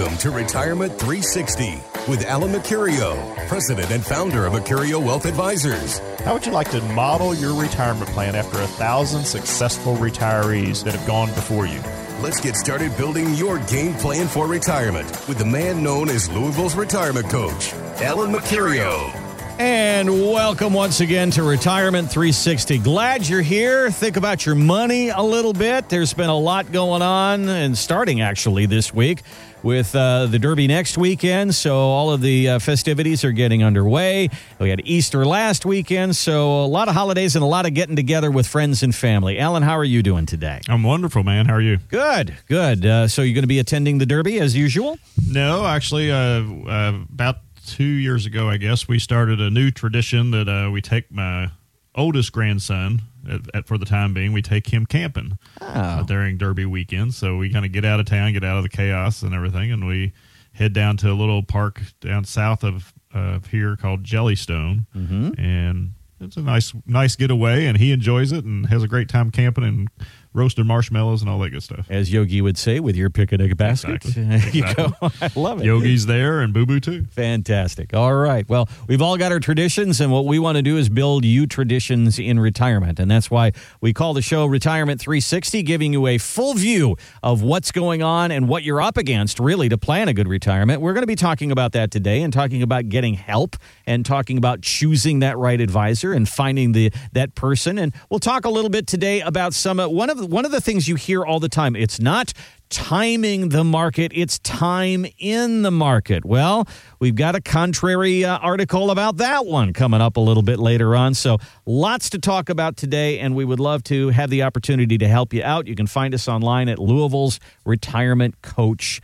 Welcome 0.00 0.16
to 0.20 0.30
Retirement 0.30 0.92
360 0.92 1.74
with 2.08 2.24
Alan 2.24 2.52
Mercurio, 2.52 3.36
president 3.48 3.90
and 3.90 4.02
founder 4.02 4.46
of 4.46 4.54
Mercurio 4.54 4.98
Wealth 4.98 5.26
Advisors. 5.26 5.98
How 6.20 6.32
would 6.32 6.46
you 6.46 6.52
like 6.52 6.70
to 6.70 6.80
model 6.94 7.34
your 7.34 7.54
retirement 7.54 8.08
plan 8.12 8.34
after 8.34 8.62
a 8.62 8.66
thousand 8.66 9.26
successful 9.26 9.96
retirees 9.96 10.82
that 10.84 10.94
have 10.94 11.06
gone 11.06 11.28
before 11.34 11.66
you? 11.66 11.82
Let's 12.22 12.40
get 12.40 12.56
started 12.56 12.96
building 12.96 13.34
your 13.34 13.58
game 13.66 13.92
plan 13.92 14.26
for 14.26 14.46
retirement 14.46 15.06
with 15.28 15.36
the 15.36 15.44
man 15.44 15.82
known 15.82 16.08
as 16.08 16.30
Louisville's 16.30 16.76
retirement 16.76 17.28
coach, 17.28 17.74
Alan 18.00 18.32
Mercurio. 18.32 19.14
And 19.58 20.08
welcome 20.08 20.72
once 20.72 21.00
again 21.00 21.30
to 21.32 21.42
Retirement 21.42 22.10
360. 22.10 22.78
Glad 22.78 23.28
you're 23.28 23.42
here. 23.42 23.90
Think 23.90 24.16
about 24.16 24.46
your 24.46 24.54
money 24.54 25.10
a 25.10 25.20
little 25.20 25.52
bit. 25.52 25.90
There's 25.90 26.14
been 26.14 26.30
a 26.30 26.38
lot 26.38 26.72
going 26.72 27.02
on, 27.02 27.46
and 27.50 27.76
starting 27.76 28.22
actually 28.22 28.64
this 28.64 28.94
week 28.94 29.20
with 29.62 29.94
uh, 29.94 30.26
the 30.26 30.38
Derby 30.38 30.66
next 30.66 30.98
weekend. 30.98 31.54
So 31.54 31.76
all 31.76 32.10
of 32.10 32.20
the 32.20 32.48
uh, 32.48 32.58
festivities 32.58 33.24
are 33.24 33.32
getting 33.32 33.62
underway. 33.62 34.28
We 34.58 34.70
had 34.70 34.80
Easter 34.84 35.24
last 35.24 35.66
weekend. 35.66 36.16
So 36.16 36.64
a 36.64 36.66
lot 36.66 36.88
of 36.88 36.94
holidays 36.94 37.36
and 37.36 37.42
a 37.42 37.46
lot 37.46 37.66
of 37.66 37.74
getting 37.74 37.96
together 37.96 38.30
with 38.30 38.46
friends 38.46 38.82
and 38.82 38.94
family. 38.94 39.38
Alan, 39.38 39.62
how 39.62 39.76
are 39.76 39.84
you 39.84 40.02
doing 40.02 40.26
today? 40.26 40.60
I'm 40.68 40.82
wonderful, 40.82 41.24
man. 41.24 41.46
How 41.46 41.54
are 41.54 41.60
you? 41.60 41.78
Good, 41.88 42.36
good. 42.48 42.86
Uh, 42.86 43.08
so 43.08 43.22
you're 43.22 43.34
going 43.34 43.42
to 43.42 43.48
be 43.48 43.58
attending 43.58 43.98
the 43.98 44.06
Derby 44.06 44.40
as 44.40 44.56
usual? 44.56 44.98
No, 45.26 45.66
actually, 45.66 46.10
uh, 46.10 46.16
uh, 46.16 47.00
about 47.12 47.36
two 47.66 47.84
years 47.84 48.26
ago, 48.26 48.48
I 48.48 48.56
guess, 48.56 48.88
we 48.88 48.98
started 48.98 49.40
a 49.40 49.50
new 49.50 49.70
tradition 49.70 50.30
that 50.32 50.48
uh, 50.48 50.70
we 50.70 50.80
take 50.80 51.10
my 51.12 51.50
oldest 51.94 52.32
grandson, 52.32 53.02
at, 53.28 53.40
at, 53.54 53.66
for 53.66 53.78
the 53.78 53.86
time 53.86 54.14
being, 54.14 54.32
we 54.32 54.42
take 54.42 54.68
him 54.68 54.86
camping 54.86 55.38
oh. 55.60 55.66
uh, 55.66 56.02
during 56.02 56.36
Derby 56.36 56.66
weekend. 56.66 57.14
So 57.14 57.36
we 57.36 57.50
kind 57.52 57.64
of 57.64 57.72
get 57.72 57.84
out 57.84 58.00
of 58.00 58.06
town, 58.06 58.32
get 58.32 58.44
out 58.44 58.56
of 58.56 58.62
the 58.62 58.68
chaos 58.68 59.22
and 59.22 59.34
everything, 59.34 59.72
and 59.72 59.86
we 59.86 60.12
head 60.52 60.72
down 60.72 60.96
to 60.98 61.10
a 61.10 61.14
little 61.14 61.42
park 61.42 61.80
down 62.00 62.24
south 62.24 62.64
of 62.64 62.92
uh, 63.14 63.40
here 63.50 63.76
called 63.76 64.04
Jellystone, 64.04 64.86
mm-hmm. 64.94 65.40
and 65.40 65.92
it's 66.20 66.36
a 66.36 66.42
nice 66.42 66.72
nice 66.86 67.16
getaway, 67.16 67.66
and 67.66 67.78
he 67.78 67.92
enjoys 67.92 68.32
it 68.32 68.44
and 68.44 68.66
has 68.66 68.82
a 68.82 68.88
great 68.88 69.08
time 69.08 69.30
camping 69.30 69.64
and 69.64 69.88
roasted 70.32 70.64
marshmallows 70.64 71.22
and 71.22 71.30
all 71.30 71.38
that 71.40 71.50
good 71.50 71.62
stuff. 71.62 71.86
As 71.90 72.12
Yogi 72.12 72.40
would 72.40 72.56
say, 72.56 72.78
with 72.78 72.96
your 72.96 73.10
picnic 73.10 73.56
basket. 73.56 74.04
Exactly. 74.04 74.60
exactly. 74.60 75.08
I 75.22 75.30
love 75.34 75.60
it. 75.60 75.64
Yogi's 75.64 76.06
there 76.06 76.40
and 76.40 76.52
Boo 76.52 76.66
Boo 76.66 76.80
too. 76.80 77.04
Fantastic. 77.10 77.94
All 77.94 78.14
right. 78.14 78.48
Well, 78.48 78.68
we've 78.86 79.02
all 79.02 79.16
got 79.16 79.32
our 79.32 79.40
traditions, 79.40 80.00
and 80.00 80.12
what 80.12 80.26
we 80.26 80.38
want 80.38 80.56
to 80.56 80.62
do 80.62 80.76
is 80.76 80.88
build 80.88 81.24
you 81.24 81.46
traditions 81.46 82.18
in 82.18 82.38
retirement. 82.38 83.00
And 83.00 83.10
that's 83.10 83.30
why 83.30 83.52
we 83.80 83.92
call 83.92 84.14
the 84.14 84.22
show 84.22 84.46
Retirement 84.46 85.00
360, 85.00 85.62
giving 85.62 85.92
you 85.92 86.06
a 86.06 86.18
full 86.18 86.54
view 86.54 86.96
of 87.22 87.42
what's 87.42 87.72
going 87.72 88.02
on 88.02 88.30
and 88.30 88.48
what 88.48 88.62
you're 88.62 88.80
up 88.80 88.96
against, 88.96 89.40
really, 89.40 89.68
to 89.68 89.78
plan 89.78 90.08
a 90.08 90.14
good 90.14 90.28
retirement. 90.28 90.80
We're 90.80 90.92
going 90.92 91.02
to 91.02 91.08
be 91.08 91.16
talking 91.16 91.50
about 91.50 91.72
that 91.72 91.90
today 91.90 92.22
and 92.22 92.32
talking 92.32 92.62
about 92.62 92.88
getting 92.88 93.14
help 93.14 93.56
and 93.86 94.06
talking 94.06 94.38
about 94.38 94.62
choosing 94.62 95.20
that 95.20 95.36
right 95.38 95.60
advisor 95.60 96.12
and 96.12 96.28
finding 96.28 96.72
the 96.72 96.92
that 97.12 97.34
person. 97.34 97.78
And 97.78 97.92
we'll 98.08 98.20
talk 98.20 98.44
a 98.44 98.50
little 98.50 98.70
bit 98.70 98.86
today 98.86 99.20
about 99.20 99.54
some 99.54 99.78
one 99.78 100.10
of 100.10 100.19
one 100.20 100.44
of 100.44 100.52
the 100.52 100.60
things 100.60 100.88
you 100.88 100.94
hear 100.94 101.24
all 101.24 101.40
the 101.40 101.48
time. 101.48 101.76
It's 101.76 102.00
not 102.00 102.32
timing 102.68 103.48
the 103.48 103.64
market, 103.64 104.12
it's 104.14 104.38
time 104.38 105.04
in 105.18 105.62
the 105.62 105.70
market. 105.70 106.24
Well, 106.24 106.68
we've 107.00 107.16
got 107.16 107.34
a 107.34 107.40
contrary 107.40 108.24
uh, 108.24 108.38
article 108.38 108.90
about 108.90 109.16
that 109.16 109.44
one 109.44 109.72
coming 109.72 110.00
up 110.00 110.16
a 110.16 110.20
little 110.20 110.42
bit 110.42 110.58
later 110.58 110.94
on. 110.94 111.14
So, 111.14 111.38
lots 111.66 112.10
to 112.10 112.18
talk 112.18 112.48
about 112.48 112.76
today, 112.76 113.18
and 113.18 113.34
we 113.34 113.44
would 113.44 113.60
love 113.60 113.82
to 113.84 114.10
have 114.10 114.30
the 114.30 114.44
opportunity 114.44 114.98
to 114.98 115.08
help 115.08 115.34
you 115.34 115.42
out. 115.42 115.66
You 115.66 115.74
can 115.74 115.88
find 115.88 116.14
us 116.14 116.28
online 116.28 116.68
at 116.68 116.78
Louisville's 116.78 117.40
Retirement 117.64 118.40
Coach 118.42 119.00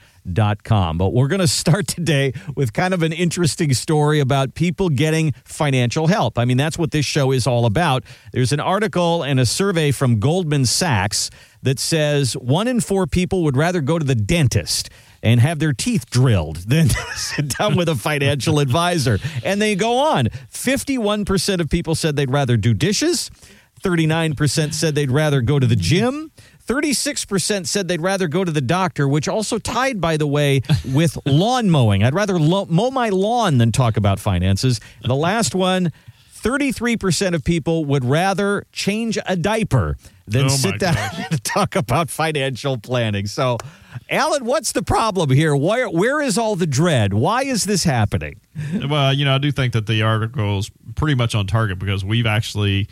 com. 0.65 0.99
But 0.99 1.13
we're 1.13 1.29
going 1.29 1.41
to 1.41 1.49
start 1.49 1.87
today 1.87 2.33
with 2.55 2.73
kind 2.73 2.95
of 2.95 3.03
an 3.03 3.13
interesting 3.13 3.73
story 3.75 4.21
about 4.21 4.55
people 4.55 4.89
getting 4.89 5.33
financial 5.45 6.07
help. 6.07 6.39
I 6.39 6.45
mean, 6.45 6.57
that's 6.57 6.79
what 6.79 6.91
this 6.91 7.07
show 7.07 7.33
is 7.33 7.47
all 7.47 7.67
about. 7.67 8.05
There's 8.33 8.53
an 8.53 8.61
article 8.61 9.23
and 9.23 9.39
a 9.39 9.47
survey 9.47 9.91
from 9.91 10.19
Goldman 10.19 10.67
Sachs 10.67 11.31
that 11.63 11.79
says 11.79 12.35
one 12.35 12.69
in 12.69 12.81
four 12.81 13.07
people 13.07 13.43
would 13.45 13.57
rather 13.57 13.81
go 13.81 13.99
to 13.99 14.05
the 14.05 14.15
dentist 14.15 14.91
and 15.23 15.41
have 15.41 15.59
their 15.59 15.73
teeth 15.73 16.09
drilled 16.11 16.57
than 16.69 16.89
sit 17.15 17.57
down 17.59 17.77
with 17.77 17.89
a 17.89 17.97
financial 17.97 18.61
advisor. 18.61 19.19
And 19.45 19.61
they 19.61 19.75
go 19.75 19.99
on. 19.99 20.27
51% 20.53 21.61
of 21.61 21.69
people 21.69 21.95
said 21.95 22.17
they'd 22.17 22.31
rather 22.31 22.57
do 22.57 22.75
dishes. 22.75 23.31
39% 23.83 24.73
said 24.73 24.95
they'd 24.95 25.11
rather 25.11 25.41
go 25.41 25.59
to 25.59 25.67
the 25.67 25.77
gym. 25.77 26.31
36% 26.67 27.67
said 27.67 27.89
they'd 27.89 28.01
rather 28.01 28.29
go 28.29 28.45
to 28.45 28.51
the 28.51 28.61
doctor, 28.61 29.09
which 29.09 29.29
also 29.29 29.59
tied, 29.59 30.01
by 30.01 30.17
the 30.17 30.27
way, 30.27 30.63
with 30.93 31.17
lawn 31.27 31.71
mowing. 31.71 32.03
I'd 32.03 32.15
rather 32.15 32.39
lo- 32.39 32.67
mow 32.69 32.91
my 32.91 33.09
lawn 33.09 33.59
than 33.59 33.73
talk 33.73 33.97
about 33.97 34.19
finances. 34.19 34.81
The 35.03 35.15
last 35.15 35.55
one 35.55 35.93
33% 36.47 37.35
of 37.35 37.43
people 37.43 37.85
would 37.87 38.05
rather 38.05 38.65
change 38.71 39.19
a 39.27 39.35
diaper 39.35 39.97
than 40.29 40.45
oh 40.45 40.49
sit 40.49 40.79
down 40.79 40.97
and 40.97 41.43
talk 41.45 41.75
about 41.75 42.09
financial 42.11 42.79
planning. 42.79 43.27
So, 43.27 43.59
Alan, 44.09 44.45
what's 44.45 44.71
the 44.71 44.83
problem 44.83 45.31
here? 45.31 45.57
Where, 45.57 45.89
where 45.89 46.21
is 46.21 46.39
all 46.39 46.55
the 46.55 46.67
dread? 46.67 47.15
Why 47.15 47.43
is 47.43 47.65
this 47.65 47.83
happening? 47.83 48.41
Well, 48.89 49.13
you 49.13 49.25
know, 49.25 49.35
I 49.35 49.39
do 49.39 49.51
think 49.51 49.73
that 49.73 49.87
the 49.87 50.03
article 50.03 50.59
is 50.59 50.71
pretty 50.95 51.17
much 51.17 51.35
on 51.35 51.49
target 51.49 51.81
because 51.81 52.05
we've 52.05 52.27
actually 52.27 52.89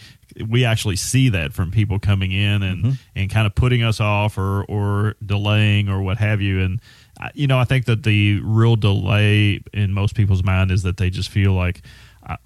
we 0.49 0.65
actually 0.65 0.97
see 0.97 1.28
that 1.31 1.53
from 1.53 1.71
people 1.71 1.99
coming 1.99 2.33
in 2.33 2.62
and 2.62 2.84
mm-hmm. 2.84 2.93
and 3.15 3.31
kind 3.31 3.47
of 3.47 3.55
putting 3.55 3.83
us 3.83 4.00
off 4.00 4.39
or 4.39 4.65
or 4.65 5.15
delaying 5.25 5.89
or 5.89 6.03
what 6.03 6.19
have 6.19 6.41
you 6.41 6.61
and 6.61 6.81
you 7.34 7.47
know 7.47 7.59
I 7.59 7.65
think 7.65 7.87
that 7.87 8.03
the 8.03 8.41
real 8.41 8.77
delay 8.77 9.61
in 9.72 9.93
most 9.93 10.15
people's 10.15 10.43
mind 10.43 10.71
is 10.71 10.83
that 10.83 10.97
they 10.97 11.11
just 11.11 11.28
feel 11.28 11.53
like 11.53 11.83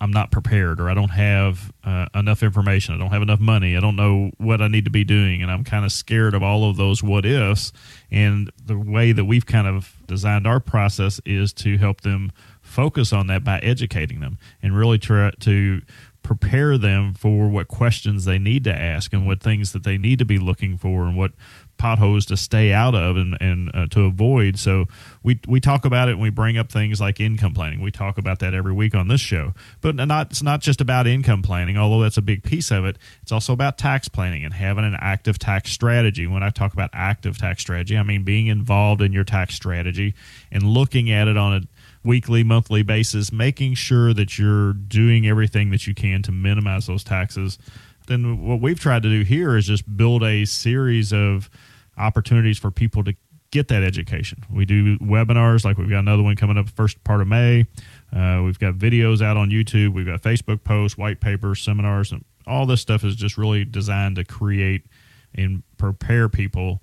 I'm 0.01 0.11
not 0.11 0.33
prepared 0.33 0.81
or 0.81 0.91
I 0.91 0.95
don't 0.95 1.11
have 1.11 1.73
uh, 1.85 2.07
enough 2.15 2.43
information. 2.43 2.95
I 2.95 2.99
don't 2.99 3.11
have 3.11 3.23
enough 3.23 3.39
money. 3.39 3.77
I 3.77 3.81
don't 3.81 3.95
know 3.95 4.33
what 4.39 4.61
I 4.61 4.67
need 4.67 4.87
to 4.87 4.91
be 4.91 5.05
doing. 5.05 5.41
And 5.41 5.51
I'm 5.51 5.63
kind 5.63 5.85
of 5.85 5.93
scared 5.93 6.35
of 6.35 6.43
all 6.43 6.69
of 6.69 6.77
those 6.77 7.03
what 7.03 7.25
ifs. 7.25 7.73
And 8.11 8.51
the 8.65 8.77
way 8.77 9.13
that 9.13 9.25
we've 9.25 9.47
kind 9.47 9.69
of 9.69 9.95
designed 10.07 10.47
our 10.47 10.59
process 10.59 11.21
is 11.25 11.53
to 11.55 11.79
help 11.79 12.01
them 12.01 12.33
focus 12.61 13.13
on 13.13 13.29
that 13.29 13.45
by 13.45 13.59
educating 13.61 14.21
them 14.21 14.39
and 14.63 14.77
really 14.77 14.99
try 14.99 15.31
to 15.41 15.81
prepare 16.29 16.77
them 16.77 17.15
for 17.15 17.49
what 17.49 17.69
questions 17.69 18.27
they 18.27 18.39
need 18.39 18.63
to 18.63 18.71
ask 18.71 19.15
and 19.15 19.27
what 19.27 19.41
things 19.41 19.73
that 19.73 19.83
they 19.83 19.97
need 19.97 20.19
to 20.19 20.27
be 20.27 20.37
looking 20.37 20.77
for 20.77 21.07
and 21.07 21.17
what 21.17 21.33
potholes 21.79 22.27
to 22.27 22.37
stay 22.37 22.71
out 22.71 22.95
of 22.95 23.17
and, 23.17 23.39
and 23.41 23.71
uh, 23.75 23.87
to 23.87 24.03
avoid. 24.03 24.59
So 24.59 24.85
we 25.23 25.41
we 25.49 25.59
talk 25.59 25.87
about 25.87 26.09
it 26.09 26.13
and 26.13 26.21
we 26.21 26.29
bring 26.29 26.59
up 26.59 26.71
things 26.71 27.01
like 27.01 27.19
income 27.19 27.55
planning. 27.55 27.81
We 27.81 27.91
talk 27.91 28.19
about 28.19 28.41
that 28.41 28.53
every 28.53 28.75
week 28.75 28.95
on 28.95 29.09
this 29.09 29.23
show. 29.23 29.55
But 29.81 29.95
not 29.95 30.33
it's 30.33 30.43
not 30.43 30.61
just 30.61 30.83
about 30.83 31.07
income 31.07 31.41
planning, 31.41 31.79
although 31.79 32.03
that's 32.03 32.19
a 32.19 32.23
big 32.23 32.43
piece 32.43 32.71
of 32.71 32.85
it. 32.85 32.99
It's 33.23 33.33
also 33.33 33.55
about 33.55 33.79
tax 33.79 34.07
planning 34.07 34.45
and 34.45 34.53
having 34.53 34.85
an 34.85 34.99
active 35.01 35.39
tax 35.39 35.73
strategy. 35.73 36.27
When 36.27 36.43
I 36.43 36.51
talk 36.51 36.75
about 36.75 36.91
active 36.93 37.39
tax 37.39 37.63
strategy, 37.63 37.97
I 37.97 38.03
mean 38.03 38.23
being 38.23 38.49
involved 38.49 39.01
in 39.01 39.15
your 39.15 39.25
tax 39.25 39.55
strategy 39.55 40.15
and 40.53 40.63
looking 40.65 41.11
at 41.11 41.27
it 41.27 41.39
on 41.39 41.55
a 41.55 41.61
weekly, 42.09 42.43
monthly 42.43 42.83
basis, 42.83 43.31
making 43.31 43.75
sure 43.75 44.15
that 44.15 44.39
you're 44.39 44.73
doing 44.73 45.29
everything 45.29 45.69
that 45.69 45.87
you 45.87 45.95
can 45.95 46.23
to 46.23 46.33
minimize 46.33 46.87
those 46.87 47.05
taxes. 47.05 47.59
Then 48.07 48.47
what 48.47 48.63
we've 48.63 48.81
tried 48.81 49.03
to 49.03 49.11
do 49.11 49.21
here 49.21 49.59
is 49.59 49.67
just 49.67 49.85
build 49.95 50.23
a 50.23 50.47
series 50.47 51.13
of 51.13 51.51
opportunities 51.99 52.59
for 52.59 52.71
people 52.71 53.05
to 53.05 53.15
get 53.51 53.69
that 53.69 53.83
education. 53.83 54.43
We 54.51 54.65
do 54.65 54.99
webinars, 55.01 55.67
like 55.67 55.77
we've 55.77 55.91
got 55.91 55.99
another 55.99 56.23
one 56.23 56.35
coming 56.35 56.57
up 56.57 56.71
first 56.71 57.05
part 57.05 57.21
of 57.21 57.29
May. 57.29 57.67
Uh, 58.11 58.41
we've 58.43 58.59
got 58.59 58.75
videos 58.75 59.21
out 59.21 59.37
on 59.37 59.51
YouTube. 59.51 59.93
We've 59.93 60.07
got 60.07 60.23
Facebook 60.23 60.65
posts, 60.65 60.97
white 60.97 61.21
papers, 61.21 61.61
seminars, 61.61 62.11
and 62.11 62.25
all 62.47 62.65
this 62.65 62.81
stuff 62.81 63.05
is 63.05 63.17
just 63.17 63.37
really 63.37 63.67
designed 63.67 64.17
to 64.17 64.25
create 64.25 64.87
and 65.35 65.63
prepare 65.77 66.31
people 66.31 66.81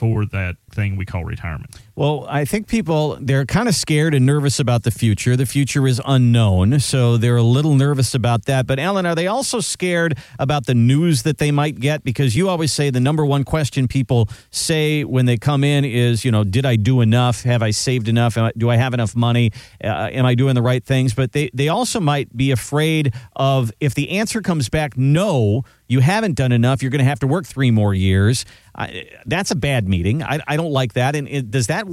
for 0.00 0.24
that 0.24 0.56
thing 0.70 0.96
we 0.96 1.04
call 1.04 1.26
retirement? 1.26 1.78
Well, 1.94 2.24
I 2.30 2.46
think 2.46 2.68
people 2.68 3.18
they're 3.20 3.44
kind 3.44 3.68
of 3.68 3.74
scared 3.74 4.14
and 4.14 4.24
nervous 4.24 4.58
about 4.58 4.82
the 4.82 4.90
future. 4.90 5.36
The 5.36 5.44
future 5.44 5.86
is 5.86 6.00
unknown, 6.06 6.80
so 6.80 7.18
they're 7.18 7.36
a 7.36 7.42
little 7.42 7.74
nervous 7.74 8.14
about 8.14 8.46
that. 8.46 8.66
But 8.66 8.78
Alan, 8.78 9.04
are 9.04 9.14
they 9.14 9.26
also 9.26 9.60
scared 9.60 10.16
about 10.38 10.64
the 10.64 10.74
news 10.74 11.24
that 11.24 11.36
they 11.36 11.50
might 11.50 11.78
get 11.78 12.02
because 12.02 12.34
you 12.34 12.48
always 12.48 12.72
say 12.72 12.88
the 12.88 13.00
number 13.00 13.26
one 13.26 13.44
question 13.44 13.88
people 13.88 14.30
say 14.50 15.04
when 15.04 15.26
they 15.26 15.36
come 15.36 15.62
in 15.62 15.84
is, 15.84 16.24
you 16.24 16.32
know, 16.32 16.44
did 16.44 16.64
I 16.64 16.76
do 16.76 17.02
enough? 17.02 17.42
Have 17.42 17.62
I 17.62 17.70
saved 17.70 18.08
enough? 18.08 18.38
Do 18.56 18.70
I 18.70 18.76
have 18.76 18.94
enough 18.94 19.14
money? 19.14 19.52
Uh, 19.84 20.08
am 20.10 20.24
I 20.24 20.34
doing 20.34 20.54
the 20.54 20.62
right 20.62 20.82
things? 20.82 21.12
But 21.12 21.32
they 21.32 21.50
they 21.52 21.68
also 21.68 22.00
might 22.00 22.34
be 22.34 22.52
afraid 22.52 23.12
of 23.36 23.70
if 23.80 23.94
the 23.94 24.18
answer 24.18 24.40
comes 24.40 24.70
back 24.70 24.96
no, 24.96 25.64
you 25.90 26.00
haven't 26.00 26.34
done 26.34 26.52
enough, 26.52 26.82
you're 26.82 26.90
going 26.90 27.00
to 27.00 27.08
have 27.08 27.20
to 27.20 27.26
work 27.26 27.44
3 27.46 27.70
more 27.70 27.92
years. 27.92 28.44
I, 28.74 29.08
that's 29.26 29.50
a 29.50 29.56
bad 29.56 29.88
meeting. 29.88 30.22
I, 30.22 30.40
I 30.46 30.56
don't 30.56 30.70
like 30.70 30.94
that. 30.94 31.16
And 31.16 31.28
it, 31.28 31.50
does 31.50 31.66
that 31.66 31.86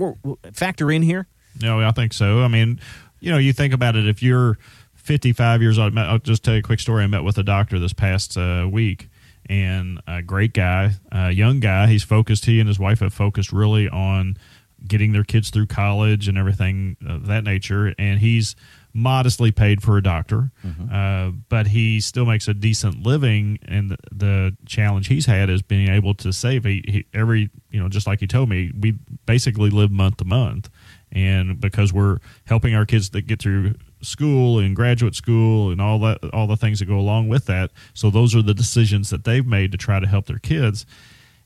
factor 0.53 0.91
in 0.91 1.01
here? 1.01 1.27
No, 1.61 1.81
I 1.81 1.91
think 1.91 2.13
so. 2.13 2.43
I 2.43 2.47
mean, 2.47 2.79
you 3.19 3.31
know, 3.31 3.39
you 3.39 3.53
think 3.53 3.73
about 3.73 3.95
it. 3.95 4.07
If 4.07 4.21
you're 4.21 4.57
55 4.95 5.61
years 5.61 5.79
old, 5.79 5.97
I'll 5.97 6.19
just 6.19 6.43
tell 6.43 6.53
you 6.53 6.59
a 6.59 6.63
quick 6.63 6.79
story. 6.79 7.03
I 7.03 7.07
met 7.07 7.23
with 7.23 7.37
a 7.37 7.43
doctor 7.43 7.79
this 7.79 7.93
past 7.93 8.37
uh, 8.37 8.67
week, 8.71 9.09
and 9.49 10.01
a 10.05 10.21
great 10.21 10.53
guy, 10.53 10.91
a 11.11 11.31
young 11.31 11.59
guy. 11.59 11.87
He's 11.87 12.03
focused. 12.03 12.45
He 12.45 12.59
and 12.59 12.67
his 12.67 12.77
wife 12.77 12.99
have 12.99 13.13
focused 13.13 13.51
really 13.51 13.89
on 13.89 14.37
getting 14.85 15.13
their 15.13 15.23
kids 15.23 15.49
through 15.49 15.67
college 15.67 16.27
and 16.27 16.37
everything 16.37 16.97
of 17.07 17.27
that 17.27 17.43
nature. 17.43 17.95
And 17.97 18.19
he's 18.19 18.55
modestly 18.97 19.51
paid 19.51 19.83
for 19.83 19.95
a 19.97 20.03
doctor, 20.03 20.51
mm-hmm. 20.65 20.93
uh, 20.93 21.31
but 21.49 21.67
he 21.67 22.01
still 22.01 22.25
makes 22.25 22.47
a 22.47 22.53
decent 22.53 23.03
living. 23.03 23.59
And 23.67 23.91
the, 23.91 23.97
the 24.11 24.57
challenge 24.65 25.07
he's 25.07 25.27
had 25.27 25.49
is 25.49 25.61
being 25.61 25.89
able 25.89 26.15
to 26.15 26.33
save. 26.33 26.65
He, 26.65 26.83
he, 26.87 27.05
every 27.13 27.51
you 27.69 27.79
know, 27.79 27.87
just 27.87 28.07
like 28.07 28.19
he 28.19 28.27
told 28.27 28.49
me, 28.49 28.71
we 28.77 28.95
basically 29.25 29.69
live 29.69 29.91
month 29.91 30.17
to 30.17 30.25
month, 30.25 30.69
and 31.11 31.61
because 31.61 31.93
we're 31.93 32.17
helping 32.45 32.73
our 32.73 32.85
kids 32.85 33.11
that 33.11 33.27
get 33.27 33.39
through 33.39 33.75
school 34.01 34.59
and 34.59 34.75
graduate 34.75 35.15
school 35.15 35.71
and 35.71 35.79
all 35.79 35.99
that 35.99 36.19
all 36.33 36.47
the 36.47 36.57
things 36.57 36.79
that 36.79 36.85
go 36.85 36.99
along 36.99 37.27
with 37.27 37.47
that 37.47 37.71
so 37.95 38.11
those 38.11 38.35
are 38.35 38.43
the 38.43 38.53
decisions 38.53 39.09
that 39.09 39.23
they've 39.23 39.47
made 39.47 39.71
to 39.71 39.77
try 39.77 39.99
to 39.99 40.05
help 40.05 40.27
their 40.27 40.37
kids 40.37 40.85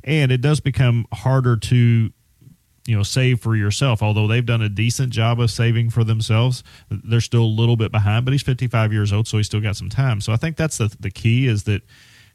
and 0.03 0.33
it 0.33 0.41
does 0.41 0.59
become 0.59 1.05
harder 1.13 1.55
to 1.55 2.11
you 2.85 2.95
know 2.95 3.03
save 3.03 3.39
for 3.39 3.55
yourself. 3.55 4.01
Although 4.01 4.27
they've 4.27 4.45
done 4.45 4.61
a 4.61 4.69
decent 4.69 5.11
job 5.11 5.39
of 5.39 5.51
saving 5.51 5.89
for 5.89 6.03
themselves 6.03 6.63
they're 6.89 7.21
still 7.21 7.43
a 7.43 7.45
little 7.45 7.75
bit 7.75 7.91
behind 7.91 8.25
but 8.25 8.31
he's 8.31 8.43
55 8.43 8.91
years 8.91 9.13
old 9.13 9.27
so 9.27 9.37
he's 9.37 9.45
still 9.45 9.61
got 9.61 9.75
some 9.75 9.89
time. 9.89 10.21
So 10.21 10.33
i 10.33 10.37
think 10.37 10.57
that's 10.57 10.77
the, 10.77 10.95
the 10.99 11.11
key 11.11 11.47
is 11.47 11.63
that 11.63 11.83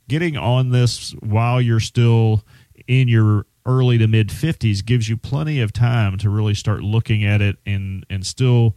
getting 0.09 0.37
on 0.37 0.71
this 0.71 1.13
while 1.21 1.61
you're 1.61 1.81
still 1.81 2.45
in 2.87 3.09
your 3.09 3.47
early 3.65 3.99
to 3.99 4.07
mid 4.07 4.29
50s 4.29 4.85
gives 4.85 5.09
you 5.09 5.17
plenty 5.17 5.61
of 5.61 5.73
time 5.73 6.17
to 6.19 6.31
really 6.31 6.55
start 6.55 6.83
looking 6.83 7.25
at 7.25 7.43
it 7.43 7.57
and 7.67 8.07
and 8.09 8.25
still 8.25 8.77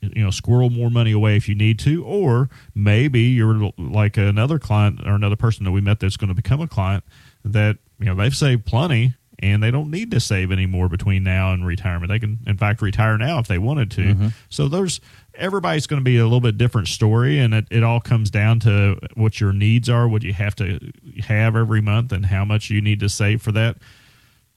you 0.00 0.24
know 0.24 0.30
squirrel 0.30 0.70
more 0.70 0.90
money 0.90 1.12
away 1.12 1.36
if 1.36 1.48
you 1.48 1.54
need 1.54 1.78
to 1.78 2.04
or 2.04 2.48
maybe 2.74 3.20
you're 3.20 3.70
like 3.76 4.16
another 4.16 4.58
client 4.58 5.00
or 5.04 5.14
another 5.14 5.36
person 5.36 5.64
that 5.64 5.72
we 5.72 5.80
met 5.80 6.00
that's 6.00 6.16
going 6.16 6.28
to 6.28 6.34
become 6.34 6.60
a 6.60 6.68
client 6.68 7.04
that 7.44 7.76
you 7.98 8.06
know 8.06 8.14
they've 8.14 8.34
saved 8.34 8.64
plenty 8.64 9.14
and 9.38 9.62
they 9.62 9.70
don't 9.70 9.90
need 9.90 10.10
to 10.12 10.20
save 10.20 10.52
anymore 10.52 10.88
between 10.88 11.22
now 11.22 11.52
and 11.52 11.66
retirement. 11.66 12.10
They 12.10 12.18
can 12.18 12.38
in 12.46 12.56
fact 12.56 12.82
retire 12.82 13.18
now 13.18 13.38
if 13.38 13.46
they 13.46 13.58
wanted 13.58 13.90
to. 13.92 14.02
Mm-hmm. 14.02 14.28
so 14.48 14.68
there's 14.68 15.00
everybody's 15.34 15.86
going 15.86 16.00
to 16.00 16.04
be 16.04 16.16
a 16.18 16.24
little 16.24 16.40
bit 16.40 16.56
different 16.56 16.88
story 16.88 17.38
and 17.38 17.54
it, 17.54 17.66
it 17.70 17.82
all 17.82 18.00
comes 18.00 18.30
down 18.30 18.60
to 18.60 18.98
what 19.14 19.40
your 19.40 19.52
needs 19.52 19.88
are 19.88 20.06
what 20.06 20.22
you 20.22 20.32
have 20.32 20.54
to 20.54 20.78
have 21.26 21.56
every 21.56 21.80
month 21.80 22.12
and 22.12 22.26
how 22.26 22.44
much 22.44 22.70
you 22.70 22.80
need 22.80 23.00
to 23.00 23.08
save 23.08 23.42
for 23.42 23.52
that. 23.52 23.76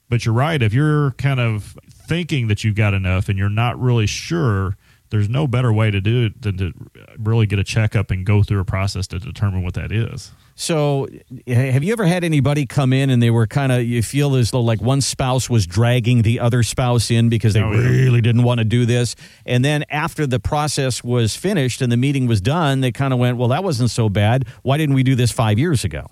But 0.08 0.24
you're 0.24 0.34
right 0.34 0.62
if 0.62 0.72
you're 0.72 1.10
kind 1.12 1.40
of 1.40 1.76
thinking 1.90 2.48
that 2.48 2.64
you've 2.64 2.76
got 2.76 2.94
enough 2.94 3.28
and 3.28 3.38
you're 3.38 3.48
not 3.48 3.78
really 3.80 4.06
sure 4.06 4.76
there's 5.10 5.28
no 5.28 5.46
better 5.46 5.72
way 5.72 5.90
to 5.90 6.00
do 6.00 6.26
it 6.26 6.42
than 6.42 6.56
to 6.58 6.72
really 7.18 7.46
get 7.46 7.58
a 7.58 7.64
checkup 7.64 8.10
and 8.10 8.24
go 8.26 8.42
through 8.42 8.60
a 8.60 8.64
process 8.64 9.06
to 9.08 9.18
determine 9.18 9.62
what 9.62 9.74
that 9.74 9.90
is. 9.90 10.32
So, 10.54 11.06
have 11.46 11.84
you 11.84 11.92
ever 11.92 12.04
had 12.04 12.24
anybody 12.24 12.66
come 12.66 12.92
in 12.92 13.10
and 13.10 13.22
they 13.22 13.30
were 13.30 13.46
kind 13.46 13.70
of, 13.70 13.84
you 13.84 14.02
feel 14.02 14.34
as 14.34 14.50
though 14.50 14.60
like 14.60 14.82
one 14.82 15.00
spouse 15.00 15.48
was 15.48 15.68
dragging 15.68 16.22
the 16.22 16.40
other 16.40 16.64
spouse 16.64 17.12
in 17.12 17.28
because 17.28 17.54
they 17.54 17.62
oh, 17.62 17.70
yeah. 17.70 17.88
really 17.88 18.20
didn't 18.20 18.42
want 18.42 18.58
to 18.58 18.64
do 18.64 18.84
this? 18.84 19.14
And 19.46 19.64
then 19.64 19.84
after 19.88 20.26
the 20.26 20.40
process 20.40 21.04
was 21.04 21.36
finished 21.36 21.80
and 21.80 21.92
the 21.92 21.96
meeting 21.96 22.26
was 22.26 22.40
done, 22.40 22.80
they 22.80 22.90
kind 22.90 23.12
of 23.12 23.20
went, 23.20 23.36
well, 23.36 23.48
that 23.48 23.62
wasn't 23.62 23.90
so 23.90 24.08
bad. 24.08 24.48
Why 24.62 24.78
didn't 24.78 24.96
we 24.96 25.04
do 25.04 25.14
this 25.14 25.30
five 25.30 25.60
years 25.60 25.84
ago? 25.84 26.08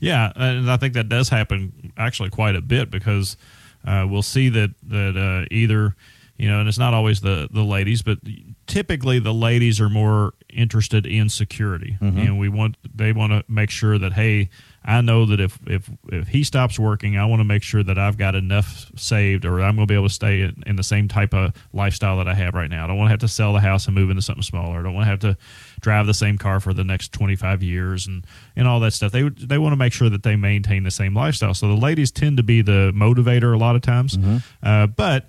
Yeah. 0.00 0.32
And 0.34 0.70
I 0.70 0.78
think 0.78 0.94
that 0.94 1.10
does 1.10 1.28
happen 1.28 1.92
actually 1.98 2.30
quite 2.30 2.56
a 2.56 2.62
bit 2.62 2.90
because 2.90 3.36
uh, 3.86 4.06
we'll 4.08 4.22
see 4.22 4.48
that, 4.48 4.70
that 4.88 5.16
uh, 5.16 5.46
either 5.54 5.94
you 6.40 6.48
know, 6.48 6.60
and 6.60 6.70
it's 6.70 6.78
not 6.78 6.94
always 6.94 7.20
the 7.20 7.48
the 7.52 7.62
ladies, 7.62 8.00
but 8.00 8.18
typically 8.66 9.18
the 9.18 9.34
ladies 9.34 9.78
are 9.78 9.90
more 9.90 10.32
interested 10.48 11.04
in 11.04 11.28
security, 11.28 11.98
mm-hmm. 12.00 12.18
and 12.18 12.38
we 12.38 12.48
want 12.48 12.78
they 12.94 13.12
want 13.12 13.32
to 13.32 13.44
make 13.46 13.68
sure 13.68 13.98
that 13.98 14.14
hey, 14.14 14.48
I 14.82 15.02
know 15.02 15.26
that 15.26 15.38
if 15.38 15.58
if 15.66 15.90
if 16.10 16.28
he 16.28 16.42
stops 16.42 16.78
working, 16.78 17.18
I 17.18 17.26
want 17.26 17.40
to 17.40 17.44
make 17.44 17.62
sure 17.62 17.82
that 17.82 17.98
I've 17.98 18.16
got 18.16 18.34
enough 18.34 18.90
saved, 18.96 19.44
or 19.44 19.60
I'm 19.60 19.76
going 19.76 19.86
to 19.86 19.92
be 19.92 19.94
able 19.94 20.08
to 20.08 20.14
stay 20.14 20.40
in, 20.40 20.62
in, 20.66 20.76
the 20.76 20.82
same 20.82 21.08
type 21.08 21.34
of 21.34 21.52
lifestyle 21.74 22.16
that 22.16 22.26
I 22.26 22.32
have 22.32 22.54
right 22.54 22.70
now. 22.70 22.84
I 22.84 22.86
don't 22.86 22.96
want 22.96 23.08
to 23.08 23.12
have 23.12 23.20
to 23.20 23.28
sell 23.28 23.52
the 23.52 23.60
house 23.60 23.84
and 23.84 23.94
move 23.94 24.08
into 24.08 24.22
something 24.22 24.42
smaller. 24.42 24.80
I 24.80 24.82
don't 24.82 24.94
want 24.94 25.04
to 25.04 25.10
have 25.10 25.20
to 25.20 25.36
drive 25.80 26.06
the 26.06 26.14
same 26.14 26.38
car 26.38 26.58
for 26.58 26.72
the 26.72 26.84
next 26.84 27.12
25 27.12 27.62
years 27.62 28.06
and 28.06 28.26
and 28.56 28.66
all 28.66 28.80
that 28.80 28.92
stuff. 28.94 29.12
They 29.12 29.28
they 29.28 29.58
want 29.58 29.74
to 29.74 29.76
make 29.76 29.92
sure 29.92 30.08
that 30.08 30.22
they 30.22 30.36
maintain 30.36 30.84
the 30.84 30.90
same 30.90 31.14
lifestyle. 31.14 31.52
So 31.52 31.68
the 31.68 31.74
ladies 31.74 32.10
tend 32.10 32.38
to 32.38 32.42
be 32.42 32.62
the 32.62 32.92
motivator 32.96 33.54
a 33.54 33.58
lot 33.58 33.76
of 33.76 33.82
times, 33.82 34.16
mm-hmm. 34.16 34.38
uh, 34.62 34.86
but 34.86 35.28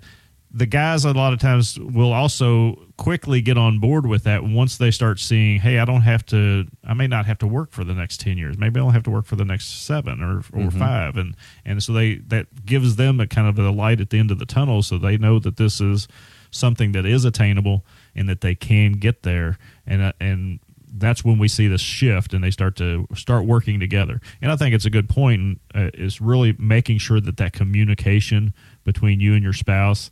the 0.54 0.66
guys 0.66 1.04
a 1.04 1.12
lot 1.12 1.32
of 1.32 1.38
times 1.38 1.78
will 1.78 2.12
also 2.12 2.76
quickly 2.98 3.40
get 3.40 3.56
on 3.56 3.78
board 3.78 4.06
with 4.06 4.24
that 4.24 4.44
once 4.44 4.76
they 4.76 4.90
start 4.90 5.18
seeing, 5.18 5.58
hey, 5.58 5.78
I 5.78 5.86
don't 5.86 6.02
have 6.02 6.26
to, 6.26 6.66
I 6.84 6.92
may 6.92 7.06
not 7.06 7.24
have 7.24 7.38
to 7.38 7.46
work 7.46 7.72
for 7.72 7.84
the 7.84 7.94
next 7.94 8.20
ten 8.20 8.36
years. 8.36 8.58
Maybe 8.58 8.78
I 8.78 8.82
don't 8.82 8.92
have 8.92 9.02
to 9.04 9.10
work 9.10 9.24
for 9.24 9.36
the 9.36 9.46
next 9.46 9.84
seven 9.84 10.22
or 10.22 10.38
or 10.38 10.68
mm-hmm. 10.68 10.78
five, 10.78 11.16
and 11.16 11.34
and 11.64 11.82
so 11.82 11.92
they 11.92 12.16
that 12.26 12.66
gives 12.66 12.96
them 12.96 13.18
a 13.18 13.26
kind 13.26 13.48
of 13.48 13.58
a 13.58 13.70
light 13.70 14.00
at 14.00 14.10
the 14.10 14.18
end 14.18 14.30
of 14.30 14.38
the 14.38 14.46
tunnel, 14.46 14.82
so 14.82 14.98
they 14.98 15.16
know 15.16 15.38
that 15.38 15.56
this 15.56 15.80
is 15.80 16.06
something 16.50 16.92
that 16.92 17.06
is 17.06 17.24
attainable 17.24 17.84
and 18.14 18.28
that 18.28 18.42
they 18.42 18.54
can 18.54 18.92
get 18.92 19.22
there, 19.22 19.58
and 19.86 20.02
uh, 20.02 20.12
and 20.20 20.60
that's 20.94 21.24
when 21.24 21.38
we 21.38 21.48
see 21.48 21.68
this 21.68 21.80
shift 21.80 22.34
and 22.34 22.44
they 22.44 22.50
start 22.50 22.76
to 22.76 23.06
start 23.14 23.46
working 23.46 23.80
together. 23.80 24.20
And 24.42 24.52
I 24.52 24.56
think 24.56 24.74
it's 24.74 24.84
a 24.84 24.90
good 24.90 25.08
point. 25.08 25.60
Uh, 25.74 25.88
is 25.94 26.20
really 26.20 26.54
making 26.58 26.98
sure 26.98 27.20
that 27.20 27.38
that 27.38 27.54
communication 27.54 28.52
between 28.84 29.18
you 29.18 29.32
and 29.34 29.42
your 29.42 29.54
spouse 29.54 30.10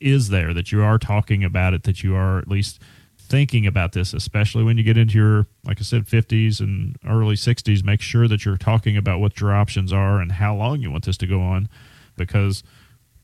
is 0.00 0.28
there, 0.28 0.52
that 0.54 0.72
you 0.72 0.82
are 0.82 0.98
talking 0.98 1.44
about 1.44 1.74
it, 1.74 1.84
that 1.84 2.02
you 2.02 2.14
are 2.14 2.38
at 2.38 2.48
least 2.48 2.80
thinking 3.18 3.66
about 3.66 3.92
this, 3.92 4.12
especially 4.12 4.62
when 4.62 4.76
you 4.76 4.84
get 4.84 4.98
into 4.98 5.14
your, 5.14 5.46
like 5.64 5.80
I 5.80 5.82
said, 5.82 6.06
50s 6.06 6.60
and 6.60 6.96
early 7.08 7.36
60s. 7.36 7.82
Make 7.82 8.00
sure 8.00 8.28
that 8.28 8.44
you're 8.44 8.58
talking 8.58 8.96
about 8.96 9.20
what 9.20 9.40
your 9.40 9.54
options 9.54 9.92
are 9.92 10.20
and 10.20 10.32
how 10.32 10.54
long 10.54 10.80
you 10.80 10.90
want 10.90 11.04
this 11.04 11.16
to 11.18 11.26
go 11.26 11.40
on 11.40 11.68
because 12.16 12.62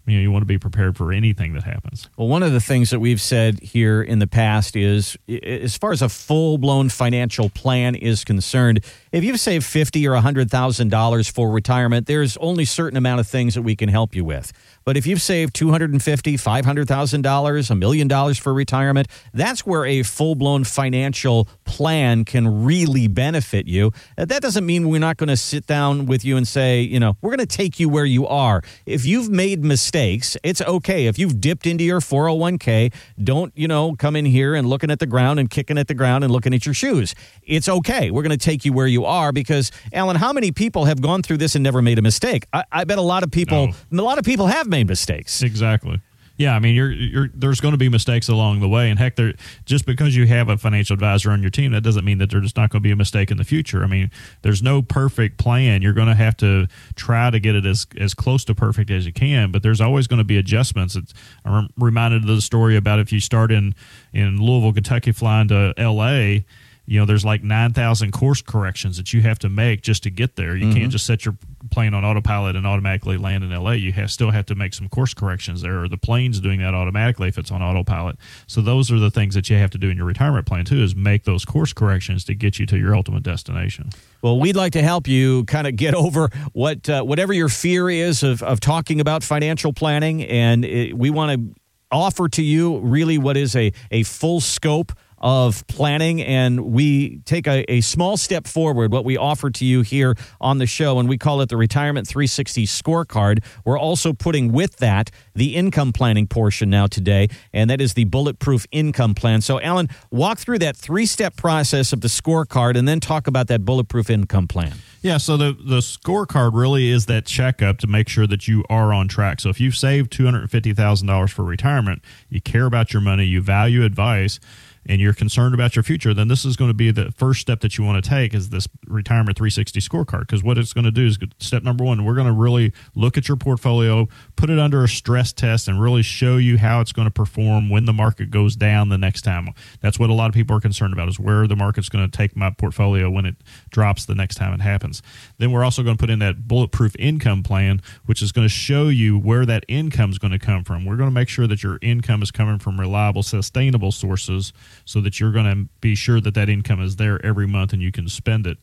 you 0.06 0.16
know 0.16 0.22
you 0.22 0.32
want 0.32 0.42
to 0.42 0.46
be 0.46 0.58
prepared 0.58 0.96
for 0.96 1.12
anything 1.12 1.52
that 1.52 1.62
happens 1.62 2.08
well 2.16 2.26
one 2.26 2.42
of 2.42 2.52
the 2.52 2.60
things 2.60 2.90
that 2.90 3.00
we've 3.00 3.20
said 3.20 3.60
here 3.60 4.02
in 4.02 4.18
the 4.18 4.26
past 4.26 4.74
is 4.74 5.16
as 5.42 5.76
far 5.76 5.92
as 5.92 6.02
a 6.02 6.08
full-blown 6.08 6.88
financial 6.88 7.48
plan 7.50 7.94
is 7.94 8.24
concerned 8.24 8.84
if 9.12 9.24
you've 9.24 9.40
saved 9.40 9.64
50 9.64 10.06
or 10.06 10.12
100000 10.12 10.88
dollars 10.88 11.28
for 11.28 11.50
retirement 11.50 12.06
there's 12.06 12.36
only 12.38 12.64
certain 12.64 12.96
amount 12.96 13.20
of 13.20 13.26
things 13.26 13.54
that 13.54 13.62
we 13.62 13.76
can 13.76 13.88
help 13.88 14.14
you 14.14 14.24
with 14.24 14.52
but 14.84 14.96
if 14.96 15.06
you've 15.06 15.22
saved 15.22 15.54
$250, 15.54 16.00
$500,000, 16.00 17.70
a 17.70 17.74
million 17.74 18.08
dollars 18.08 18.38
for 18.38 18.52
retirement, 18.52 19.08
that's 19.32 19.66
where 19.66 19.84
a 19.84 20.02
full 20.02 20.34
blown 20.34 20.64
financial 20.64 21.48
plan 21.64 22.24
can 22.24 22.64
really 22.64 23.06
benefit 23.06 23.66
you. 23.66 23.92
Uh, 24.18 24.24
that 24.24 24.42
doesn't 24.42 24.66
mean 24.66 24.88
we're 24.88 24.98
not 24.98 25.16
going 25.16 25.28
to 25.28 25.36
sit 25.36 25.66
down 25.66 26.06
with 26.06 26.24
you 26.24 26.36
and 26.36 26.48
say, 26.48 26.80
you 26.80 26.98
know, 26.98 27.16
we're 27.20 27.30
going 27.30 27.46
to 27.46 27.56
take 27.56 27.78
you 27.78 27.88
where 27.88 28.04
you 28.04 28.26
are. 28.26 28.62
If 28.86 29.04
you've 29.04 29.28
made 29.28 29.62
mistakes, 29.64 30.36
it's 30.42 30.60
okay. 30.62 31.06
If 31.06 31.18
you've 31.18 31.40
dipped 31.40 31.66
into 31.66 31.84
your 31.84 32.00
401k, 32.00 32.92
don't, 33.22 33.52
you 33.56 33.68
know, 33.68 33.94
come 33.94 34.16
in 34.16 34.24
here 34.24 34.54
and 34.54 34.68
looking 34.68 34.90
at 34.90 34.98
the 34.98 35.06
ground 35.06 35.38
and 35.38 35.48
kicking 35.48 35.78
at 35.78 35.88
the 35.88 35.94
ground 35.94 36.24
and 36.24 36.32
looking 36.32 36.54
at 36.54 36.66
your 36.66 36.74
shoes. 36.74 37.14
It's 37.42 37.68
okay. 37.68 38.10
We're 38.10 38.22
going 38.22 38.36
to 38.36 38.44
take 38.44 38.64
you 38.64 38.72
where 38.72 38.86
you 38.86 38.99
are 39.06 39.32
because, 39.32 39.70
Alan, 39.92 40.16
how 40.16 40.32
many 40.32 40.52
people 40.52 40.84
have 40.84 41.00
gone 41.00 41.22
through 41.22 41.38
this 41.38 41.54
and 41.54 41.62
never 41.62 41.82
made 41.82 41.98
a 41.98 42.02
mistake? 42.02 42.46
I, 42.52 42.64
I 42.70 42.84
bet 42.84 42.98
a 42.98 43.02
lot 43.02 43.22
of 43.22 43.30
people, 43.30 43.74
no. 43.90 44.02
a 44.02 44.04
lot 44.04 44.18
of 44.18 44.24
people 44.24 44.46
have 44.46 44.66
made 44.66 44.88
mistakes. 44.88 45.42
Exactly. 45.42 46.00
Yeah, 46.40 46.56
I 46.56 46.58
mean, 46.58 46.74
you're, 46.74 46.90
you're, 46.90 47.28
there's 47.34 47.60
going 47.60 47.72
to 47.72 47.78
be 47.78 47.90
mistakes 47.90 48.30
along 48.30 48.60
the 48.60 48.68
way, 48.68 48.88
and 48.88 48.98
heck, 48.98 49.16
there 49.16 49.34
just 49.66 49.84
because 49.84 50.16
you 50.16 50.26
have 50.26 50.48
a 50.48 50.56
financial 50.56 50.94
advisor 50.94 51.32
on 51.32 51.42
your 51.42 51.50
team, 51.50 51.72
that 51.72 51.82
doesn't 51.82 52.02
mean 52.02 52.16
that 52.16 52.30
there's 52.30 52.56
not 52.56 52.70
going 52.70 52.80
to 52.80 52.82
be 52.82 52.90
a 52.90 52.96
mistake 52.96 53.30
in 53.30 53.36
the 53.36 53.44
future. 53.44 53.84
I 53.84 53.86
mean, 53.86 54.10
there's 54.40 54.62
no 54.62 54.80
perfect 54.80 55.36
plan. 55.36 55.82
You're 55.82 55.92
going 55.92 56.08
to 56.08 56.14
have 56.14 56.38
to 56.38 56.66
try 56.94 57.28
to 57.28 57.38
get 57.38 57.56
it 57.56 57.66
as 57.66 57.86
as 57.98 58.14
close 58.14 58.42
to 58.46 58.54
perfect 58.54 58.90
as 58.90 59.04
you 59.04 59.12
can, 59.12 59.50
but 59.50 59.62
there's 59.62 59.82
always 59.82 60.06
going 60.06 60.16
to 60.16 60.24
be 60.24 60.38
adjustments. 60.38 60.96
It's, 60.96 61.12
I'm 61.44 61.68
reminded 61.76 62.22
of 62.22 62.28
the 62.28 62.40
story 62.40 62.74
about 62.74 63.00
if 63.00 63.12
you 63.12 63.20
start 63.20 63.52
in 63.52 63.74
in 64.14 64.40
Louisville, 64.40 64.72
Kentucky, 64.72 65.12
flying 65.12 65.48
to 65.48 65.74
L.A 65.76 66.46
you 66.90 66.98
know 66.98 67.06
there's 67.06 67.24
like 67.24 67.44
9000 67.44 68.10
course 68.10 68.42
corrections 68.42 68.96
that 68.96 69.12
you 69.12 69.22
have 69.22 69.38
to 69.38 69.48
make 69.48 69.80
just 69.80 70.02
to 70.02 70.10
get 70.10 70.34
there. 70.34 70.56
You 70.56 70.66
mm-hmm. 70.66 70.76
can't 70.76 70.90
just 70.90 71.06
set 71.06 71.24
your 71.24 71.36
plane 71.70 71.94
on 71.94 72.04
autopilot 72.04 72.56
and 72.56 72.66
automatically 72.66 73.16
land 73.16 73.44
in 73.44 73.54
la 73.62 73.70
you 73.70 73.92
have, 73.92 74.10
still 74.10 74.32
have 74.32 74.44
to 74.46 74.56
make 74.56 74.74
some 74.74 74.88
course 74.88 75.14
corrections 75.14 75.62
there 75.62 75.80
or 75.80 75.88
the 75.88 75.96
plane's 75.96 76.40
doing 76.40 76.58
that 76.58 76.74
automatically 76.74 77.28
if 77.28 77.38
it's 77.38 77.52
on 77.52 77.62
autopilot. 77.62 78.16
So 78.48 78.60
those 78.60 78.90
are 78.90 78.98
the 78.98 79.10
things 79.10 79.36
that 79.36 79.48
you 79.48 79.56
have 79.56 79.70
to 79.70 79.78
do 79.78 79.88
in 79.88 79.96
your 79.96 80.04
retirement 80.04 80.46
plan 80.46 80.64
too 80.64 80.82
is 80.82 80.96
make 80.96 81.22
those 81.22 81.44
course 81.44 81.72
corrections 81.72 82.24
to 82.24 82.34
get 82.34 82.58
you 82.58 82.66
to 82.66 82.76
your 82.76 82.96
ultimate 82.96 83.22
destination. 83.22 83.90
Well 84.20 84.40
we'd 84.40 84.56
like 84.56 84.72
to 84.72 84.82
help 84.82 85.06
you 85.06 85.44
kind 85.44 85.68
of 85.68 85.76
get 85.76 85.94
over 86.04 86.28
what 86.54 86.88
uh, 86.88 87.04
whatever 87.04 87.32
your 87.32 87.48
fear 87.48 87.88
is 87.88 88.24
of, 88.24 88.42
of 88.42 88.58
talking 88.58 89.00
about 89.00 89.22
financial 89.22 89.72
planning 89.72 90.24
and 90.24 90.64
it, 90.64 90.98
we 90.98 91.10
want 91.10 91.40
to 91.54 91.60
offer 91.92 92.28
to 92.28 92.42
you 92.42 92.78
really 92.80 93.18
what 93.18 93.36
is 93.36 93.54
a, 93.56 93.72
a 93.90 94.02
full 94.02 94.40
scope 94.40 94.92
of 95.20 95.66
planning, 95.66 96.22
and 96.22 96.60
we 96.72 97.18
take 97.20 97.46
a, 97.46 97.70
a 97.70 97.80
small 97.82 98.16
step 98.16 98.46
forward. 98.46 98.92
What 98.92 99.04
we 99.04 99.16
offer 99.16 99.50
to 99.50 99.64
you 99.64 99.82
here 99.82 100.14
on 100.40 100.58
the 100.58 100.66
show, 100.66 100.98
and 100.98 101.08
we 101.08 101.18
call 101.18 101.40
it 101.40 101.48
the 101.48 101.56
Retirement 101.56 102.06
360 102.06 102.66
Scorecard. 102.66 103.44
We're 103.64 103.78
also 103.78 104.12
putting 104.12 104.52
with 104.52 104.76
that 104.76 105.10
the 105.34 105.54
income 105.56 105.92
planning 105.92 106.26
portion 106.26 106.70
now 106.70 106.86
today, 106.86 107.28
and 107.52 107.68
that 107.70 107.80
is 107.80 107.94
the 107.94 108.04
Bulletproof 108.04 108.66
Income 108.72 109.14
Plan. 109.14 109.40
So, 109.40 109.60
Alan, 109.60 109.88
walk 110.10 110.38
through 110.38 110.60
that 110.60 110.76
three 110.76 111.06
step 111.06 111.36
process 111.36 111.92
of 111.92 112.00
the 112.00 112.08
scorecard, 112.08 112.76
and 112.76 112.88
then 112.88 113.00
talk 113.00 113.26
about 113.26 113.48
that 113.48 113.64
Bulletproof 113.64 114.10
Income 114.10 114.48
Plan. 114.48 114.72
Yeah, 115.02 115.16
so 115.16 115.36
the 115.36 115.52
the 115.52 115.78
scorecard 115.78 116.52
really 116.54 116.90
is 116.90 117.06
that 117.06 117.24
checkup 117.24 117.78
to 117.78 117.86
make 117.86 118.08
sure 118.08 118.26
that 118.26 118.48
you 118.48 118.64
are 118.68 118.92
on 118.92 119.08
track. 119.08 119.40
So 119.40 119.48
if 119.48 119.58
you've 119.58 119.76
saved 119.76 120.12
two 120.12 120.24
hundred 120.24 120.50
fifty 120.50 120.74
thousand 120.74 121.08
dollars 121.08 121.30
for 121.30 121.42
retirement, 121.42 122.02
you 122.28 122.40
care 122.40 122.66
about 122.66 122.92
your 122.92 123.00
money, 123.00 123.24
you 123.24 123.40
value 123.40 123.82
advice 123.82 124.40
and 124.86 125.00
you're 125.00 125.12
concerned 125.12 125.54
about 125.54 125.76
your 125.76 125.82
future, 125.82 126.14
then 126.14 126.28
this 126.28 126.44
is 126.44 126.56
going 126.56 126.70
to 126.70 126.74
be 126.74 126.90
the 126.90 127.12
first 127.12 127.40
step 127.40 127.60
that 127.60 127.76
you 127.76 127.84
want 127.84 128.02
to 128.02 128.08
take 128.08 128.34
is 128.34 128.48
this 128.48 128.66
retirement 128.86 129.36
360 129.36 129.80
scorecard. 129.80 130.20
Because 130.20 130.42
what 130.42 130.58
it's 130.58 130.72
going 130.72 130.84
to 130.84 130.90
do 130.90 131.06
is 131.06 131.18
step 131.38 131.62
number 131.62 131.84
one, 131.84 132.04
we're 132.04 132.14
going 132.14 132.26
to 132.26 132.32
really 132.32 132.72
look 132.94 133.18
at 133.18 133.28
your 133.28 133.36
portfolio, 133.36 134.08
put 134.36 134.50
it 134.50 134.58
under 134.58 134.82
a 134.82 134.88
stress 134.88 135.32
test, 135.32 135.68
and 135.68 135.80
really 135.80 136.02
show 136.02 136.38
you 136.38 136.58
how 136.58 136.80
it's 136.80 136.92
going 136.92 137.06
to 137.06 137.12
perform 137.12 137.68
when 137.68 137.84
the 137.84 137.92
market 137.92 138.30
goes 138.30 138.56
down 138.56 138.88
the 138.88 138.98
next 138.98 139.22
time. 139.22 139.48
That's 139.80 139.98
what 139.98 140.10
a 140.10 140.14
lot 140.14 140.28
of 140.28 140.34
people 140.34 140.56
are 140.56 140.60
concerned 140.60 140.92
about 140.92 141.08
is 141.08 141.20
where 141.20 141.46
the 141.46 141.56
market's 141.56 141.88
going 141.88 142.08
to 142.08 142.16
take 142.16 142.36
my 142.36 142.50
portfolio 142.50 143.10
when 143.10 143.26
it 143.26 143.36
drops 143.70 144.06
the 144.06 144.14
next 144.14 144.36
time 144.36 144.54
it 144.54 144.60
happens. 144.60 145.02
Then 145.38 145.52
we're 145.52 145.64
also 145.64 145.82
going 145.82 145.96
to 145.96 146.00
put 146.00 146.10
in 146.10 146.18
that 146.20 146.48
bulletproof 146.48 146.96
income 146.98 147.42
plan, 147.42 147.82
which 148.06 148.22
is 148.22 148.32
going 148.32 148.46
to 148.46 148.52
show 148.52 148.88
you 148.88 149.18
where 149.18 149.44
that 149.46 149.64
income 149.68 150.10
is 150.10 150.18
going 150.18 150.32
to 150.32 150.38
come 150.38 150.64
from. 150.64 150.84
We're 150.84 150.96
going 150.96 151.10
to 151.10 151.14
make 151.14 151.28
sure 151.28 151.46
that 151.46 151.62
your 151.62 151.78
income 151.82 152.22
is 152.22 152.30
coming 152.30 152.58
from 152.58 152.80
reliable, 152.80 153.22
sustainable 153.22 153.92
sources 153.92 154.52
so 154.84 155.00
that 155.00 155.20
you're 155.20 155.32
going 155.32 155.44
to 155.44 155.68
be 155.80 155.94
sure 155.94 156.20
that 156.20 156.34
that 156.34 156.48
income 156.48 156.80
is 156.82 156.96
there 156.96 157.24
every 157.24 157.46
month 157.46 157.72
and 157.72 157.82
you 157.82 157.92
can 157.92 158.08
spend 158.08 158.46
it 158.46 158.58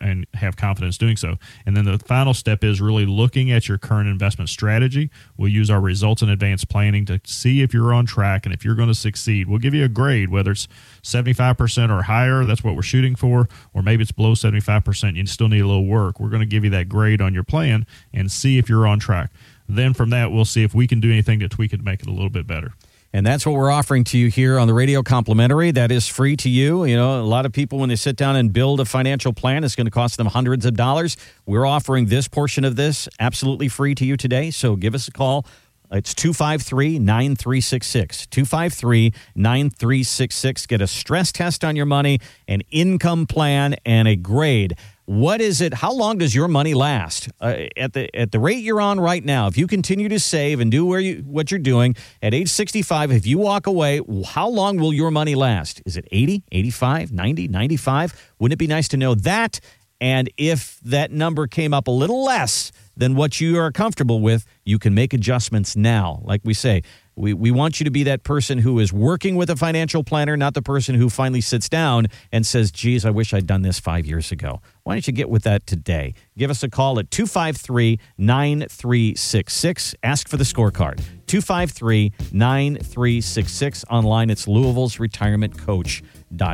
and 0.00 0.26
have 0.34 0.56
confidence 0.56 0.98
doing 0.98 1.16
so. 1.16 1.36
And 1.66 1.76
then 1.76 1.84
the 1.84 1.98
final 1.98 2.34
step 2.34 2.64
is 2.64 2.80
really 2.80 3.06
looking 3.06 3.50
at 3.50 3.68
your 3.68 3.78
current 3.78 4.08
investment 4.08 4.50
strategy. 4.50 5.10
We'll 5.36 5.50
use 5.50 5.70
our 5.70 5.80
results 5.80 6.22
in 6.22 6.28
advanced 6.28 6.68
planning 6.68 7.04
to 7.06 7.20
see 7.24 7.62
if 7.62 7.74
you're 7.74 7.92
on 7.92 8.06
track 8.06 8.46
and 8.46 8.54
if 8.54 8.64
you're 8.64 8.74
going 8.74 8.88
to 8.88 8.94
succeed. 8.94 9.48
We'll 9.48 9.58
give 9.58 9.74
you 9.74 9.84
a 9.84 9.88
grade, 9.88 10.30
whether 10.30 10.52
it's 10.52 10.68
75% 11.02 11.90
or 11.90 12.02
higher, 12.02 12.44
that's 12.44 12.64
what 12.64 12.74
we're 12.74 12.82
shooting 12.82 13.14
for, 13.14 13.48
or 13.72 13.82
maybe 13.82 14.02
it's 14.02 14.12
below 14.12 14.32
75%, 14.32 15.16
you 15.16 15.26
still 15.26 15.48
need 15.48 15.60
a 15.60 15.66
little 15.66 15.86
work. 15.86 16.20
We're 16.20 16.28
going 16.28 16.40
to 16.40 16.46
give 16.46 16.64
you 16.64 16.70
that 16.70 16.88
grade 16.88 17.20
on 17.20 17.34
your 17.34 17.44
plan 17.44 17.86
and 18.12 18.30
see 18.30 18.58
if 18.58 18.68
you're 18.68 18.86
on 18.86 18.98
track. 18.98 19.30
Then 19.68 19.94
from 19.94 20.10
that, 20.10 20.30
we'll 20.30 20.44
see 20.44 20.64
if 20.64 20.74
we 20.74 20.86
can 20.86 21.00
do 21.00 21.10
anything 21.10 21.40
to 21.40 21.48
tweak 21.48 21.72
it 21.72 21.78
to 21.78 21.82
make 21.82 22.02
it 22.02 22.08
a 22.08 22.12
little 22.12 22.30
bit 22.30 22.46
better. 22.46 22.74
And 23.14 23.26
that's 23.26 23.44
what 23.44 23.54
we're 23.54 23.70
offering 23.70 24.04
to 24.04 24.18
you 24.18 24.28
here 24.28 24.58
on 24.58 24.66
the 24.66 24.72
radio 24.72 25.02
complimentary. 25.02 25.70
That 25.70 25.92
is 25.92 26.08
free 26.08 26.34
to 26.38 26.48
you. 26.48 26.86
You 26.86 26.96
know, 26.96 27.20
a 27.20 27.22
lot 27.22 27.44
of 27.44 27.52
people, 27.52 27.78
when 27.78 27.90
they 27.90 27.96
sit 27.96 28.16
down 28.16 28.36
and 28.36 28.52
build 28.52 28.80
a 28.80 28.86
financial 28.86 29.34
plan, 29.34 29.64
it's 29.64 29.76
going 29.76 29.86
to 29.86 29.90
cost 29.90 30.16
them 30.16 30.28
hundreds 30.28 30.64
of 30.64 30.74
dollars. 30.74 31.18
We're 31.44 31.66
offering 31.66 32.06
this 32.06 32.26
portion 32.26 32.64
of 32.64 32.76
this 32.76 33.10
absolutely 33.20 33.68
free 33.68 33.94
to 33.96 34.06
you 34.06 34.16
today. 34.16 34.50
So 34.50 34.76
give 34.76 34.94
us 34.94 35.08
a 35.08 35.12
call. 35.12 35.44
It's 35.90 36.14
253 36.14 36.98
9366. 37.00 38.26
253 38.28 39.12
9366. 39.34 40.66
Get 40.66 40.80
a 40.80 40.86
stress 40.86 41.32
test 41.32 41.64
on 41.66 41.76
your 41.76 41.84
money, 41.84 42.18
an 42.48 42.62
income 42.70 43.26
plan, 43.26 43.76
and 43.84 44.08
a 44.08 44.16
grade 44.16 44.74
what 45.12 45.42
is 45.42 45.60
it 45.60 45.74
how 45.74 45.92
long 45.92 46.16
does 46.16 46.34
your 46.34 46.48
money 46.48 46.72
last? 46.72 47.28
Uh, 47.38 47.64
at 47.76 47.92
the 47.92 48.14
at 48.16 48.32
the 48.32 48.38
rate 48.38 48.64
you're 48.64 48.80
on 48.80 48.98
right 48.98 49.22
now 49.22 49.46
if 49.46 49.58
you 49.58 49.66
continue 49.66 50.08
to 50.08 50.18
save 50.18 50.58
and 50.58 50.70
do 50.70 50.86
where 50.86 51.00
you 51.00 51.16
what 51.26 51.50
you're 51.50 51.60
doing 51.60 51.94
at 52.22 52.32
age 52.32 52.48
65 52.48 53.12
if 53.12 53.26
you 53.26 53.36
walk 53.36 53.66
away 53.66 54.00
how 54.24 54.48
long 54.48 54.78
will 54.78 54.94
your 54.94 55.10
money 55.10 55.34
last? 55.34 55.82
Is 55.84 55.98
it 55.98 56.08
80 56.10 56.44
85 56.50 57.12
90 57.12 57.48
95 57.48 58.32
wouldn't 58.38 58.54
it 58.54 58.58
be 58.58 58.66
nice 58.66 58.88
to 58.88 58.96
know 58.96 59.14
that? 59.14 59.60
And 60.00 60.30
if 60.38 60.80
that 60.80 61.12
number 61.12 61.46
came 61.46 61.74
up 61.74 61.88
a 61.88 61.92
little 61.92 62.24
less 62.24 62.72
than 62.96 63.14
what 63.14 63.38
you 63.38 63.58
are 63.58 63.70
comfortable 63.70 64.20
with 64.20 64.46
you 64.64 64.78
can 64.78 64.94
make 64.94 65.12
adjustments 65.12 65.76
now. 65.76 66.22
Like 66.24 66.40
we 66.42 66.54
say 66.54 66.84
we, 67.14 67.34
we 67.34 67.50
want 67.50 67.80
you 67.80 67.84
to 67.84 67.90
be 67.90 68.04
that 68.04 68.22
person 68.22 68.58
who 68.58 68.78
is 68.78 68.92
working 68.92 69.36
with 69.36 69.50
a 69.50 69.56
financial 69.56 70.02
planner, 70.02 70.36
not 70.36 70.54
the 70.54 70.62
person 70.62 70.94
who 70.94 71.10
finally 71.10 71.40
sits 71.40 71.68
down 71.68 72.06
and 72.30 72.46
says, 72.46 72.70
geez, 72.70 73.04
I 73.04 73.10
wish 73.10 73.34
I'd 73.34 73.46
done 73.46 73.62
this 73.62 73.78
five 73.78 74.06
years 74.06 74.32
ago. 74.32 74.60
Why 74.84 74.94
don't 74.94 75.06
you 75.06 75.12
get 75.12 75.28
with 75.28 75.42
that 75.44 75.66
today? 75.66 76.14
Give 76.36 76.50
us 76.50 76.62
a 76.62 76.70
call 76.70 76.98
at 76.98 77.10
253 77.10 77.98
9366. 78.18 79.94
Ask 80.02 80.28
for 80.28 80.36
the 80.36 80.44
scorecard. 80.44 81.02
253 81.26 82.12
9366. 82.32 83.84
Online, 83.90 84.30
it's 84.30 84.48
Louisville's 84.48 84.98
Retirement 84.98 85.58
Coach. 85.58 86.02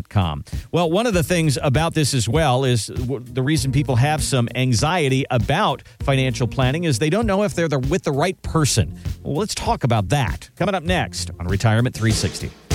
Com. 0.08 0.44
Well, 0.73 0.90
one 0.90 1.06
of 1.06 1.14
the 1.14 1.23
things 1.23 1.58
about 1.62 1.94
this 1.94 2.14
as 2.14 2.28
well 2.28 2.64
is 2.64 2.88
the 2.88 3.42
reason 3.42 3.73
people 3.73 3.97
have 3.97 4.23
some 4.23 4.49
anxiety 4.54 5.25
about 5.30 5.82
financial 6.00 6.47
planning 6.47 6.85
is 6.85 6.99
they 6.99 7.11
don't 7.11 7.26
know 7.26 7.42
if 7.42 7.54
they're 7.54 7.68
with 7.68 8.02
the 8.02 8.12
right 8.12 8.40
person. 8.42 8.99
Well, 9.23 9.37
let's 9.37 9.54
talk 9.54 9.85
about 9.85 10.08
that 10.11 10.50
coming 10.56 10.75
up 10.75 10.82
next 10.82 11.30
on 11.38 11.47
Retirement 11.49 11.94
360. 11.94 12.67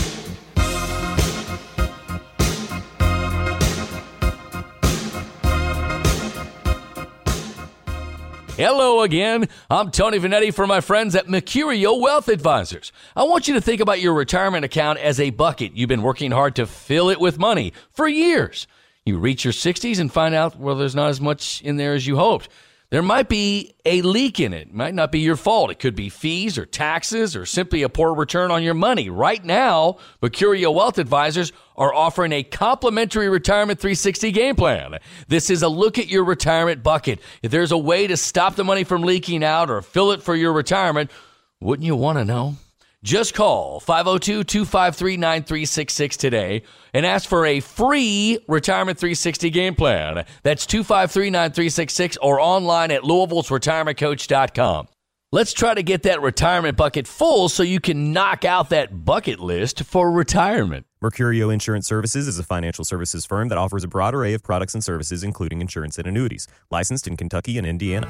Hello 8.56 9.02
again. 9.02 9.50
I'm 9.68 9.90
Tony 9.90 10.20
Vanetti 10.20 10.54
for 10.54 10.68
my 10.68 10.80
friends 10.80 11.16
at 11.16 11.26
Mercurio 11.26 12.00
Wealth 12.00 12.28
Advisors. 12.28 12.92
I 13.16 13.24
want 13.24 13.48
you 13.48 13.56
to 13.56 13.62
think 13.62 13.82
about 13.82 14.00
your 14.00 14.14
retirement 14.14 14.64
account 14.64 15.00
as 15.00 15.20
a 15.20 15.32
bucket. 15.32 15.76
You've 15.76 15.90
been 15.90 16.04
working 16.04 16.30
hard 16.30 16.56
to 16.58 16.68
fill 16.68 17.10
it 17.10 17.20
with 17.20 17.40
money 17.40 17.74
for 17.90 18.08
years. 18.08 18.68
You 19.08 19.18
reach 19.18 19.44
your 19.44 19.54
60s 19.54 20.00
and 20.00 20.14
find 20.14 20.36
out, 20.36 20.60
well, 20.60 20.76
there's 20.76 20.94
not 20.94 21.10
as 21.10 21.20
much 21.20 21.64
in 21.64 21.78
there 21.78 21.96
as 21.96 22.06
you 22.06 22.18
hoped. 22.18 22.48
There 22.92 23.02
might 23.02 23.28
be 23.28 23.74
a 23.86 24.04
leak 24.04 24.40
in 24.40 24.54
it. 24.54 24.68
it. 24.68 24.74
Might 24.76 24.94
not 24.94 25.12
be 25.12 25.22
your 25.22 25.36
fault. 25.36 25.72
It 25.72 25.80
could 25.80 25.96
be 25.96 26.10
fees 26.10 26.60
or 26.60 26.68
taxes 26.68 27.36
or 27.36 27.48
simply 27.48 27.82
a 27.82 27.90
poor 27.90 28.14
return 28.14 28.52
on 28.52 28.62
your 28.62 28.76
money. 28.76 29.10
Right 29.10 29.44
now, 29.44 29.98
Mercurio 30.22 30.72
Wealth 30.72 31.00
Advisors 31.00 31.52
are 31.76 31.94
offering 31.94 32.32
a 32.32 32.44
complimentary 32.44 33.30
retirement 33.30 33.80
360 33.80 34.32
game 34.32 34.56
plan. 34.56 35.00
This 35.28 35.50
is 35.50 35.64
a 35.64 35.68
look 35.68 35.98
at 35.98 36.08
your 36.08 36.24
retirement 36.24 36.84
bucket. 36.84 37.20
If 37.42 37.52
there's 37.52 37.72
a 37.72 37.78
way 37.78 38.08
to 38.08 38.18
stop 38.18 38.56
the 38.56 38.64
money 38.64 38.84
from 38.84 39.04
leaking 39.04 39.44
out 39.44 39.70
or 39.70 39.82
fill 39.82 40.12
it 40.12 40.24
for 40.24 40.36
your 40.36 40.54
retirement, 40.54 41.12
wouldn't 41.60 41.86
you 41.86 41.96
want 41.96 42.18
to 42.20 42.26
know? 42.26 42.56
Just 43.04 43.34
call 43.34 43.82
502 43.82 44.46
253 44.46 45.18
9366 45.18 46.18
today 46.18 46.64
and 46.94 47.06
ask 47.06 47.28
for 47.28 47.46
a 47.46 47.60
free 47.60 48.40
Retirement 48.48 48.98
360 48.98 49.50
game 49.50 49.76
plan. 49.76 50.26
That's 50.44 50.66
253 50.66 51.30
9366 51.30 52.18
or 52.18 52.40
online 52.40 52.92
at 52.92 53.04
Louisville's 53.04 53.50
retirementcoach.com. 53.50 54.88
Let's 55.34 55.52
try 55.52 55.74
to 55.74 55.82
get 55.82 56.04
that 56.04 56.22
retirement 56.22 56.78
bucket 56.78 57.08
full 57.08 57.50
so 57.50 57.64
you 57.64 57.80
can 57.80 58.14
knock 58.14 58.46
out 58.46 58.70
that 58.70 59.04
bucket 59.04 59.40
list 59.40 59.84
for 59.84 60.12
retirement. 60.12 60.86
Mercurio 61.04 61.52
Insurance 61.52 61.88
Services 61.88 62.28
is 62.28 62.38
a 62.38 62.44
financial 62.44 62.86
services 62.86 63.26
firm 63.26 63.48
that 63.48 63.58
offers 63.58 63.84
a 63.84 63.88
broad 63.88 64.14
array 64.14 64.36
of 64.36 64.44
products 64.44 64.76
and 64.76 64.84
services, 64.84 65.24
including 65.24 65.60
insurance 65.60 65.98
and 65.98 66.06
annuities. 66.06 66.48
Licensed 66.70 67.08
in 67.08 67.18
Kentucky 67.18 67.58
and 67.58 67.66
Indiana. 67.66 68.08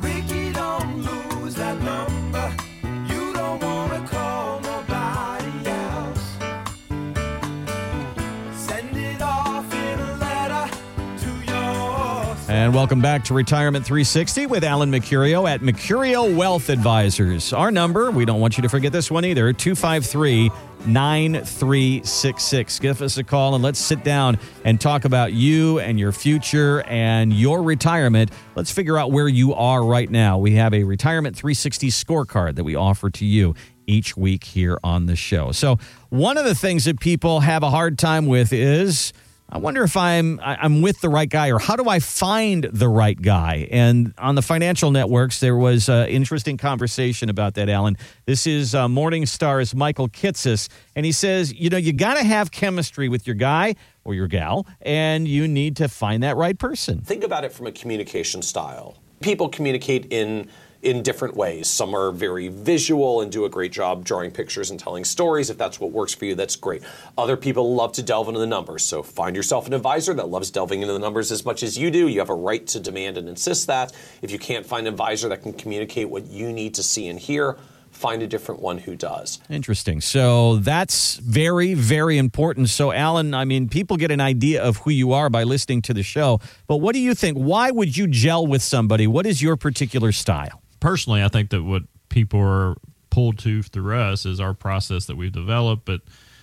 And 12.63 12.73
welcome 12.73 13.01
back 13.01 13.25
to 13.25 13.33
Retirement 13.33 13.85
360 13.85 14.45
with 14.45 14.63
Alan 14.63 14.89
Mercurio 14.89 15.49
at 15.49 15.59
Mercurio 15.59 16.33
Wealth 16.33 16.69
Advisors. 16.69 17.51
Our 17.51 17.71
number, 17.71 18.09
we 18.09 18.23
don't 18.23 18.39
want 18.39 18.55
you 18.55 18.61
to 18.61 18.69
forget 18.69 18.93
this 18.93 19.11
one 19.11 19.25
either, 19.25 19.51
253 19.51 20.49
9366. 20.85 22.79
Give 22.79 23.01
us 23.01 23.17
a 23.17 23.23
call 23.25 23.55
and 23.55 23.63
let's 23.65 23.79
sit 23.79 24.05
down 24.05 24.39
and 24.63 24.79
talk 24.79 25.03
about 25.03 25.33
you 25.33 25.79
and 25.79 25.99
your 25.99 26.13
future 26.13 26.83
and 26.83 27.33
your 27.33 27.61
retirement. 27.61 28.31
Let's 28.55 28.71
figure 28.71 28.97
out 28.97 29.11
where 29.11 29.27
you 29.27 29.53
are 29.53 29.83
right 29.83 30.09
now. 30.09 30.37
We 30.37 30.53
have 30.53 30.73
a 30.73 30.85
Retirement 30.85 31.35
360 31.35 31.89
scorecard 31.89 32.55
that 32.55 32.63
we 32.63 32.75
offer 32.75 33.09
to 33.09 33.25
you 33.25 33.55
each 33.87 34.15
week 34.15 34.45
here 34.45 34.79
on 34.85 35.07
the 35.07 35.17
show. 35.17 35.51
So, 35.51 35.79
one 36.11 36.37
of 36.37 36.45
the 36.45 36.55
things 36.55 36.85
that 36.85 37.01
people 37.01 37.41
have 37.41 37.61
a 37.61 37.69
hard 37.69 37.99
time 37.99 38.25
with 38.25 38.53
is 38.53 39.11
I 39.49 39.59
wonder 39.59 39.83
if 39.83 39.95
I'm 39.95 40.39
I'm 40.41 40.81
with 40.81 40.99
the 41.01 41.09
right 41.09 41.29
guy, 41.29 41.51
or 41.51 41.59
how 41.59 41.75
do 41.75 41.87
I 41.87 41.99
find 41.99 42.63
the 42.63 42.89
right 42.89 43.21
guy? 43.21 43.67
And 43.69 44.13
on 44.17 44.33
the 44.35 44.41
financial 44.41 44.89
networks, 44.89 45.39
there 45.39 45.55
was 45.55 45.89
an 45.89 46.07
interesting 46.07 46.57
conversation 46.57 47.29
about 47.29 47.53
that, 47.55 47.69
Alan. 47.69 47.97
This 48.25 48.47
is 48.47 48.73
uh, 48.73 48.87
Morningstar's 48.87 49.75
Michael 49.75 50.09
Kitces, 50.09 50.69
and 50.95 51.05
he 51.05 51.11
says, 51.11 51.53
you 51.53 51.69
know, 51.69 51.77
you 51.77 51.93
got 51.93 52.15
to 52.15 52.23
have 52.23 52.51
chemistry 52.51 53.09
with 53.09 53.27
your 53.27 53.35
guy 53.35 53.75
or 54.03 54.15
your 54.15 54.27
gal, 54.27 54.65
and 54.81 55.27
you 55.27 55.47
need 55.47 55.75
to 55.77 55.87
find 55.87 56.23
that 56.23 56.35
right 56.35 56.57
person. 56.57 57.01
Think 57.01 57.23
about 57.23 57.43
it 57.43 57.51
from 57.51 57.67
a 57.67 57.71
communication 57.71 58.41
style. 58.41 58.97
People 59.21 59.49
communicate 59.49 60.11
in 60.11 60.49
in 60.83 61.01
different 61.01 61.35
ways. 61.35 61.67
Some 61.67 61.95
are 61.95 62.11
very 62.11 62.49
visual 62.49 63.21
and 63.21 63.31
do 63.31 63.45
a 63.45 63.49
great 63.49 63.71
job 63.71 64.03
drawing 64.03 64.31
pictures 64.31 64.69
and 64.69 64.79
telling 64.79 65.05
stories. 65.05 65.49
If 65.49 65.57
that's 65.57 65.79
what 65.79 65.91
works 65.91 66.13
for 66.13 66.25
you, 66.25 66.35
that's 66.35 66.55
great. 66.55 66.83
Other 67.17 67.37
people 67.37 67.73
love 67.73 67.93
to 67.93 68.03
delve 68.03 68.27
into 68.27 68.39
the 68.39 68.47
numbers. 68.47 68.83
So 68.83 69.01
find 69.01 69.35
yourself 69.35 69.65
an 69.65 69.73
advisor 69.73 70.13
that 70.13 70.29
loves 70.29 70.51
delving 70.51 70.81
into 70.81 70.93
the 70.93 70.99
numbers 70.99 71.31
as 71.31 71.45
much 71.45 71.63
as 71.63 71.77
you 71.77 71.89
do. 71.89 72.07
You 72.07 72.19
have 72.19 72.29
a 72.29 72.35
right 72.35 72.65
to 72.67 72.79
demand 72.79 73.17
and 73.17 73.29
insist 73.29 73.67
that. 73.67 73.93
If 74.21 74.31
you 74.31 74.39
can't 74.39 74.65
find 74.65 74.87
an 74.87 74.93
advisor 74.93 75.29
that 75.29 75.41
can 75.41 75.53
communicate 75.53 76.09
what 76.09 76.27
you 76.27 76.51
need 76.51 76.73
to 76.75 76.83
see 76.83 77.07
and 77.07 77.17
hear, 77.17 77.57
find 77.91 78.21
a 78.21 78.27
different 78.27 78.61
one 78.61 78.79
who 78.79 78.95
does. 78.95 79.39
Interesting. 79.49 80.01
So 80.01 80.57
that's 80.57 81.15
very, 81.17 81.75
very 81.75 82.17
important. 82.17 82.69
So, 82.69 82.91
Alan, 82.91 83.33
I 83.33 83.45
mean, 83.45 83.69
people 83.69 83.97
get 83.97 84.11
an 84.11 84.19
idea 84.19 84.63
of 84.63 84.77
who 84.77 84.89
you 84.89 85.13
are 85.13 85.29
by 85.29 85.43
listening 85.43 85.81
to 85.83 85.93
the 85.93 86.03
show. 86.03 86.41
But 86.67 86.77
what 86.77 86.93
do 86.93 86.99
you 86.99 87.13
think? 87.13 87.37
Why 87.37 87.71
would 87.71 87.95
you 87.95 88.07
gel 88.07 88.45
with 88.45 88.63
somebody? 88.63 89.07
What 89.07 89.25
is 89.25 89.41
your 89.41 89.55
particular 89.55 90.11
style? 90.11 90.62
Personally, 90.83 91.23
I 91.23 91.29
think 91.29 91.51
that 91.51 91.63
what 91.63 91.83
people 92.09 92.41
are 92.41 92.75
pulled 93.09 93.39
to 93.39 93.63
through 93.63 93.97
us 93.97 94.25
is 94.25 94.41
our 94.41 94.53
process 94.53 95.05
that 95.05 95.15
we've 95.15 95.31
developed. 95.31 95.85
But 95.85 96.01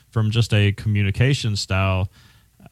from 0.08 0.30
just 0.30 0.54
a 0.54 0.72
communication 0.72 1.56
style, 1.56 2.10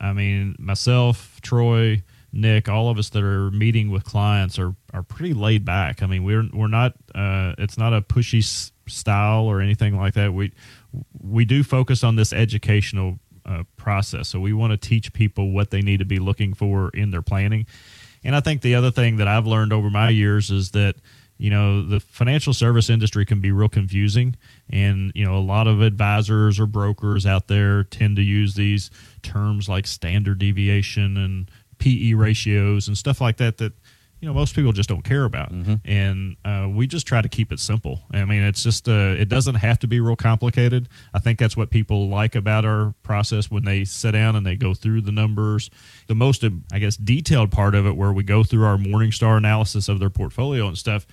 I 0.00 0.14
mean, 0.14 0.56
myself, 0.58 1.38
Troy, 1.42 2.04
Nick, 2.32 2.70
all 2.70 2.88
of 2.88 2.96
us 2.96 3.10
that 3.10 3.22
are 3.22 3.50
meeting 3.50 3.90
with 3.90 4.04
clients 4.04 4.58
are 4.58 4.76
are 4.94 5.02
pretty 5.02 5.34
laid 5.34 5.66
back. 5.66 6.02
I 6.02 6.06
mean, 6.06 6.24
we're 6.24 6.48
we're 6.54 6.68
not. 6.68 6.94
Uh, 7.14 7.52
it's 7.58 7.76
not 7.76 7.92
a 7.92 8.00
pushy 8.00 8.38
s- 8.38 8.72
style 8.86 9.44
or 9.44 9.60
anything 9.60 9.94
like 9.94 10.14
that. 10.14 10.32
We 10.32 10.52
we 11.20 11.44
do 11.44 11.62
focus 11.62 12.02
on 12.02 12.16
this 12.16 12.32
educational 12.32 13.18
uh, 13.44 13.64
process. 13.76 14.28
So 14.28 14.40
we 14.40 14.54
want 14.54 14.70
to 14.70 14.78
teach 14.78 15.12
people 15.12 15.50
what 15.50 15.70
they 15.70 15.82
need 15.82 15.98
to 15.98 16.06
be 16.06 16.18
looking 16.18 16.54
for 16.54 16.88
in 16.94 17.10
their 17.10 17.20
planning. 17.20 17.66
And 18.24 18.34
I 18.34 18.40
think 18.40 18.62
the 18.62 18.74
other 18.74 18.90
thing 18.90 19.18
that 19.18 19.28
I've 19.28 19.46
learned 19.46 19.74
over 19.74 19.90
my 19.90 20.08
years 20.08 20.50
is 20.50 20.70
that 20.70 20.96
you 21.38 21.50
know 21.50 21.82
the 21.82 22.00
financial 22.00 22.52
service 22.52 22.90
industry 22.90 23.24
can 23.24 23.40
be 23.40 23.52
real 23.52 23.68
confusing 23.68 24.36
and 24.68 25.12
you 25.14 25.24
know 25.24 25.36
a 25.36 25.40
lot 25.40 25.66
of 25.66 25.80
advisors 25.80 26.60
or 26.60 26.66
brokers 26.66 27.24
out 27.24 27.46
there 27.46 27.84
tend 27.84 28.16
to 28.16 28.22
use 28.22 28.54
these 28.54 28.90
terms 29.22 29.68
like 29.68 29.86
standard 29.86 30.38
deviation 30.38 31.16
and 31.16 31.50
PE 31.78 32.14
ratios 32.14 32.88
and 32.88 32.98
stuff 32.98 33.20
like 33.20 33.36
that 33.36 33.58
that 33.58 33.72
you 34.20 34.26
know 34.26 34.34
most 34.34 34.56
people 34.56 34.72
just 34.72 34.88
don't 34.88 35.04
care 35.04 35.24
about. 35.24 35.52
Mm-hmm. 35.52 35.74
and 35.84 36.36
uh, 36.44 36.68
we 36.68 36.88
just 36.88 37.06
try 37.06 37.22
to 37.22 37.28
keep 37.28 37.52
it 37.52 37.60
simple. 37.60 38.00
I 38.12 38.24
mean 38.24 38.42
it's 38.42 38.64
just 38.64 38.88
uh, 38.88 39.14
it 39.16 39.28
doesn't 39.28 39.54
have 39.56 39.78
to 39.80 39.86
be 39.86 40.00
real 40.00 40.16
complicated. 40.16 40.88
I 41.14 41.20
think 41.20 41.38
that's 41.38 41.56
what 41.56 41.70
people 41.70 42.08
like 42.08 42.34
about 42.34 42.64
our 42.64 42.94
process 43.04 43.48
when 43.48 43.64
they 43.64 43.84
sit 43.84 44.12
down 44.12 44.34
and 44.34 44.44
they 44.44 44.56
go 44.56 44.74
through 44.74 45.02
the 45.02 45.12
numbers. 45.12 45.70
The 46.08 46.16
most 46.16 46.44
i 46.72 46.78
guess 46.80 46.96
detailed 46.96 47.52
part 47.52 47.76
of 47.76 47.86
it 47.86 47.96
where 47.96 48.12
we 48.12 48.24
go 48.24 48.42
through 48.42 48.64
our 48.64 48.76
morningstar 48.76 49.36
analysis 49.36 49.88
of 49.88 50.00
their 50.00 50.10
portfolio 50.10 50.66
and 50.66 50.76
stuff 50.76 51.06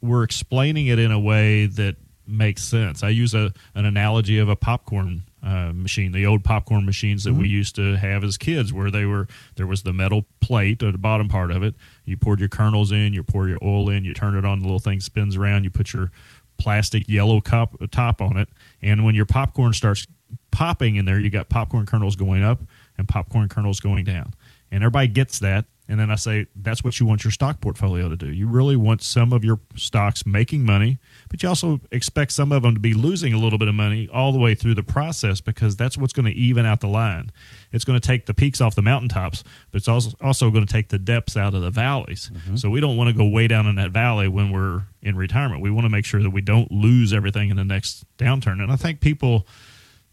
we're 0.00 0.22
explaining 0.22 0.86
it 0.86 0.98
in 0.98 1.12
a 1.12 1.20
way 1.20 1.66
that 1.66 1.96
makes 2.26 2.62
sense. 2.62 3.02
I 3.02 3.10
use 3.10 3.34
a 3.34 3.52
an 3.74 3.84
analogy 3.84 4.38
of 4.38 4.48
a 4.48 4.56
popcorn 4.56 5.22
uh, 5.42 5.72
machine, 5.72 6.12
the 6.12 6.26
old 6.26 6.42
popcorn 6.42 6.84
machines 6.84 7.24
that 7.24 7.34
we 7.34 7.48
used 7.48 7.76
to 7.76 7.96
have 7.96 8.24
as 8.24 8.36
kids, 8.36 8.72
where 8.72 8.90
they 8.90 9.04
were 9.04 9.28
there 9.54 9.66
was 9.66 9.82
the 9.82 9.92
metal 9.92 10.26
plate 10.40 10.82
at 10.82 10.92
the 10.92 10.98
bottom 10.98 11.28
part 11.28 11.50
of 11.50 11.62
it. 11.62 11.74
You 12.04 12.16
poured 12.16 12.40
your 12.40 12.48
kernels 12.48 12.90
in, 12.90 13.12
you 13.12 13.22
pour 13.22 13.48
your 13.48 13.58
oil 13.62 13.88
in, 13.90 14.04
you 14.04 14.12
turn 14.12 14.36
it 14.36 14.44
on, 14.44 14.58
the 14.58 14.64
little 14.64 14.80
thing 14.80 15.00
spins 15.00 15.36
around. 15.36 15.64
You 15.64 15.70
put 15.70 15.92
your 15.92 16.10
plastic 16.58 17.08
yellow 17.08 17.40
cup 17.40 17.76
top 17.90 18.20
on 18.20 18.36
it, 18.36 18.48
and 18.82 19.04
when 19.04 19.14
your 19.14 19.26
popcorn 19.26 19.72
starts 19.72 20.06
popping 20.50 20.96
in 20.96 21.04
there, 21.04 21.20
you 21.20 21.30
got 21.30 21.48
popcorn 21.48 21.86
kernels 21.86 22.16
going 22.16 22.42
up 22.42 22.60
and 22.98 23.06
popcorn 23.06 23.48
kernels 23.48 23.78
going 23.78 24.04
down, 24.04 24.34
and 24.70 24.82
everybody 24.82 25.08
gets 25.08 25.38
that. 25.40 25.66
And 25.88 26.00
then 26.00 26.10
I 26.10 26.16
say 26.16 26.46
that's 26.56 26.82
what 26.82 26.98
you 26.98 27.06
want 27.06 27.22
your 27.22 27.30
stock 27.30 27.60
portfolio 27.60 28.08
to 28.08 28.16
do. 28.16 28.30
You 28.32 28.48
really 28.48 28.74
want 28.76 29.02
some 29.02 29.32
of 29.32 29.44
your 29.44 29.60
stocks 29.76 30.26
making 30.26 30.64
money, 30.64 30.98
but 31.28 31.42
you 31.42 31.48
also 31.48 31.80
expect 31.92 32.32
some 32.32 32.50
of 32.50 32.62
them 32.62 32.74
to 32.74 32.80
be 32.80 32.92
losing 32.92 33.32
a 33.32 33.38
little 33.38 33.58
bit 33.58 33.68
of 33.68 33.74
money 33.74 34.08
all 34.12 34.32
the 34.32 34.38
way 34.38 34.54
through 34.54 34.74
the 34.74 34.82
process 34.82 35.40
because 35.40 35.76
that's 35.76 35.96
what's 35.96 36.12
going 36.12 36.26
to 36.26 36.32
even 36.32 36.66
out 36.66 36.80
the 36.80 36.88
line. 36.88 37.30
It's 37.70 37.84
going 37.84 37.98
to 38.00 38.06
take 38.06 38.26
the 38.26 38.34
peaks 38.34 38.60
off 38.60 38.74
the 38.74 38.82
mountaintops, 38.82 39.44
but 39.70 39.78
it's 39.78 39.88
also 39.88 40.10
also 40.20 40.50
going 40.50 40.66
to 40.66 40.72
take 40.72 40.88
the 40.88 40.98
depths 40.98 41.36
out 41.36 41.54
of 41.54 41.62
the 41.62 41.70
valleys. 41.70 42.30
Mm-hmm. 42.32 42.56
So 42.56 42.68
we 42.68 42.80
don't 42.80 42.96
want 42.96 43.08
to 43.08 43.14
go 43.14 43.26
way 43.28 43.46
down 43.46 43.66
in 43.66 43.76
that 43.76 43.92
valley 43.92 44.28
when 44.28 44.50
we're 44.50 44.82
in 45.02 45.16
retirement. 45.16 45.62
We 45.62 45.70
want 45.70 45.84
to 45.84 45.90
make 45.90 46.04
sure 46.04 46.22
that 46.22 46.30
we 46.30 46.40
don't 46.40 46.70
lose 46.72 47.12
everything 47.12 47.50
in 47.50 47.56
the 47.56 47.64
next 47.64 48.04
downturn. 48.18 48.62
And 48.62 48.72
I 48.72 48.76
think 48.76 49.00
people 49.00 49.46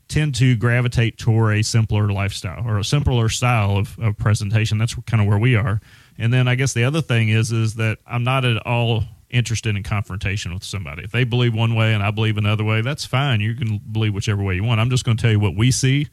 tend 0.07 0.35
to 0.35 0.55
gravitate 0.55 1.17
toward 1.17 1.57
a 1.57 1.63
simpler 1.63 2.11
lifestyle 2.11 2.67
or 2.67 2.77
a 2.77 2.83
simpler 2.83 3.29
style 3.29 3.77
of, 3.77 3.97
of 3.99 4.17
presentation. 4.17 4.77
That's 4.77 4.95
kind 5.05 5.21
of 5.21 5.27
where 5.27 5.39
we 5.39 5.55
are. 5.55 5.81
And 6.17 6.31
then 6.31 6.47
I 6.47 6.55
guess 6.55 6.73
the 6.73 6.83
other 6.83 7.01
thing 7.01 7.29
is 7.29 7.51
is 7.51 7.75
that 7.75 7.99
I'm 8.05 8.23
not 8.23 8.45
at 8.45 8.57
all 8.65 9.03
interested 9.29 9.75
in 9.75 9.83
confrontation 9.83 10.53
with 10.53 10.63
somebody. 10.63 11.03
If 11.03 11.11
they 11.11 11.23
believe 11.23 11.55
one 11.55 11.73
way 11.73 11.93
and 11.93 12.03
I 12.03 12.11
believe 12.11 12.37
another 12.37 12.63
way, 12.63 12.81
that's 12.81 13.03
fine. 13.03 13.41
You 13.41 13.55
can 13.55 13.79
believe 13.91 14.13
whichever 14.13 14.43
way 14.43 14.55
you 14.55 14.63
want. 14.63 14.79
I'm 14.79 14.91
just 14.91 15.03
going 15.03 15.17
to 15.17 15.21
tell 15.21 15.31
you 15.31 15.39
what 15.39 15.55
we 15.55 15.71
see 15.71 16.07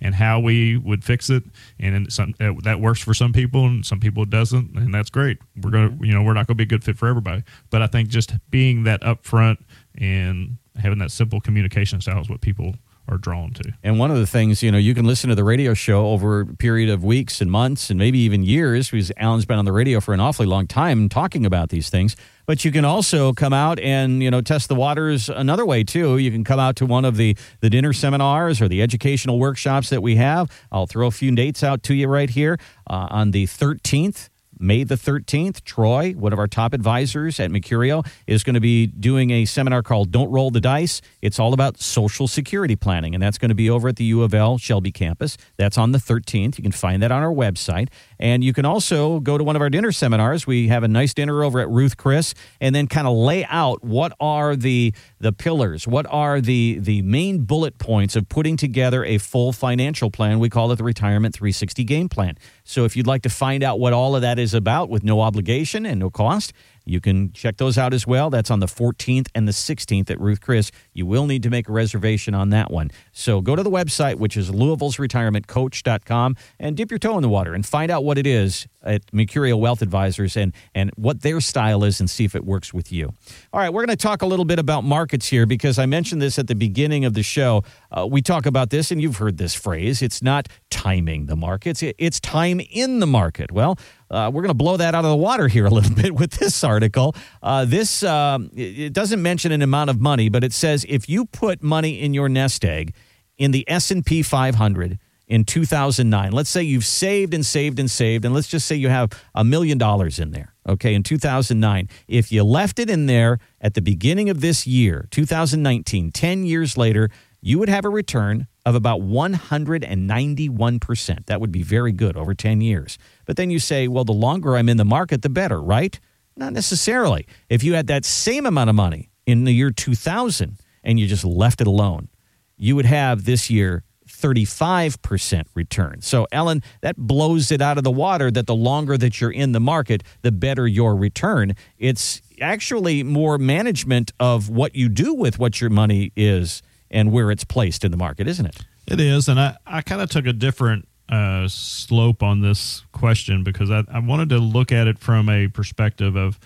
and 0.00 0.14
how 0.14 0.40
we 0.40 0.76
would 0.76 1.04
fix 1.04 1.30
it. 1.30 1.44
And 1.78 2.12
some, 2.12 2.34
that, 2.40 2.64
that 2.64 2.80
works 2.80 3.00
for 3.00 3.14
some 3.14 3.32
people 3.32 3.64
and 3.66 3.86
some 3.86 4.00
people 4.00 4.24
it 4.24 4.30
doesn't, 4.30 4.76
and 4.76 4.92
that's 4.92 5.08
great. 5.08 5.38
We're 5.62 5.70
going 5.70 5.88
to, 5.88 5.94
mm-hmm. 5.94 6.04
you 6.04 6.12
know, 6.12 6.22
we're 6.22 6.34
not 6.34 6.48
going 6.48 6.56
to 6.56 6.58
be 6.58 6.64
a 6.64 6.66
good 6.66 6.82
fit 6.82 6.98
for 6.98 7.06
everybody. 7.06 7.44
But 7.70 7.80
I 7.80 7.86
think 7.86 8.08
just 8.08 8.34
being 8.50 8.82
that 8.84 9.02
upfront 9.02 9.58
and 9.96 10.58
having 10.76 10.98
that 10.98 11.12
simple 11.12 11.40
communication 11.40 12.00
style 12.00 12.20
is 12.20 12.28
what 12.28 12.40
people 12.40 12.74
are 13.08 13.18
drawn 13.18 13.52
to. 13.52 13.72
And 13.82 13.98
one 13.98 14.10
of 14.10 14.16
the 14.16 14.26
things, 14.26 14.62
you 14.62 14.72
know, 14.72 14.78
you 14.78 14.94
can 14.94 15.04
listen 15.04 15.28
to 15.28 15.36
the 15.36 15.44
radio 15.44 15.74
show 15.74 16.06
over 16.08 16.40
a 16.40 16.46
period 16.46 16.88
of 16.88 17.04
weeks 17.04 17.40
and 17.40 17.50
months 17.50 17.90
and 17.90 17.98
maybe 17.98 18.18
even 18.20 18.42
years 18.42 18.90
because 18.90 19.12
Alan's 19.16 19.44
been 19.44 19.58
on 19.58 19.64
the 19.64 19.72
radio 19.72 20.00
for 20.00 20.14
an 20.14 20.20
awfully 20.20 20.46
long 20.46 20.66
time 20.66 21.08
talking 21.08 21.44
about 21.44 21.68
these 21.68 21.90
things. 21.90 22.16
But 22.46 22.64
you 22.64 22.72
can 22.72 22.84
also 22.84 23.32
come 23.32 23.52
out 23.52 23.78
and, 23.78 24.22
you 24.22 24.30
know, 24.30 24.40
test 24.40 24.68
the 24.68 24.74
waters 24.74 25.28
another 25.28 25.64
way 25.64 25.84
too. 25.84 26.18
You 26.18 26.30
can 26.30 26.44
come 26.44 26.60
out 26.60 26.76
to 26.76 26.86
one 26.86 27.04
of 27.04 27.16
the, 27.16 27.36
the 27.60 27.70
dinner 27.70 27.92
seminars 27.92 28.60
or 28.60 28.68
the 28.68 28.82
educational 28.82 29.38
workshops 29.38 29.90
that 29.90 30.02
we 30.02 30.16
have. 30.16 30.50
I'll 30.70 30.86
throw 30.86 31.06
a 31.06 31.10
few 31.10 31.34
dates 31.34 31.62
out 31.62 31.82
to 31.84 31.94
you 31.94 32.08
right 32.08 32.28
here 32.28 32.58
uh, 32.88 33.08
on 33.10 33.30
the 33.30 33.46
13th. 33.46 34.28
May 34.64 34.82
the 34.82 34.94
13th, 34.94 35.62
Troy, 35.64 36.12
one 36.12 36.32
of 36.32 36.38
our 36.38 36.46
top 36.46 36.72
advisors 36.72 37.38
at 37.38 37.50
Mercurio, 37.50 38.06
is 38.26 38.42
going 38.42 38.54
to 38.54 38.60
be 38.60 38.86
doing 38.86 39.30
a 39.30 39.44
seminar 39.44 39.82
called 39.82 40.10
Don't 40.10 40.30
Roll 40.30 40.50
the 40.50 40.60
Dice. 40.60 41.02
It's 41.20 41.38
all 41.38 41.52
about 41.52 41.78
social 41.78 42.26
security 42.26 42.74
planning, 42.74 43.12
and 43.14 43.22
that's 43.22 43.36
going 43.36 43.50
to 43.50 43.54
be 43.54 43.68
over 43.68 43.88
at 43.88 43.96
the 43.96 44.04
U 44.04 44.22
of 44.22 44.32
L 44.32 44.56
Shelby 44.56 44.90
campus. 44.90 45.36
That's 45.58 45.76
on 45.76 45.92
the 45.92 45.98
13th. 45.98 46.56
You 46.56 46.62
can 46.62 46.72
find 46.72 47.02
that 47.02 47.12
on 47.12 47.22
our 47.22 47.32
website. 47.32 47.88
And 48.24 48.42
you 48.42 48.54
can 48.54 48.64
also 48.64 49.20
go 49.20 49.36
to 49.36 49.44
one 49.44 49.54
of 49.54 49.60
our 49.60 49.68
dinner 49.68 49.92
seminars. 49.92 50.46
We 50.46 50.68
have 50.68 50.82
a 50.82 50.88
nice 50.88 51.12
dinner 51.12 51.44
over 51.44 51.60
at 51.60 51.68
Ruth 51.68 51.98
Chris, 51.98 52.32
and 52.58 52.74
then 52.74 52.86
kind 52.86 53.06
of 53.06 53.14
lay 53.14 53.44
out 53.44 53.84
what 53.84 54.14
are 54.18 54.56
the 54.56 54.94
the 55.20 55.30
pillars, 55.30 55.86
what 55.86 56.06
are 56.08 56.40
the 56.40 56.78
the 56.80 57.02
main 57.02 57.44
bullet 57.44 57.76
points 57.76 58.16
of 58.16 58.26
putting 58.30 58.56
together 58.56 59.04
a 59.04 59.18
full 59.18 59.52
financial 59.52 60.10
plan. 60.10 60.38
We 60.38 60.48
call 60.48 60.72
it 60.72 60.76
the 60.76 60.84
Retirement 60.84 61.34
360 61.34 61.84
Game 61.84 62.08
Plan. 62.08 62.38
So 62.64 62.86
if 62.86 62.96
you'd 62.96 63.06
like 63.06 63.20
to 63.24 63.28
find 63.28 63.62
out 63.62 63.78
what 63.78 63.92
all 63.92 64.16
of 64.16 64.22
that 64.22 64.38
is 64.38 64.54
about 64.54 64.88
with 64.88 65.04
no 65.04 65.20
obligation 65.20 65.84
and 65.84 66.00
no 66.00 66.08
cost, 66.08 66.54
you 66.84 67.00
can 67.00 67.32
check 67.32 67.56
those 67.56 67.78
out 67.78 67.94
as 67.94 68.06
well. 68.06 68.30
That's 68.30 68.50
on 68.50 68.60
the 68.60 68.66
14th 68.66 69.28
and 69.34 69.48
the 69.48 69.52
16th 69.52 70.10
at 70.10 70.20
Ruth 70.20 70.40
Chris. 70.40 70.70
You 70.92 71.06
will 71.06 71.26
need 71.26 71.42
to 71.44 71.50
make 71.50 71.68
a 71.68 71.72
reservation 71.72 72.34
on 72.34 72.50
that 72.50 72.70
one. 72.70 72.90
So 73.12 73.40
go 73.40 73.56
to 73.56 73.62
the 73.62 73.70
website, 73.70 74.16
which 74.16 74.36
is 74.36 74.50
Louisville's 74.50 74.96
retirementcoach.com, 74.96 76.36
and 76.58 76.76
dip 76.76 76.90
your 76.90 76.98
toe 76.98 77.16
in 77.16 77.22
the 77.22 77.28
water 77.28 77.54
and 77.54 77.64
find 77.64 77.90
out 77.90 78.04
what 78.04 78.18
it 78.18 78.26
is 78.26 78.66
at 78.84 79.06
Mercurio 79.06 79.58
Wealth 79.58 79.82
Advisors 79.82 80.36
and, 80.36 80.52
and 80.74 80.90
what 80.96 81.22
their 81.22 81.40
style 81.40 81.84
is 81.84 82.00
and 82.00 82.08
see 82.08 82.24
if 82.24 82.34
it 82.34 82.44
works 82.44 82.72
with 82.72 82.92
you. 82.92 83.12
All 83.52 83.60
right, 83.60 83.72
we're 83.72 83.84
going 83.84 83.96
to 83.96 84.02
talk 84.02 84.22
a 84.22 84.26
little 84.26 84.44
bit 84.44 84.58
about 84.58 84.84
markets 84.84 85.28
here 85.28 85.46
because 85.46 85.78
I 85.78 85.86
mentioned 85.86 86.22
this 86.22 86.38
at 86.38 86.46
the 86.46 86.54
beginning 86.54 87.04
of 87.04 87.14
the 87.14 87.22
show. 87.22 87.62
Uh, 87.90 88.06
we 88.10 88.22
talk 88.22 88.46
about 88.46 88.70
this, 88.70 88.90
and 88.90 89.00
you've 89.00 89.16
heard 89.16 89.38
this 89.38 89.54
phrase 89.54 90.02
it's 90.02 90.22
not 90.22 90.48
timing 90.70 91.26
the 91.26 91.36
markets, 91.36 91.82
it's 91.82 92.20
time 92.20 92.60
in 92.60 93.00
the 93.00 93.06
market. 93.06 93.50
Well, 93.50 93.78
uh, 94.10 94.30
we're 94.32 94.42
going 94.42 94.48
to 94.48 94.54
blow 94.54 94.76
that 94.76 94.94
out 94.94 95.04
of 95.04 95.10
the 95.10 95.16
water 95.16 95.48
here 95.48 95.66
a 95.66 95.70
little 95.70 95.94
bit 96.02 96.14
with 96.14 96.32
this 96.32 96.62
article. 96.62 97.14
Uh, 97.42 97.64
this 97.64 98.02
um, 98.02 98.50
it 98.54 98.92
doesn't 98.92 99.22
mention 99.22 99.52
an 99.52 99.62
amount 99.62 99.90
of 99.90 100.00
money, 100.00 100.28
but 100.28 100.44
it 100.44 100.52
says 100.52 100.84
if 100.88 101.08
you 101.08 101.24
put 101.26 101.62
money 101.62 102.00
in 102.00 102.14
your 102.14 102.28
nest 102.28 102.64
egg 102.64 102.94
in 103.36 103.50
the 103.50 103.68
S 103.68 103.90
and 103.90 104.04
P 104.04 104.22
500 104.22 104.98
in 105.26 105.44
2009, 105.44 106.32
let's 106.32 106.50
say 106.50 106.62
you've 106.62 106.84
saved 106.84 107.32
and 107.34 107.46
saved 107.46 107.78
and 107.78 107.90
saved, 107.90 108.24
and 108.24 108.34
let's 108.34 108.48
just 108.48 108.66
say 108.66 108.74
you 108.76 108.88
have 108.88 109.10
a 109.34 109.44
million 109.44 109.78
dollars 109.78 110.18
in 110.18 110.32
there. 110.32 110.54
Okay, 110.66 110.94
in 110.94 111.02
2009, 111.02 111.88
if 112.08 112.32
you 112.32 112.42
left 112.44 112.78
it 112.78 112.88
in 112.88 113.04
there 113.06 113.38
at 113.60 113.74
the 113.74 113.82
beginning 113.82 114.30
of 114.30 114.40
this 114.40 114.66
year, 114.66 115.06
2019, 115.10 116.10
10 116.10 116.44
years 116.44 116.76
later, 116.76 117.10
you 117.40 117.58
would 117.58 117.68
have 117.68 117.84
a 117.84 117.90
return 117.90 118.46
of 118.64 118.74
about 118.74 119.02
191%. 119.02 121.26
That 121.26 121.40
would 121.40 121.52
be 121.52 121.62
very 121.62 121.92
good 121.92 122.16
over 122.16 122.34
10 122.34 122.62
years. 122.62 122.96
But 123.26 123.36
then 123.36 123.50
you 123.50 123.58
say, 123.58 123.88
well, 123.88 124.04
the 124.04 124.12
longer 124.12 124.56
I'm 124.56 124.70
in 124.70 124.78
the 124.78 124.86
market, 124.86 125.20
the 125.20 125.28
better, 125.28 125.60
right? 125.60 126.00
Not 126.36 126.54
necessarily. 126.54 127.26
If 127.50 127.62
you 127.62 127.74
had 127.74 127.88
that 127.88 128.06
same 128.06 128.46
amount 128.46 128.70
of 128.70 128.76
money 128.76 129.10
in 129.26 129.44
the 129.44 129.52
year 129.52 129.70
2000 129.70 130.56
and 130.82 130.98
you 130.98 131.06
just 131.06 131.24
left 131.24 131.60
it 131.60 131.66
alone, 131.66 132.08
you 132.56 132.74
would 132.76 132.86
have 132.86 133.24
this 133.24 133.50
year 133.50 133.82
35% 134.24 135.44
return. 135.54 136.00
So, 136.00 136.26
Alan, 136.32 136.62
that 136.80 136.96
blows 136.96 137.50
it 137.50 137.60
out 137.60 137.76
of 137.76 137.84
the 137.84 137.90
water 137.90 138.30
that 138.30 138.46
the 138.46 138.54
longer 138.54 138.96
that 138.96 139.20
you're 139.20 139.30
in 139.30 139.52
the 139.52 139.60
market, 139.60 140.02
the 140.22 140.32
better 140.32 140.66
your 140.66 140.96
return. 140.96 141.54
It's 141.78 142.22
actually 142.40 143.02
more 143.02 143.36
management 143.36 144.12
of 144.18 144.48
what 144.48 144.74
you 144.74 144.88
do 144.88 145.12
with 145.12 145.38
what 145.38 145.60
your 145.60 145.68
money 145.68 146.10
is 146.16 146.62
and 146.90 147.12
where 147.12 147.30
it's 147.30 147.44
placed 147.44 147.84
in 147.84 147.90
the 147.90 147.98
market, 147.98 148.26
isn't 148.26 148.46
it? 148.46 148.56
It 148.86 148.98
is. 148.98 149.28
And 149.28 149.38
I, 149.38 149.58
I 149.66 149.82
kind 149.82 150.00
of 150.00 150.08
took 150.08 150.24
a 150.24 150.32
different 150.32 150.88
uh, 151.10 151.46
slope 151.48 152.22
on 152.22 152.40
this 152.40 152.82
question 152.92 153.44
because 153.44 153.70
I, 153.70 153.84
I 153.92 153.98
wanted 153.98 154.30
to 154.30 154.38
look 154.38 154.72
at 154.72 154.86
it 154.86 154.98
from 154.98 155.28
a 155.28 155.48
perspective 155.48 156.16
of 156.16 156.40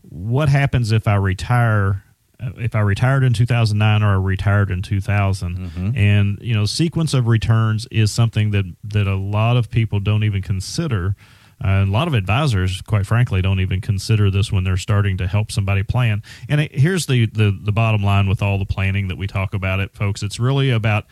what 0.00 0.48
happens 0.48 0.90
if 0.90 1.06
I 1.06 1.14
retire 1.14 2.02
if 2.56 2.74
I 2.74 2.80
retired 2.80 3.24
in 3.24 3.32
2009 3.32 4.02
or 4.02 4.12
I 4.12 4.16
retired 4.16 4.70
in 4.70 4.82
2000. 4.82 5.56
Mm-hmm. 5.56 5.96
And, 5.96 6.38
you 6.40 6.54
know, 6.54 6.64
sequence 6.64 7.14
of 7.14 7.26
returns 7.26 7.86
is 7.90 8.10
something 8.10 8.50
that, 8.50 8.64
that 8.84 9.06
a 9.06 9.16
lot 9.16 9.56
of 9.56 9.70
people 9.70 10.00
don't 10.00 10.24
even 10.24 10.42
consider. 10.42 11.16
Uh, 11.64 11.84
a 11.84 11.86
lot 11.86 12.08
of 12.08 12.14
advisors, 12.14 12.82
quite 12.82 13.06
frankly, 13.06 13.40
don't 13.40 13.60
even 13.60 13.80
consider 13.80 14.30
this 14.30 14.50
when 14.50 14.64
they're 14.64 14.76
starting 14.76 15.16
to 15.18 15.28
help 15.28 15.52
somebody 15.52 15.82
plan. 15.82 16.22
And 16.48 16.62
it, 16.62 16.74
here's 16.74 17.06
the, 17.06 17.26
the, 17.26 17.56
the 17.62 17.72
bottom 17.72 18.02
line 18.02 18.28
with 18.28 18.42
all 18.42 18.58
the 18.58 18.64
planning 18.64 19.08
that 19.08 19.16
we 19.16 19.26
talk 19.26 19.54
about 19.54 19.78
it, 19.78 19.94
folks. 19.94 20.22
It's 20.22 20.40
really 20.40 20.70
about 20.70 21.06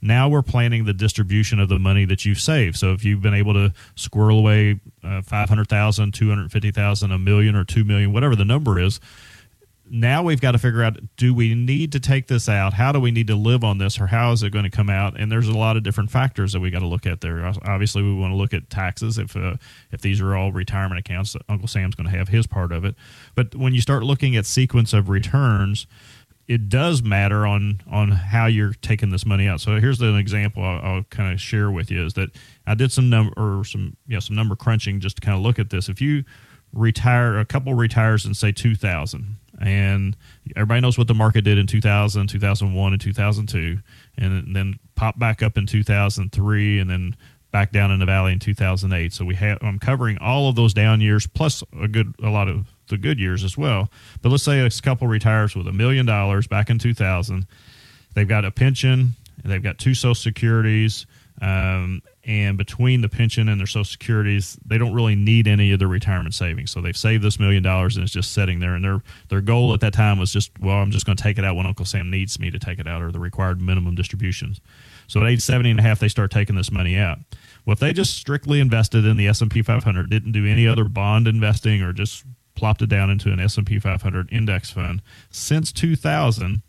now 0.00 0.28
we're 0.28 0.42
planning 0.42 0.84
the 0.84 0.92
distribution 0.92 1.58
of 1.58 1.68
the 1.68 1.78
money 1.78 2.04
that 2.04 2.24
you've 2.24 2.40
saved. 2.40 2.76
So 2.76 2.92
if 2.92 3.04
you've 3.04 3.22
been 3.22 3.34
able 3.34 3.54
to 3.54 3.72
squirrel 3.96 4.38
away 4.38 4.80
uh, 5.02 5.22
500,000, 5.22 6.12
250,000, 6.12 7.10
a 7.10 7.18
million 7.18 7.56
or 7.56 7.64
2 7.64 7.84
million, 7.84 8.12
whatever 8.12 8.36
the 8.36 8.44
number 8.44 8.78
is, 8.78 9.00
now 9.90 10.22
we've 10.22 10.40
got 10.40 10.52
to 10.52 10.58
figure 10.58 10.82
out 10.82 10.98
do 11.16 11.32
we 11.34 11.54
need 11.54 11.92
to 11.92 12.00
take 12.00 12.26
this 12.26 12.48
out? 12.48 12.72
How 12.72 12.92
do 12.92 13.00
we 13.00 13.10
need 13.10 13.28
to 13.28 13.36
live 13.36 13.64
on 13.64 13.78
this 13.78 14.00
or 14.00 14.06
how 14.06 14.32
is 14.32 14.42
it 14.42 14.50
going 14.50 14.64
to 14.64 14.70
come 14.70 14.90
out? 14.90 15.18
And 15.18 15.30
there's 15.30 15.48
a 15.48 15.56
lot 15.56 15.76
of 15.76 15.82
different 15.82 16.10
factors 16.10 16.52
that 16.52 16.60
we 16.60 16.70
got 16.70 16.80
to 16.80 16.86
look 16.86 17.06
at 17.06 17.20
there. 17.20 17.44
Obviously 17.64 18.02
we 18.02 18.14
want 18.14 18.32
to 18.32 18.36
look 18.36 18.52
at 18.52 18.68
taxes 18.70 19.18
if 19.18 19.36
uh, 19.36 19.56
if 19.92 20.00
these 20.00 20.20
are 20.20 20.36
all 20.36 20.52
retirement 20.52 20.98
accounts 20.98 21.36
uncle 21.48 21.68
sam's 21.68 21.94
going 21.94 22.10
to 22.10 22.16
have 22.16 22.28
his 22.28 22.46
part 22.46 22.72
of 22.72 22.84
it. 22.84 22.94
But 23.34 23.54
when 23.54 23.74
you 23.74 23.80
start 23.80 24.02
looking 24.02 24.36
at 24.36 24.46
sequence 24.46 24.92
of 24.92 25.08
returns 25.08 25.86
it 26.48 26.68
does 26.68 27.02
matter 27.02 27.44
on 27.44 27.80
on 27.90 28.10
how 28.10 28.46
you're 28.46 28.72
taking 28.74 29.10
this 29.10 29.26
money 29.26 29.48
out. 29.48 29.60
So 29.60 29.80
here's 29.80 30.00
an 30.00 30.16
example 30.16 30.62
i'll, 30.62 30.80
I'll 30.80 31.02
kind 31.04 31.32
of 31.32 31.40
share 31.40 31.70
with 31.70 31.90
you 31.90 32.04
is 32.04 32.14
that 32.14 32.30
i 32.66 32.74
did 32.74 32.92
some 32.92 33.10
number 33.10 33.32
or 33.36 33.64
some 33.64 33.96
yeah 34.06 34.20
some 34.20 34.36
number 34.36 34.54
crunching 34.54 35.00
just 35.00 35.16
to 35.16 35.22
kind 35.22 35.36
of 35.36 35.42
look 35.42 35.58
at 35.58 35.70
this. 35.70 35.88
If 35.88 36.00
you 36.00 36.24
retire 36.72 37.38
a 37.38 37.44
couple 37.44 37.74
retires 37.74 38.26
in 38.26 38.34
say 38.34 38.52
2000 38.52 39.36
and 39.60 40.16
everybody 40.54 40.80
knows 40.80 40.98
what 40.98 41.08
the 41.08 41.14
market 41.14 41.42
did 41.42 41.58
in 41.58 41.66
2000 41.66 42.26
2001 42.26 42.92
and 42.92 43.00
2002 43.00 43.78
and 44.18 44.54
then 44.54 44.78
popped 44.94 45.18
back 45.18 45.42
up 45.42 45.56
in 45.56 45.66
2003 45.66 46.78
and 46.78 46.90
then 46.90 47.16
back 47.52 47.72
down 47.72 47.90
in 47.90 48.00
the 48.00 48.06
valley 48.06 48.32
in 48.32 48.38
2008 48.38 49.12
so 49.12 49.24
we 49.24 49.34
have 49.34 49.58
i'm 49.62 49.78
covering 49.78 50.18
all 50.18 50.48
of 50.48 50.56
those 50.56 50.74
down 50.74 51.00
years 51.00 51.26
plus 51.26 51.62
a 51.80 51.88
good 51.88 52.14
a 52.22 52.28
lot 52.28 52.48
of 52.48 52.66
the 52.88 52.96
good 52.96 53.18
years 53.18 53.44
as 53.44 53.56
well. 53.56 53.90
But 54.22 54.30
let's 54.30 54.42
say 54.42 54.60
a 54.60 54.70
couple 54.70 55.08
retires 55.08 55.54
with 55.54 55.66
a 55.66 55.72
million 55.72 56.06
dollars 56.06 56.46
back 56.46 56.70
in 56.70 56.78
2000 56.78 57.46
they've 58.14 58.28
got 58.28 58.44
a 58.44 58.50
pension 58.50 59.14
they've 59.44 59.62
got 59.62 59.78
two 59.78 59.94
social 59.94 60.14
securities 60.14 61.06
um, 61.42 62.00
and 62.26 62.58
between 62.58 63.02
the 63.02 63.08
pension 63.08 63.48
and 63.48 63.60
their 63.60 63.68
social 63.68 63.84
securities 63.84 64.58
they 64.66 64.76
don't 64.76 64.92
really 64.92 65.14
need 65.14 65.46
any 65.46 65.70
of 65.72 65.78
their 65.78 65.88
retirement 65.88 66.34
savings. 66.34 66.72
So 66.72 66.80
they've 66.80 66.96
saved 66.96 67.22
this 67.22 67.38
million 67.38 67.62
dollars 67.62 67.96
and 67.96 68.02
it's 68.02 68.12
just 68.12 68.32
sitting 68.32 68.58
there. 68.58 68.74
And 68.74 68.84
their 68.84 69.02
their 69.28 69.40
goal 69.40 69.72
at 69.72 69.80
that 69.80 69.92
time 69.92 70.18
was 70.18 70.32
just 70.32 70.50
well 70.60 70.76
i'm 70.76 70.90
just 70.90 71.06
going 71.06 71.16
to 71.16 71.22
take 71.22 71.38
it 71.38 71.44
out 71.44 71.56
when 71.56 71.66
uncle 71.66 71.86
sam 71.86 72.10
needs 72.10 72.38
me 72.38 72.50
to 72.50 72.58
take 72.58 72.78
it 72.78 72.88
out 72.88 73.00
or 73.00 73.12
the 73.12 73.20
required 73.20 73.60
minimum 73.60 73.94
distributions. 73.94 74.60
So 75.06 75.20
at 75.20 75.28
age 75.28 75.40
70 75.40 75.70
and 75.70 75.80
a 75.80 75.82
half 75.82 76.00
they 76.00 76.08
start 76.08 76.32
taking 76.32 76.56
this 76.56 76.72
money 76.72 76.98
out. 76.98 77.18
Well 77.64 77.74
if 77.74 77.78
they 77.78 77.92
just 77.92 78.16
strictly 78.16 78.58
invested 78.58 79.04
in 79.04 79.16
the 79.16 79.28
s&p 79.28 79.62
500 79.62 80.10
didn't 80.10 80.32
do 80.32 80.46
any 80.46 80.66
other 80.66 80.84
bond 80.84 81.28
investing 81.28 81.80
or 81.80 81.92
just 81.92 82.24
plopped 82.56 82.82
it 82.82 82.88
down 82.88 83.08
into 83.08 83.32
an 83.32 83.38
s&p 83.38 83.78
500 83.78 84.32
index 84.32 84.70
fund 84.70 85.00
since 85.30 85.70
2000 85.70 86.62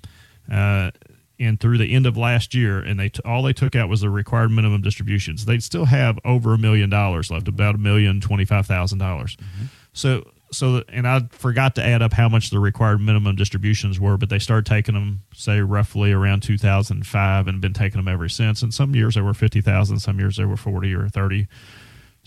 uh, 0.51 0.91
and 1.39 1.60
through 1.60 1.78
the 1.78 1.93
end 1.93 2.06
of 2.06 2.17
last 2.17 2.56
year, 2.56 2.80
and 2.80 3.00
they 3.00 3.10
t- 3.10 3.21
all 3.23 3.43
they 3.43 3.54
took 3.54 3.76
out 3.76 3.89
was 3.89 4.02
the 4.02 4.10
required 4.10 4.50
minimum 4.50 4.82
distributions. 4.82 5.45
They'd 5.45 5.63
still 5.63 5.86
have 5.86 6.19
over 6.26 6.54
a 6.54 6.58
million 6.58 6.89
dollars 6.89 7.30
left, 7.30 7.47
about 7.47 7.76
a 7.76 7.78
million 7.78 8.21
twenty 8.21 8.45
five 8.45 8.65
thousand 8.65 9.00
dollars. 9.00 9.36
Mm-hmm. 9.36 9.65
So, 9.93 10.32
so, 10.52 10.84
and 10.88 11.08
I 11.08 11.28
forgot 11.32 11.76
to 11.76 11.86
add 11.86 12.02
up 12.02 12.13
how 12.13 12.30
much 12.30 12.50
the 12.50 12.60
required 12.60 13.02
minimum 13.02 13.36
distributions 13.36 14.00
were, 14.00 14.17
but 14.17 14.30
they 14.30 14.39
started 14.39 14.65
taking 14.65 14.95
them, 14.95 15.23
say, 15.34 15.60
roughly 15.60 16.12
around 16.12 16.41
two 16.41 16.58
thousand 16.58 17.06
five, 17.06 17.47
and 17.47 17.60
been 17.62 17.73
taking 17.73 18.00
them 18.00 18.08
ever 18.08 18.30
since. 18.30 18.62
And 18.62 18.73
some 18.73 18.95
years 18.95 19.15
they 19.15 19.21
were 19.21 19.34
fifty 19.34 19.62
thousand, 19.62 20.00
some 20.00 20.19
years 20.19 20.38
they 20.38 20.45
were 20.45 20.58
forty 20.58 20.93
or 20.93 21.10
thirty. 21.10 21.47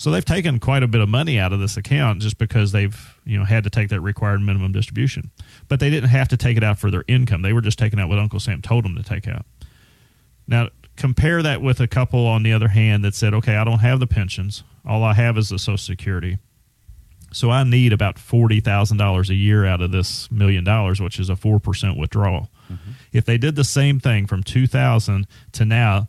So 0.00 0.10
they've 0.10 0.24
taken 0.24 0.60
quite 0.60 0.82
a 0.82 0.88
bit 0.88 1.02
of 1.02 1.10
money 1.10 1.38
out 1.38 1.52
of 1.52 1.60
this 1.60 1.76
account 1.76 2.22
just 2.22 2.38
because 2.38 2.72
they've 2.72 3.18
you 3.26 3.38
know 3.38 3.44
had 3.44 3.64
to 3.64 3.70
take 3.70 3.90
that 3.90 4.00
required 4.00 4.40
minimum 4.40 4.72
distribution. 4.72 5.30
But 5.68 5.78
they 5.78 5.90
didn't 5.90 6.08
have 6.08 6.28
to 6.28 6.38
take 6.38 6.56
it 6.56 6.64
out 6.64 6.78
for 6.78 6.90
their 6.90 7.04
income. 7.06 7.42
They 7.42 7.52
were 7.52 7.60
just 7.60 7.78
taking 7.78 8.00
out 8.00 8.08
what 8.08 8.18
Uncle 8.18 8.40
Sam 8.40 8.62
told 8.62 8.86
them 8.86 8.96
to 8.96 9.02
take 9.02 9.28
out. 9.28 9.44
Now 10.46 10.70
compare 10.96 11.42
that 11.42 11.60
with 11.60 11.80
a 11.80 11.86
couple 11.86 12.26
on 12.26 12.44
the 12.44 12.54
other 12.54 12.68
hand 12.68 13.04
that 13.04 13.14
said, 13.14 13.34
okay, 13.34 13.56
I 13.56 13.64
don't 13.64 13.80
have 13.80 14.00
the 14.00 14.06
pensions. 14.06 14.64
All 14.86 15.04
I 15.04 15.12
have 15.12 15.36
is 15.36 15.50
the 15.50 15.58
Social 15.58 15.76
Security. 15.76 16.38
So 17.30 17.50
I 17.50 17.62
need 17.64 17.92
about 17.92 18.18
forty 18.18 18.60
thousand 18.60 18.96
dollars 18.96 19.28
a 19.28 19.34
year 19.34 19.66
out 19.66 19.82
of 19.82 19.92
this 19.92 20.30
million 20.30 20.64
dollars, 20.64 20.98
which 21.02 21.20
is 21.20 21.28
a 21.28 21.36
four 21.36 21.60
percent 21.60 21.98
withdrawal. 21.98 22.48
Mm-hmm. 22.72 22.92
If 23.12 23.26
they 23.26 23.36
did 23.36 23.54
the 23.54 23.64
same 23.64 24.00
thing 24.00 24.26
from 24.26 24.44
two 24.44 24.66
thousand 24.66 25.26
to 25.52 25.66
now, 25.66 26.08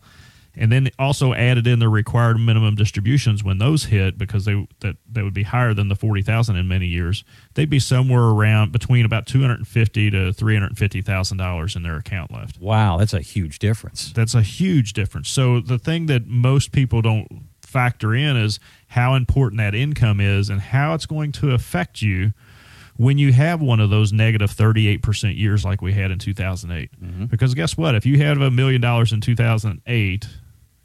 and 0.55 0.71
then 0.71 0.89
also 0.99 1.33
added 1.33 1.67
in 1.67 1.79
the 1.79 1.89
required 1.89 2.37
minimum 2.37 2.75
distributions 2.75 3.43
when 3.43 3.57
those 3.57 3.85
hit 3.85 4.17
because 4.17 4.45
they 4.45 4.67
that 4.79 4.97
they 5.09 5.21
would 5.21 5.33
be 5.33 5.43
higher 5.43 5.73
than 5.73 5.87
the 5.87 5.95
40,000 5.95 6.55
in 6.55 6.67
many 6.67 6.87
years. 6.87 7.23
They'd 7.53 7.69
be 7.69 7.79
somewhere 7.79 8.23
around 8.23 8.71
between 8.71 9.05
about 9.05 9.25
250 9.27 10.11
to 10.11 10.33
350,000 10.33 11.37
dollars 11.37 11.75
in 11.75 11.83
their 11.83 11.97
account 11.97 12.31
left. 12.31 12.59
Wow 12.59 12.97
that's 12.97 13.13
a 13.13 13.21
huge 13.21 13.59
difference. 13.59 14.11
That's 14.13 14.35
a 14.35 14.41
huge 14.41 14.93
difference. 14.93 15.29
So 15.29 15.59
the 15.59 15.79
thing 15.79 16.05
that 16.07 16.27
most 16.27 16.71
people 16.71 17.01
don't 17.01 17.27
factor 17.61 18.13
in 18.13 18.35
is 18.35 18.59
how 18.89 19.15
important 19.15 19.59
that 19.59 19.73
income 19.73 20.19
is 20.19 20.49
and 20.49 20.59
how 20.59 20.93
it's 20.93 21.05
going 21.05 21.31
to 21.31 21.51
affect 21.51 22.01
you 22.01 22.33
when 23.01 23.17
you 23.17 23.33
have 23.33 23.63
one 23.63 23.79
of 23.79 23.89
those 23.89 24.13
negative 24.13 24.51
38% 24.51 25.35
years 25.35 25.65
like 25.65 25.81
we 25.81 25.91
had 25.91 26.11
in 26.11 26.19
2008. 26.19 26.91
Mm-hmm. 27.01 27.25
Because 27.25 27.55
guess 27.55 27.75
what? 27.75 27.95
If 27.95 28.05
you 28.05 28.19
have 28.19 28.39
a 28.39 28.51
million 28.51 28.79
dollars 28.79 29.11
in 29.11 29.21
2008 29.21 30.27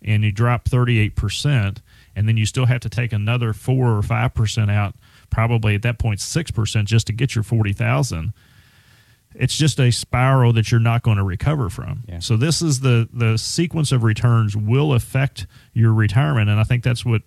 and 0.01 0.25
you 0.25 0.33
drop 0.33 0.65
38%, 0.65 1.77
and 2.15 2.27
then 2.27 2.39
you 2.39 2.47
still 2.47 2.65
have 2.65 2.81
to 2.81 2.89
take 2.89 3.13
another 3.13 3.53
4 3.53 3.99
or 3.99 4.01
5% 4.01 4.73
out, 4.73 4.95
probably 5.29 5.75
at 5.75 5.83
that 5.83 5.99
point 5.99 6.21
6% 6.21 6.85
just 6.87 7.07
to 7.09 7.13
get 7.13 7.35
your 7.35 7.45
40,000 7.45 8.33
it's 9.39 9.55
just 9.55 9.79
a 9.79 9.91
spiral 9.91 10.55
that 10.55 10.71
you're 10.71 10.81
not 10.81 11.03
going 11.03 11.19
to 11.19 11.23
recover 11.23 11.69
from. 11.69 12.05
Yeah. 12.09 12.21
So 12.21 12.39
this 12.39 12.63
is 12.63 12.81
the 12.81 13.07
the 13.13 13.37
sequence 13.37 13.93
of 13.93 14.03
returns 14.03 14.57
will 14.57 14.95
affect 14.95 15.47
your 15.75 15.93
retirement, 15.93 16.49
and 16.49 16.59
I 16.59 16.65
think 16.65 16.83
that's 16.83 17.05
what 17.05 17.21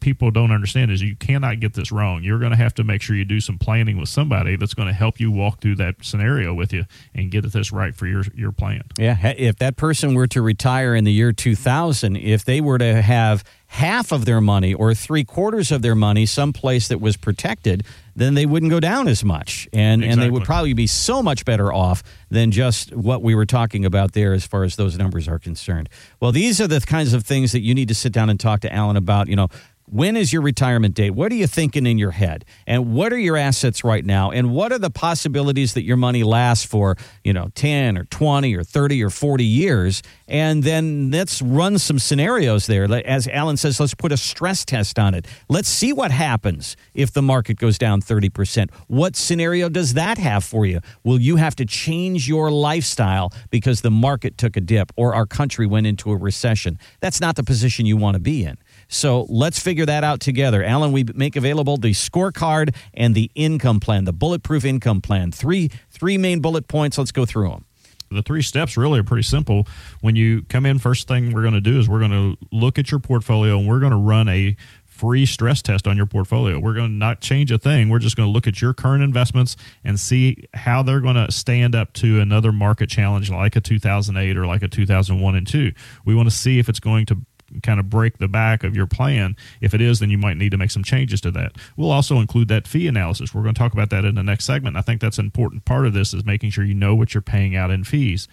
people 0.00 0.30
don't 0.30 0.52
understand 0.52 0.90
is 0.90 1.02
you 1.02 1.16
cannot 1.16 1.60
get 1.60 1.74
this 1.74 1.90
wrong. 1.90 2.22
You're 2.22 2.38
going 2.38 2.50
to 2.50 2.56
have 2.56 2.74
to 2.74 2.84
make 2.84 3.00
sure 3.00 3.16
you 3.16 3.24
do 3.24 3.40
some 3.40 3.58
planning 3.58 3.98
with 3.98 4.08
somebody 4.08 4.56
that's 4.56 4.74
going 4.74 4.88
to 4.88 4.94
help 4.94 5.18
you 5.18 5.30
walk 5.30 5.60
through 5.60 5.76
that 5.76 5.96
scenario 6.02 6.52
with 6.54 6.72
you 6.72 6.84
and 7.14 7.30
get 7.30 7.50
this 7.50 7.72
right 7.72 7.94
for 7.94 8.06
your 8.06 8.24
your 8.34 8.52
plan. 8.52 8.82
Yeah, 8.98 9.16
if 9.36 9.56
that 9.56 9.76
person 9.76 10.14
were 10.14 10.26
to 10.28 10.42
retire 10.42 10.94
in 10.94 11.04
the 11.04 11.12
year 11.12 11.32
2000, 11.32 12.16
if 12.16 12.44
they 12.44 12.60
were 12.60 12.78
to 12.78 13.00
have 13.00 13.44
half 13.68 14.12
of 14.12 14.24
their 14.24 14.40
money 14.40 14.74
or 14.74 14.94
three 14.94 15.24
quarters 15.24 15.70
of 15.70 15.82
their 15.82 15.94
money 15.94 16.26
someplace 16.26 16.88
that 16.88 17.00
was 17.00 17.16
protected, 17.16 17.84
then 18.16 18.34
they 18.34 18.46
wouldn't 18.46 18.70
go 18.70 18.80
down 18.80 19.06
as 19.06 19.22
much. 19.22 19.68
And, 19.72 20.02
exactly. 20.02 20.12
and 20.12 20.22
they 20.22 20.30
would 20.30 20.44
probably 20.44 20.72
be 20.72 20.86
so 20.86 21.22
much 21.22 21.44
better 21.44 21.72
off 21.72 22.02
than 22.30 22.50
just 22.50 22.94
what 22.94 23.22
we 23.22 23.34
were 23.34 23.46
talking 23.46 23.84
about 23.84 24.12
there 24.12 24.32
as 24.32 24.46
far 24.46 24.64
as 24.64 24.76
those 24.76 24.96
numbers 24.96 25.28
are 25.28 25.38
concerned. 25.38 25.88
Well, 26.18 26.32
these 26.32 26.60
are 26.60 26.66
the 26.66 26.80
kinds 26.80 27.12
of 27.12 27.24
things 27.24 27.52
that 27.52 27.60
you 27.60 27.74
need 27.74 27.88
to 27.88 27.94
sit 27.94 28.12
down 28.12 28.30
and 28.30 28.40
talk 28.40 28.60
to 28.60 28.72
Alan 28.72 28.96
about. 28.96 29.28
You 29.28 29.36
know, 29.36 29.48
when 29.90 30.16
is 30.16 30.32
your 30.32 30.42
retirement 30.42 30.94
date? 30.94 31.10
What 31.10 31.32
are 31.32 31.36
you 31.36 31.46
thinking 31.46 31.86
in 31.86 31.98
your 31.98 32.10
head? 32.10 32.44
And 32.66 32.94
what 32.94 33.12
are 33.12 33.18
your 33.18 33.36
assets 33.36 33.84
right 33.84 34.04
now? 34.04 34.30
And 34.30 34.52
what 34.52 34.72
are 34.72 34.78
the 34.78 34.90
possibilities 34.90 35.74
that 35.74 35.84
your 35.84 35.96
money 35.96 36.22
lasts 36.22 36.64
for, 36.64 36.96
you 37.24 37.32
know, 37.32 37.48
10 37.54 37.96
or 37.96 38.04
20 38.04 38.54
or 38.54 38.62
30 38.62 39.02
or 39.02 39.10
40 39.10 39.44
years? 39.44 40.02
And 40.26 40.62
then 40.62 41.10
let's 41.10 41.40
run 41.40 41.78
some 41.78 41.98
scenarios 41.98 42.66
there. 42.66 42.84
As 43.06 43.26
Alan 43.28 43.56
says, 43.56 43.80
let's 43.80 43.94
put 43.94 44.12
a 44.12 44.16
stress 44.16 44.64
test 44.64 44.98
on 44.98 45.14
it. 45.14 45.26
Let's 45.48 45.68
see 45.68 45.92
what 45.92 46.10
happens 46.10 46.76
if 46.94 47.12
the 47.12 47.22
market 47.22 47.58
goes 47.58 47.78
down 47.78 48.02
30%. 48.02 48.70
What 48.88 49.16
scenario 49.16 49.68
does 49.68 49.94
that 49.94 50.18
have 50.18 50.44
for 50.44 50.66
you? 50.66 50.80
Will 51.04 51.20
you 51.20 51.36
have 51.36 51.56
to 51.56 51.64
change 51.64 52.28
your 52.28 52.50
lifestyle 52.50 53.32
because 53.50 53.80
the 53.80 53.90
market 53.90 54.36
took 54.36 54.56
a 54.56 54.60
dip 54.60 54.92
or 54.96 55.14
our 55.14 55.26
country 55.26 55.66
went 55.66 55.86
into 55.86 56.10
a 56.10 56.16
recession? 56.16 56.78
That's 57.00 57.20
not 57.20 57.36
the 57.36 57.44
position 57.44 57.86
you 57.86 57.96
want 57.96 58.14
to 58.14 58.20
be 58.20 58.44
in. 58.44 58.58
So 58.88 59.26
let's 59.28 59.58
figure 59.58 59.86
that 59.86 60.02
out 60.02 60.20
together. 60.20 60.64
Alan, 60.64 60.92
we 60.92 61.04
make 61.14 61.36
available 61.36 61.76
the 61.76 61.92
scorecard 61.92 62.74
and 62.94 63.14
the 63.14 63.30
income 63.34 63.80
plan, 63.80 64.04
the 64.04 64.12
bulletproof 64.12 64.64
income 64.64 65.00
plan. 65.00 65.30
Three 65.30 65.70
three 65.90 66.18
main 66.18 66.40
bullet 66.40 66.68
points. 66.68 66.98
Let's 66.98 67.12
go 67.12 67.26
through 67.26 67.50
them. 67.50 67.64
The 68.10 68.22
three 68.22 68.40
steps 68.40 68.78
really 68.78 69.00
are 69.00 69.04
pretty 69.04 69.22
simple. 69.22 69.66
When 70.00 70.16
you 70.16 70.42
come 70.48 70.64
in, 70.64 70.78
first 70.78 71.08
thing 71.08 71.32
we're 71.32 71.42
going 71.42 71.54
to 71.54 71.60
do 71.60 71.78
is 71.78 71.88
we're 71.88 71.98
going 71.98 72.10
to 72.10 72.36
look 72.50 72.78
at 72.78 72.90
your 72.90 73.00
portfolio 73.00 73.58
and 73.58 73.68
we're 73.68 73.80
going 73.80 73.92
to 73.92 73.98
run 73.98 74.28
a 74.28 74.56
free 74.86 75.26
stress 75.26 75.62
test 75.62 75.86
on 75.86 75.96
your 75.96 76.06
portfolio. 76.06 76.58
We're 76.58 76.74
going 76.74 76.88
to 76.88 76.96
not 76.96 77.20
change 77.20 77.52
a 77.52 77.58
thing. 77.58 77.88
We're 77.88 78.00
just 78.00 78.16
going 78.16 78.26
to 78.26 78.32
look 78.32 78.46
at 78.48 78.60
your 78.60 78.74
current 78.74 79.04
investments 79.04 79.56
and 79.84 80.00
see 80.00 80.48
how 80.54 80.82
they're 80.82 81.00
going 81.00 81.14
to 81.14 81.30
stand 81.30 81.74
up 81.76 81.92
to 81.94 82.18
another 82.18 82.50
market 82.50 82.88
challenge 82.88 83.30
like 83.30 83.54
a 83.54 83.60
2008 83.60 84.36
or 84.36 84.46
like 84.46 84.62
a 84.62 84.68
2001 84.68 85.36
and 85.36 85.46
2. 85.46 85.72
We 86.04 86.14
want 86.14 86.28
to 86.28 86.34
see 86.34 86.58
if 86.58 86.68
it's 86.68 86.80
going 86.80 87.06
to 87.06 87.18
kind 87.62 87.80
of 87.80 87.90
break 87.90 88.18
the 88.18 88.28
back 88.28 88.64
of 88.64 88.76
your 88.76 88.86
plan. 88.86 89.36
If 89.60 89.74
it 89.74 89.80
is, 89.80 90.00
then 90.00 90.10
you 90.10 90.18
might 90.18 90.36
need 90.36 90.50
to 90.50 90.58
make 90.58 90.70
some 90.70 90.84
changes 90.84 91.20
to 91.22 91.30
that. 91.32 91.52
We'll 91.76 91.90
also 91.90 92.18
include 92.18 92.48
that 92.48 92.66
fee 92.68 92.86
analysis. 92.88 93.34
We're 93.34 93.42
going 93.42 93.54
to 93.54 93.58
talk 93.58 93.72
about 93.72 93.90
that 93.90 94.04
in 94.04 94.14
the 94.14 94.22
next 94.22 94.44
segment. 94.44 94.76
I 94.76 94.82
think 94.82 95.00
that's 95.00 95.18
an 95.18 95.26
important 95.26 95.64
part 95.64 95.86
of 95.86 95.92
this 95.92 96.12
is 96.14 96.24
making 96.24 96.50
sure 96.50 96.64
you 96.64 96.74
know 96.74 96.94
what 96.94 97.14
you're 97.14 97.22
paying 97.22 97.56
out 97.56 97.70
in 97.70 97.84
fees 97.84 98.28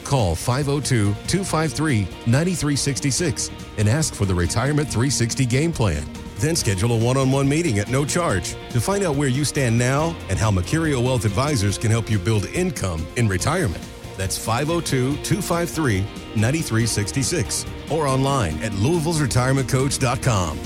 Call 0.05 0.35
502 0.35 1.13
253 1.27 2.03
9366 2.27 3.51
and 3.77 3.89
ask 3.89 4.15
for 4.15 4.23
the 4.23 4.33
Retirement 4.33 4.87
360 4.87 5.45
Game 5.45 5.73
Plan. 5.73 6.22
Then 6.35 6.55
schedule 6.55 6.91
a 6.93 6.97
one 6.97 7.17
on 7.17 7.31
one 7.31 7.47
meeting 7.47 7.79
at 7.79 7.89
no 7.89 8.05
charge 8.05 8.55
to 8.71 8.81
find 8.81 9.03
out 9.03 9.15
where 9.15 9.29
you 9.29 9.45
stand 9.45 9.77
now 9.77 10.15
and 10.29 10.37
how 10.37 10.51
Mercurio 10.51 11.03
Wealth 11.03 11.25
Advisors 11.25 11.77
can 11.77 11.91
help 11.91 12.09
you 12.09 12.19
build 12.19 12.45
income 12.47 13.05
in 13.15 13.27
retirement. 13.27 13.83
That's 14.17 14.37
502 14.37 15.17
253 15.23 16.01
9366 16.35 17.65
or 17.91 18.07
online 18.07 18.57
at 18.61 18.73
Louisville's 18.73 19.19
Louisville'sRetirementCoach.com. 19.19 20.57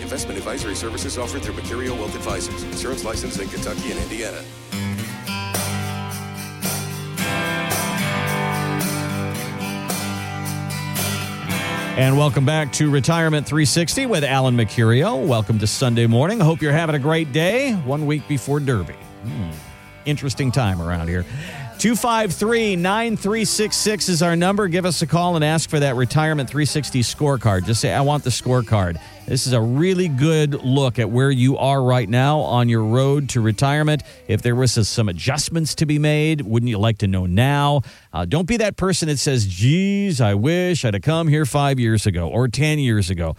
Investment 0.00 0.38
advisory 0.38 0.74
services 0.74 1.18
offered 1.18 1.42
through 1.42 1.54
Mercurio 1.54 1.96
Wealth 1.96 2.14
Advisors, 2.16 2.62
insurance 2.64 3.04
licensed 3.04 3.40
in 3.40 3.48
Kentucky 3.48 3.92
and 3.92 4.00
Indiana. 4.00 4.42
And 11.96 12.16
welcome 12.16 12.46
back 12.46 12.72
to 12.74 12.88
Retirement 12.88 13.46
360 13.46 14.06
with 14.06 14.24
Alan 14.24 14.56
Mercurio. 14.56 15.26
Welcome 15.26 15.58
to 15.58 15.66
Sunday 15.66 16.06
morning. 16.06 16.40
Hope 16.40 16.62
you're 16.62 16.72
having 16.72 16.94
a 16.94 17.00
great 17.00 17.32
day. 17.32 17.72
One 17.72 18.06
week 18.06 18.26
before 18.26 18.58
Derby. 18.58 18.94
Hmm. 19.24 19.50
Interesting 20.06 20.50
time 20.50 20.80
around 20.80 21.08
here. 21.08 21.24
253 21.78 22.76
9366 22.76 24.08
is 24.08 24.22
our 24.22 24.36
number. 24.36 24.68
Give 24.68 24.86
us 24.86 25.02
a 25.02 25.06
call 25.06 25.34
and 25.36 25.44
ask 25.44 25.68
for 25.68 25.80
that 25.80 25.96
Retirement 25.96 26.48
360 26.48 27.00
scorecard. 27.02 27.66
Just 27.66 27.80
say, 27.80 27.92
I 27.92 28.00
want 28.00 28.24
the 28.24 28.30
scorecard. 28.30 28.98
This 29.30 29.46
is 29.46 29.52
a 29.52 29.60
really 29.60 30.08
good 30.08 30.64
look 30.64 30.98
at 30.98 31.08
where 31.08 31.30
you 31.30 31.56
are 31.56 31.80
right 31.80 32.08
now 32.08 32.40
on 32.40 32.68
your 32.68 32.82
road 32.82 33.28
to 33.28 33.40
retirement. 33.40 34.02
If 34.26 34.42
there 34.42 34.56
was 34.56 34.72
some 34.88 35.08
adjustments 35.08 35.76
to 35.76 35.86
be 35.86 36.00
made, 36.00 36.40
wouldn't 36.40 36.68
you 36.68 36.78
like 36.78 36.98
to 36.98 37.06
know 37.06 37.26
now? 37.26 37.82
Uh, 38.12 38.24
don't 38.24 38.48
be 38.48 38.56
that 38.56 38.76
person 38.76 39.06
that 39.06 39.20
says, 39.20 39.46
geez, 39.46 40.20
I 40.20 40.34
wish 40.34 40.84
I'd 40.84 40.94
have 40.94 41.04
come 41.04 41.28
here 41.28 41.46
five 41.46 41.78
years 41.78 42.06
ago 42.06 42.26
or 42.26 42.48
10 42.48 42.80
years 42.80 43.08
ago 43.08 43.36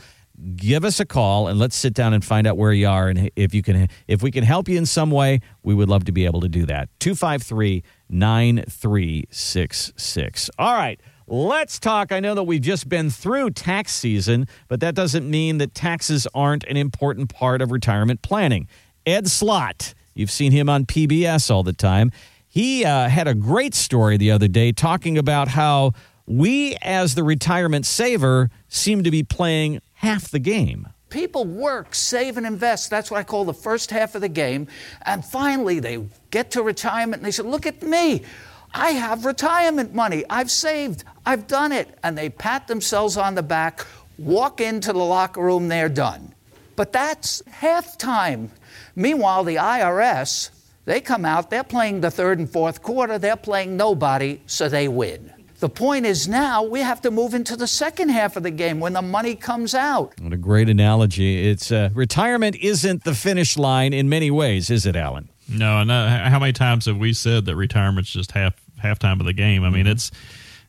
give 0.55 0.85
us 0.85 1.01
a 1.01 1.05
call 1.05 1.49
and 1.49 1.59
let's 1.59 1.75
sit 1.75 1.93
down 1.93 2.13
and 2.13 2.23
find 2.23 2.47
out 2.47 2.55
where 2.57 2.71
you 2.71 2.87
are 2.87 3.09
and 3.09 3.29
if 3.35 3.53
you 3.53 3.61
can 3.61 3.89
if 4.07 4.23
we 4.23 4.31
can 4.31 4.43
help 4.43 4.67
you 4.67 4.75
in 4.75 4.87
some 4.87 5.11
way 5.11 5.39
we 5.61 5.75
would 5.75 5.87
love 5.87 6.05
to 6.05 6.11
be 6.11 6.25
able 6.25 6.41
to 6.41 6.49
do 6.49 6.65
that 6.65 6.89
253 6.99 7.83
9366 8.09 10.49
all 10.57 10.73
right 10.73 10.99
let's 11.31 11.79
talk 11.79 12.11
i 12.11 12.19
know 12.19 12.35
that 12.35 12.43
we've 12.43 12.61
just 12.61 12.89
been 12.89 13.09
through 13.09 13.49
tax 13.49 13.93
season 13.93 14.45
but 14.67 14.81
that 14.81 14.93
doesn't 14.93 15.29
mean 15.29 15.57
that 15.59 15.73
taxes 15.73 16.27
aren't 16.33 16.63
an 16.65 16.75
important 16.75 17.33
part 17.33 17.61
of 17.61 17.71
retirement 17.71 18.21
planning 18.21 18.67
ed 19.05 19.27
Slott, 19.27 19.93
you've 20.13 20.29
seen 20.29 20.51
him 20.51 20.67
on 20.69 20.85
pbs 20.85 21.49
all 21.49 21.63
the 21.63 21.73
time 21.73 22.11
he 22.53 22.83
uh, 22.83 23.07
had 23.07 23.29
a 23.29 23.33
great 23.33 23.73
story 23.73 24.17
the 24.17 24.31
other 24.31 24.49
day 24.49 24.73
talking 24.73 25.17
about 25.17 25.47
how 25.47 25.93
we 26.25 26.75
as 26.81 27.15
the 27.15 27.23
retirement 27.23 27.85
saver 27.85 28.49
seem 28.67 29.03
to 29.03 29.11
be 29.11 29.23
playing 29.23 29.79
half 29.93 30.29
the 30.29 30.39
game. 30.39 30.89
People 31.09 31.45
work, 31.45 31.95
save, 31.95 32.35
and 32.37 32.45
invest. 32.45 32.89
That's 32.89 33.09
what 33.09 33.19
I 33.19 33.23
call 33.23 33.45
the 33.45 33.53
first 33.53 33.91
half 33.91 34.15
of 34.15 34.21
the 34.21 34.29
game. 34.29 34.67
And 35.05 35.23
finally, 35.23 35.79
they 35.79 36.05
get 36.29 36.51
to 36.51 36.61
retirement 36.61 37.21
and 37.21 37.25
they 37.25 37.31
say, 37.31 37.43
Look 37.43 37.65
at 37.65 37.81
me. 37.83 38.23
I 38.73 38.91
have 38.91 39.25
retirement 39.25 39.93
money. 39.93 40.23
I've 40.29 40.51
saved. 40.51 41.03
I've 41.25 41.47
done 41.47 41.71
it. 41.71 41.97
And 42.03 42.17
they 42.17 42.29
pat 42.29 42.67
themselves 42.67 43.17
on 43.17 43.35
the 43.35 43.43
back, 43.43 43.85
walk 44.17 44.61
into 44.61 44.93
the 44.93 44.99
locker 44.99 45.41
room, 45.41 45.67
they're 45.67 45.89
done. 45.89 46.33
But 46.75 46.93
that's 46.93 47.43
half 47.47 47.97
time. 47.97 48.51
Meanwhile, 48.95 49.43
the 49.43 49.55
IRS, 49.55 50.49
they 50.85 51.01
come 51.01 51.25
out, 51.25 51.49
they're 51.49 51.63
playing 51.63 52.01
the 52.01 52.11
third 52.11 52.39
and 52.39 52.49
fourth 52.49 52.81
quarter, 52.81 53.19
they're 53.19 53.35
playing 53.35 53.77
nobody, 53.77 54.41
so 54.47 54.67
they 54.67 54.87
win. 54.87 55.31
The 55.59 55.69
point 55.69 56.07
is 56.07 56.27
now 56.27 56.63
we 56.63 56.79
have 56.79 57.01
to 57.01 57.11
move 57.11 57.35
into 57.35 57.55
the 57.55 57.67
second 57.67 58.09
half 58.09 58.35
of 58.35 58.41
the 58.41 58.49
game 58.49 58.79
when 58.79 58.93
the 58.93 59.01
money 59.03 59.35
comes 59.35 59.75
out. 59.75 60.19
What 60.19 60.33
a 60.33 60.37
great 60.37 60.69
analogy. 60.69 61.47
It's 61.47 61.71
uh, 61.71 61.91
retirement 61.93 62.55
isn't 62.55 63.03
the 63.03 63.13
finish 63.13 63.57
line 63.57 63.93
in 63.93 64.09
many 64.09 64.31
ways, 64.31 64.71
is 64.71 64.87
it, 64.87 64.95
Alan? 64.95 65.29
No, 65.47 65.79
and 65.79 65.91
how 65.91 66.39
many 66.39 66.53
times 66.53 66.85
have 66.85 66.97
we 66.97 67.13
said 67.13 67.45
that 67.45 67.55
retirement's 67.55 68.09
just 68.09 68.31
half 68.31 68.55
halftime 68.81 69.19
of 69.19 69.25
the 69.25 69.33
game? 69.33 69.63
I 69.63 69.69
mean, 69.69 69.85
mm-hmm. 69.85 69.91
it's 69.91 70.11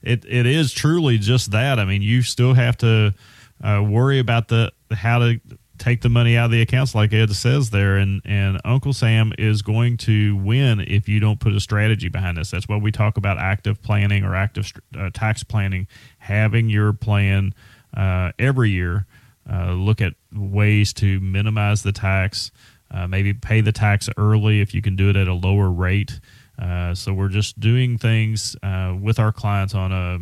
it 0.02 0.24
it 0.28 0.46
is 0.46 0.72
truly 0.72 1.18
just 1.18 1.52
that. 1.52 1.78
I 1.78 1.84
mean, 1.84 2.02
you 2.02 2.22
still 2.22 2.54
have 2.54 2.76
to 2.78 3.14
uh, 3.62 3.82
worry 3.86 4.18
about 4.18 4.48
the 4.48 4.72
how 4.90 5.18
to 5.20 5.40
take 5.78 6.00
the 6.00 6.08
money 6.08 6.36
out 6.36 6.46
of 6.46 6.50
the 6.52 6.62
accounts, 6.62 6.94
like 6.94 7.12
Ed 7.12 7.34
says 7.34 7.70
there, 7.70 7.96
and 7.96 8.22
and 8.24 8.60
Uncle 8.64 8.92
Sam 8.92 9.32
is 9.38 9.62
going 9.62 9.96
to 9.98 10.36
win 10.36 10.80
if 10.80 11.08
you 11.08 11.20
don't 11.20 11.40
put 11.40 11.52
a 11.54 11.60
strategy 11.60 12.08
behind 12.08 12.36
this. 12.36 12.50
That's 12.50 12.68
why 12.68 12.76
we 12.76 12.92
talk 12.92 13.16
about 13.16 13.38
active 13.38 13.82
planning 13.82 14.24
or 14.24 14.34
active 14.34 14.72
uh, 14.96 15.10
tax 15.12 15.42
planning, 15.42 15.88
having 16.18 16.68
your 16.68 16.92
plan 16.92 17.54
uh, 17.96 18.32
every 18.38 18.70
year. 18.70 19.06
Uh, 19.50 19.72
look 19.72 20.00
at 20.00 20.14
ways 20.32 20.92
to 20.92 21.18
minimize 21.18 21.82
the 21.82 21.90
tax, 21.90 22.52
uh, 22.92 23.08
maybe 23.08 23.34
pay 23.34 23.60
the 23.60 23.72
tax 23.72 24.08
early 24.16 24.60
if 24.60 24.72
you 24.72 24.80
can 24.80 24.94
do 24.94 25.10
it 25.10 25.16
at 25.16 25.26
a 25.26 25.34
lower 25.34 25.68
rate. 25.68 26.20
Uh, 26.58 26.94
so 26.94 27.12
we're 27.12 27.28
just 27.28 27.58
doing 27.58 27.98
things 27.98 28.56
uh, 28.62 28.94
with 29.00 29.18
our 29.18 29.32
clients 29.32 29.74
on 29.74 29.92
a 29.92 30.18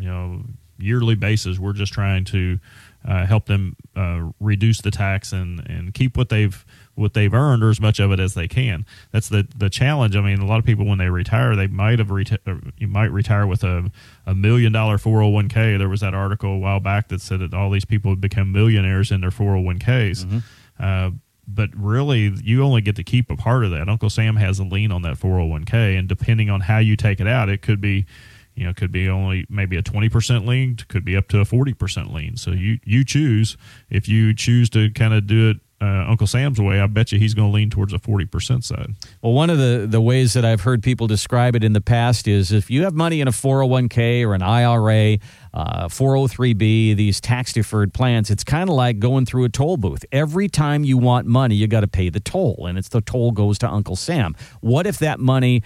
you 0.00 0.08
know 0.08 0.42
yearly 0.78 1.14
basis. 1.14 1.58
We're 1.58 1.72
just 1.72 1.92
trying 1.92 2.24
to 2.26 2.58
uh, 3.06 3.26
help 3.26 3.46
them 3.46 3.76
uh, 3.96 4.30
reduce 4.40 4.80
the 4.80 4.90
tax 4.90 5.32
and, 5.32 5.60
and 5.68 5.94
keep 5.94 6.16
what 6.16 6.28
they've 6.28 6.64
what 6.94 7.14
they've 7.14 7.32
earned 7.32 7.62
or 7.62 7.70
as 7.70 7.80
much 7.80 7.98
of 7.98 8.12
it 8.12 8.20
as 8.20 8.34
they 8.34 8.48
can. 8.48 8.84
That's 9.10 9.28
the 9.28 9.46
the 9.56 9.70
challenge. 9.70 10.16
I 10.16 10.20
mean, 10.20 10.38
a 10.40 10.46
lot 10.46 10.58
of 10.58 10.64
people 10.64 10.84
when 10.86 10.98
they 10.98 11.08
retire, 11.08 11.56
they 11.56 11.66
might 11.66 11.98
have 11.98 12.08
reti- 12.08 12.72
you 12.76 12.88
might 12.88 13.12
retire 13.12 13.46
with 13.46 13.64
a 13.64 13.90
a 14.26 14.34
million 14.34 14.72
dollar 14.72 14.98
401k. 14.98 15.78
There 15.78 15.88
was 15.88 16.00
that 16.00 16.14
article 16.14 16.54
a 16.54 16.58
while 16.58 16.80
back 16.80 17.08
that 17.08 17.20
said 17.20 17.40
that 17.40 17.54
all 17.54 17.70
these 17.70 17.84
people 17.84 18.10
would 18.10 18.20
become 18.20 18.52
millionaires 18.52 19.10
in 19.10 19.20
their 19.20 19.30
401ks. 19.30 20.24
Mm-hmm. 20.24 21.08
But 21.52 21.70
really, 21.74 22.32
you 22.42 22.62
only 22.62 22.80
get 22.80 22.96
to 22.96 23.04
keep 23.04 23.30
a 23.30 23.36
part 23.36 23.64
of 23.64 23.70
that. 23.72 23.88
Uncle 23.88 24.10
Sam 24.10 24.36
has 24.36 24.58
a 24.58 24.64
lien 24.64 24.92
on 24.92 25.02
that 25.02 25.18
401k, 25.18 25.98
and 25.98 26.08
depending 26.08 26.48
on 26.50 26.60
how 26.60 26.78
you 26.78 26.96
take 26.96 27.20
it 27.20 27.26
out, 27.26 27.48
it 27.48 27.62
could 27.62 27.80
be 27.80 28.06
you 28.54 28.64
know 28.64 28.74
could 28.74 28.92
be 28.92 29.08
only 29.08 29.46
maybe 29.48 29.76
a 29.76 29.82
20% 29.82 30.46
lien 30.46 30.76
could 30.88 31.04
be 31.04 31.16
up 31.16 31.28
to 31.28 31.40
a 31.40 31.44
40% 31.44 32.12
lien 32.12 32.36
so 32.36 32.50
you 32.50 32.78
you 32.84 33.04
choose 33.04 33.56
if 33.88 34.08
you 34.08 34.34
choose 34.34 34.68
to 34.70 34.90
kind 34.90 35.14
of 35.14 35.26
do 35.26 35.50
it 35.50 35.56
uh, 35.80 36.04
Uncle 36.08 36.26
Sam's 36.26 36.60
way, 36.60 36.78
I 36.80 36.86
bet 36.86 37.10
you 37.10 37.18
he's 37.18 37.32
going 37.32 37.50
to 37.50 37.54
lean 37.54 37.70
towards 37.70 37.92
a 37.92 37.98
40% 37.98 38.62
side. 38.62 38.94
Well, 39.22 39.32
one 39.32 39.48
of 39.48 39.58
the, 39.58 39.86
the 39.88 40.00
ways 40.00 40.34
that 40.34 40.44
I've 40.44 40.60
heard 40.60 40.82
people 40.82 41.06
describe 41.06 41.56
it 41.56 41.64
in 41.64 41.72
the 41.72 41.80
past 41.80 42.28
is 42.28 42.52
if 42.52 42.70
you 42.70 42.84
have 42.84 42.94
money 42.94 43.20
in 43.20 43.28
a 43.28 43.30
401k 43.30 44.26
or 44.26 44.34
an 44.34 44.42
IRA, 44.42 45.18
uh, 45.54 45.88
403b, 45.88 46.96
these 46.96 47.20
tax 47.20 47.54
deferred 47.54 47.94
plans, 47.94 48.30
it's 48.30 48.44
kind 48.44 48.68
of 48.68 48.76
like 48.76 48.98
going 48.98 49.24
through 49.24 49.44
a 49.44 49.48
toll 49.48 49.78
booth. 49.78 50.04
Every 50.12 50.48
time 50.48 50.84
you 50.84 50.98
want 50.98 51.26
money, 51.26 51.54
you 51.54 51.66
got 51.66 51.80
to 51.80 51.88
pay 51.88 52.10
the 52.10 52.20
toll, 52.20 52.66
and 52.68 52.76
it's 52.76 52.88
the 52.88 53.00
toll 53.00 53.32
goes 53.32 53.58
to 53.60 53.68
Uncle 53.68 53.96
Sam. 53.96 54.36
What 54.60 54.86
if 54.86 54.98
that 54.98 55.18
money 55.18 55.62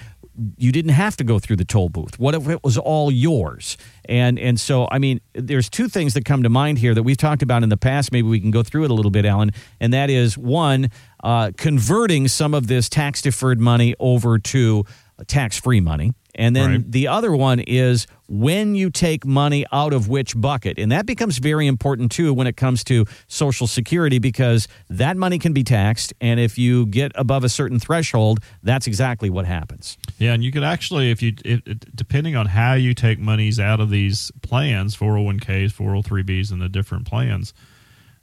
you 0.57 0.73
didn't 0.73 0.93
have 0.93 1.17
to 1.17 1.25
go 1.25 1.39
through 1.39 1.57
the 1.57 1.65
toll 1.65 1.89
booth? 1.89 2.19
What 2.19 2.35
if 2.35 2.49
it 2.49 2.63
was 2.65 2.77
all 2.77 3.11
yours? 3.11 3.77
And 4.07 4.39
and 4.39 4.59
so 4.59 4.89
I 4.91 4.99
mean, 4.99 5.21
there's 5.33 5.69
two 5.69 5.89
things 5.89 6.15
that 6.15 6.25
come 6.25 6.43
to 6.43 6.49
mind 6.49 6.79
here 6.79 6.95
that 6.95 7.03
we've 7.03 7.17
talked 7.17 7.43
about 7.43 7.63
in 7.63 7.69
the 7.69 7.77
past. 7.77 8.13
Maybe 8.13 8.29
we 8.29 8.41
can 8.41 8.51
go 8.51 8.63
through 8.63 8.85
it 8.85 8.91
a 8.91 8.95
little 8.95 9.11
bit, 9.11 9.25
Alan. 9.25 9.53
And 9.81 9.93
that 9.93 10.11
is 10.11 10.37
one, 10.37 10.91
uh, 11.23 11.53
converting 11.57 12.29
some 12.29 12.55
of 12.55 12.67
this 12.67 12.89
tax 12.89 13.23
deferred 13.23 13.61
money 13.61 13.95
over 13.99 14.39
to 14.39 14.85
tax 15.27 15.59
free 15.59 15.81
money. 15.81 16.13
And 16.37 16.57
then 16.57 16.71
right. 16.71 16.93
the 16.93 17.09
other 17.09 17.35
one 17.35 17.61
is 17.61 18.07
when 18.29 18.75
you 18.75 18.91
take 18.91 19.25
money 19.25 19.65
out 19.71 19.93
of 19.93 20.09
which 20.09 20.39
bucket. 20.39 20.79
And 20.79 20.91
that 20.91 21.07
becomes 21.07 21.39
very 21.39 21.67
important 21.67 22.11
too 22.11 22.35
when 22.35 22.47
it 22.47 22.57
comes 22.57 22.83
to 22.85 23.05
Social 23.29 23.67
Security 23.67 24.19
because 24.19 24.67
that 24.91 25.17
money 25.17 25.39
can 25.39 25.53
be 25.53 25.63
taxed. 25.63 26.13
And 26.21 26.41
if 26.41 26.59
you 26.59 26.87
get 26.87 27.13
above 27.15 27.45
a 27.45 27.49
certain 27.49 27.79
threshold, 27.79 28.41
that's 28.65 28.89
exactly 28.89 29.31
what 29.31 29.47
happens. 29.47 29.97
Yeah. 30.19 30.33
And 30.33 30.43
you 30.43 30.51
could 30.51 30.65
actually, 30.65 31.13
if 31.13 31.23
you, 31.23 31.35
it, 31.45 31.95
depending 31.95 32.35
on 32.35 32.47
how 32.47 32.75
you 32.75 32.95
take 32.95 33.21
monies 33.21 33.61
out 33.61 33.79
of 33.79 33.91
these 33.91 34.33
plans, 34.43 34.97
401ks, 34.97 35.73
403bs, 35.73 36.51
and 36.51 36.61
the 36.61 36.69
different 36.69 37.07
plans, 37.07 37.55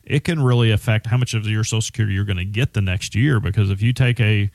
it 0.03 0.25
can 0.25 0.41
really 0.41 0.71
affect 0.71 1.07
how 1.07 1.15
much 1.15 1.33
of 1.33 1.45
your 1.45 1.63
Social 1.63 1.81
Security 1.81 2.13
you're 2.13 2.25
going 2.25 2.37
to 2.37 2.43
get 2.43 2.73
the 2.73 2.81
next 2.81 3.15
year. 3.15 3.39
Because 3.39 3.69
if 3.69 3.81
you 3.81 3.93
take 3.93 4.19
a, 4.19 4.51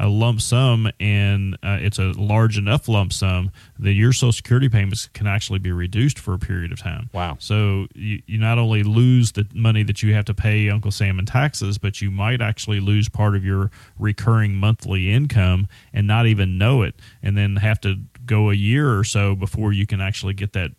a 0.00 0.08
lump 0.08 0.40
sum 0.40 0.90
and 0.98 1.56
uh, 1.62 1.76
it's 1.80 1.98
a 1.98 2.12
large 2.16 2.56
enough 2.56 2.88
lump 2.88 3.12
sum 3.12 3.52
that 3.78 3.92
your 3.92 4.12
social 4.12 4.32
security 4.32 4.68
payments 4.68 5.08
can 5.12 5.26
actually 5.26 5.58
be 5.58 5.70
reduced 5.70 6.18
for 6.18 6.32
a 6.32 6.38
period 6.38 6.72
of 6.72 6.80
time. 6.80 7.10
Wow. 7.12 7.36
So 7.38 7.86
you, 7.94 8.22
you 8.26 8.38
not 8.38 8.58
only 8.58 8.82
lose 8.82 9.32
the 9.32 9.46
money 9.54 9.82
that 9.82 10.02
you 10.02 10.14
have 10.14 10.24
to 10.24 10.34
pay 10.34 10.70
Uncle 10.70 10.90
Sam 10.90 11.18
in 11.18 11.26
taxes, 11.26 11.76
but 11.76 12.00
you 12.00 12.10
might 12.10 12.40
actually 12.40 12.80
lose 12.80 13.10
part 13.10 13.36
of 13.36 13.44
your 13.44 13.70
recurring 13.98 14.54
monthly 14.54 15.12
income 15.12 15.68
and 15.92 16.06
not 16.06 16.26
even 16.26 16.56
know 16.56 16.80
it 16.82 16.94
and 17.22 17.36
then 17.36 17.56
have 17.56 17.80
to 17.82 17.96
go 18.24 18.50
a 18.50 18.54
year 18.54 18.98
or 18.98 19.04
so 19.04 19.34
before 19.34 19.72
you 19.72 19.86
can 19.86 20.00
actually 20.00 20.32
get 20.32 20.54
that 20.54 20.70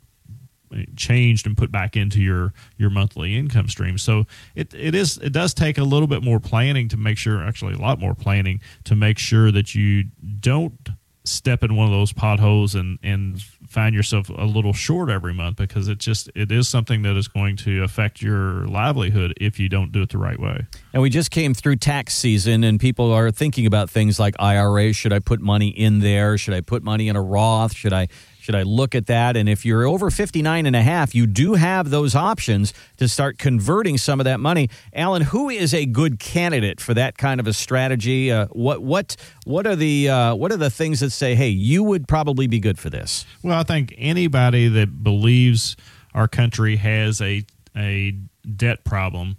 changed 0.96 1.46
and 1.48 1.58
put 1.58 1.72
back 1.72 1.96
into 1.96 2.22
your 2.22 2.54
your 2.78 2.90
monthly 2.90 3.38
income 3.38 3.68
stream. 3.68 3.98
So 3.98 4.26
it 4.56 4.74
it 4.74 4.96
is 4.96 5.18
it 5.18 5.34
does 5.34 5.54
take 5.54 5.78
a 5.78 5.84
little 5.84 6.08
bit 6.08 6.24
more 6.24 6.40
planning 6.40 6.88
to 6.90 6.98
make 6.98 7.18
sure 7.18 7.44
actually 7.44 7.74
a 7.74 7.80
lot 7.80 8.00
more 8.00 8.16
planning 8.16 8.62
to 8.86 8.96
make 8.96 9.18
sure 9.18 9.52
that 9.52 9.76
you 9.76 10.06
don't 10.40 10.90
step 11.24 11.64
in 11.64 11.76
one 11.76 11.86
of 11.86 11.92
those 11.92 12.12
potholes 12.12 12.74
and 12.74 12.98
and 13.04 13.42
find 13.68 13.94
yourself 13.94 14.30
a 14.30 14.46
little 14.46 14.74
short 14.74 15.10
every 15.10 15.34
month 15.34 15.56
because 15.56 15.88
it 15.88 15.98
just 16.00 16.30
it 16.36 16.52
is 16.52 16.68
something 16.68 17.04
that 17.04 17.16
is 17.16 17.28
going 17.28 17.56
to 17.56 17.84
affect 17.84 18.22
your 18.22 18.66
livelihood 18.68 19.34
if 19.40 19.60
you 19.60 19.70
don't 19.70 19.92
do 19.92 20.02
it 20.02 20.10
the 20.10 20.18
right 20.18 20.40
way. 20.40 20.66
And 20.94 21.02
we 21.02 21.10
just 21.10 21.32
came 21.32 21.54
through 21.54 21.78
tax 21.78 22.16
season 22.16 22.64
and 22.64 22.80
people 22.80 23.12
are 23.14 23.32
thinking 23.32 23.66
about 23.66 23.90
things 23.90 24.20
like 24.20 24.36
IRA, 24.40 24.94
should 24.94 25.14
I 25.14 25.20
put 25.20 25.40
money 25.40 25.70
in 25.70 26.00
there? 26.00 26.38
Should 26.38 26.54
I 26.54 26.62
put 26.62 26.84
money 26.84 27.08
in 27.08 27.16
a 27.16 27.22
Roth? 27.22 27.76
Should 27.76 27.94
I 27.94 28.08
should 28.42 28.56
I 28.56 28.64
look 28.64 28.96
at 28.96 29.06
that? 29.06 29.38
And 29.38 29.48
if 29.48 29.68
you're 29.68 29.86
over 29.86 30.10
59 30.10 30.66
and 30.66 30.76
a 30.76 30.82
half, 30.82 31.14
you 31.14 31.28
do 31.28 31.54
have 31.54 31.92
those 31.92 32.16
options 32.16 32.74
to 32.98 33.08
start 33.08 33.38
converting 33.38 34.00
some 34.00 34.20
of 34.20 34.24
that 34.24 34.40
money. 34.40 34.68
Alan, 34.94 35.22
who 35.22 35.52
is 35.52 35.76
a 35.76 35.86
good 35.86 36.18
candidate 36.18 36.82
for 36.82 36.96
that 36.96 37.20
kind 37.20 37.40
of 37.40 37.46
a 37.46 37.54
strategy? 37.54 38.32
Uh, 38.32 38.48
what 38.48 38.82
what 38.82 39.16
what 39.46 39.68
are 39.68 39.76
the 39.76 40.10
uh, 40.10 40.34
what 40.34 40.52
are 40.52 40.58
the 40.58 40.72
things 40.72 41.02
that 41.02 41.12
say, 41.12 41.36
hey, 41.36 41.50
you 41.50 41.84
would 41.84 42.08
probably 42.08 42.48
be 42.48 42.60
good 42.60 42.80
for 42.80 42.90
this? 42.90 43.28
Well, 43.44 43.60
I 43.60 43.64
think 43.64 43.94
anybody 43.96 44.68
that 44.70 45.04
believes 45.04 45.76
our 46.16 46.28
country 46.28 46.78
has 46.78 47.22
a 47.22 47.46
a 47.78 48.16
debt 48.56 48.84
problem 48.84 49.38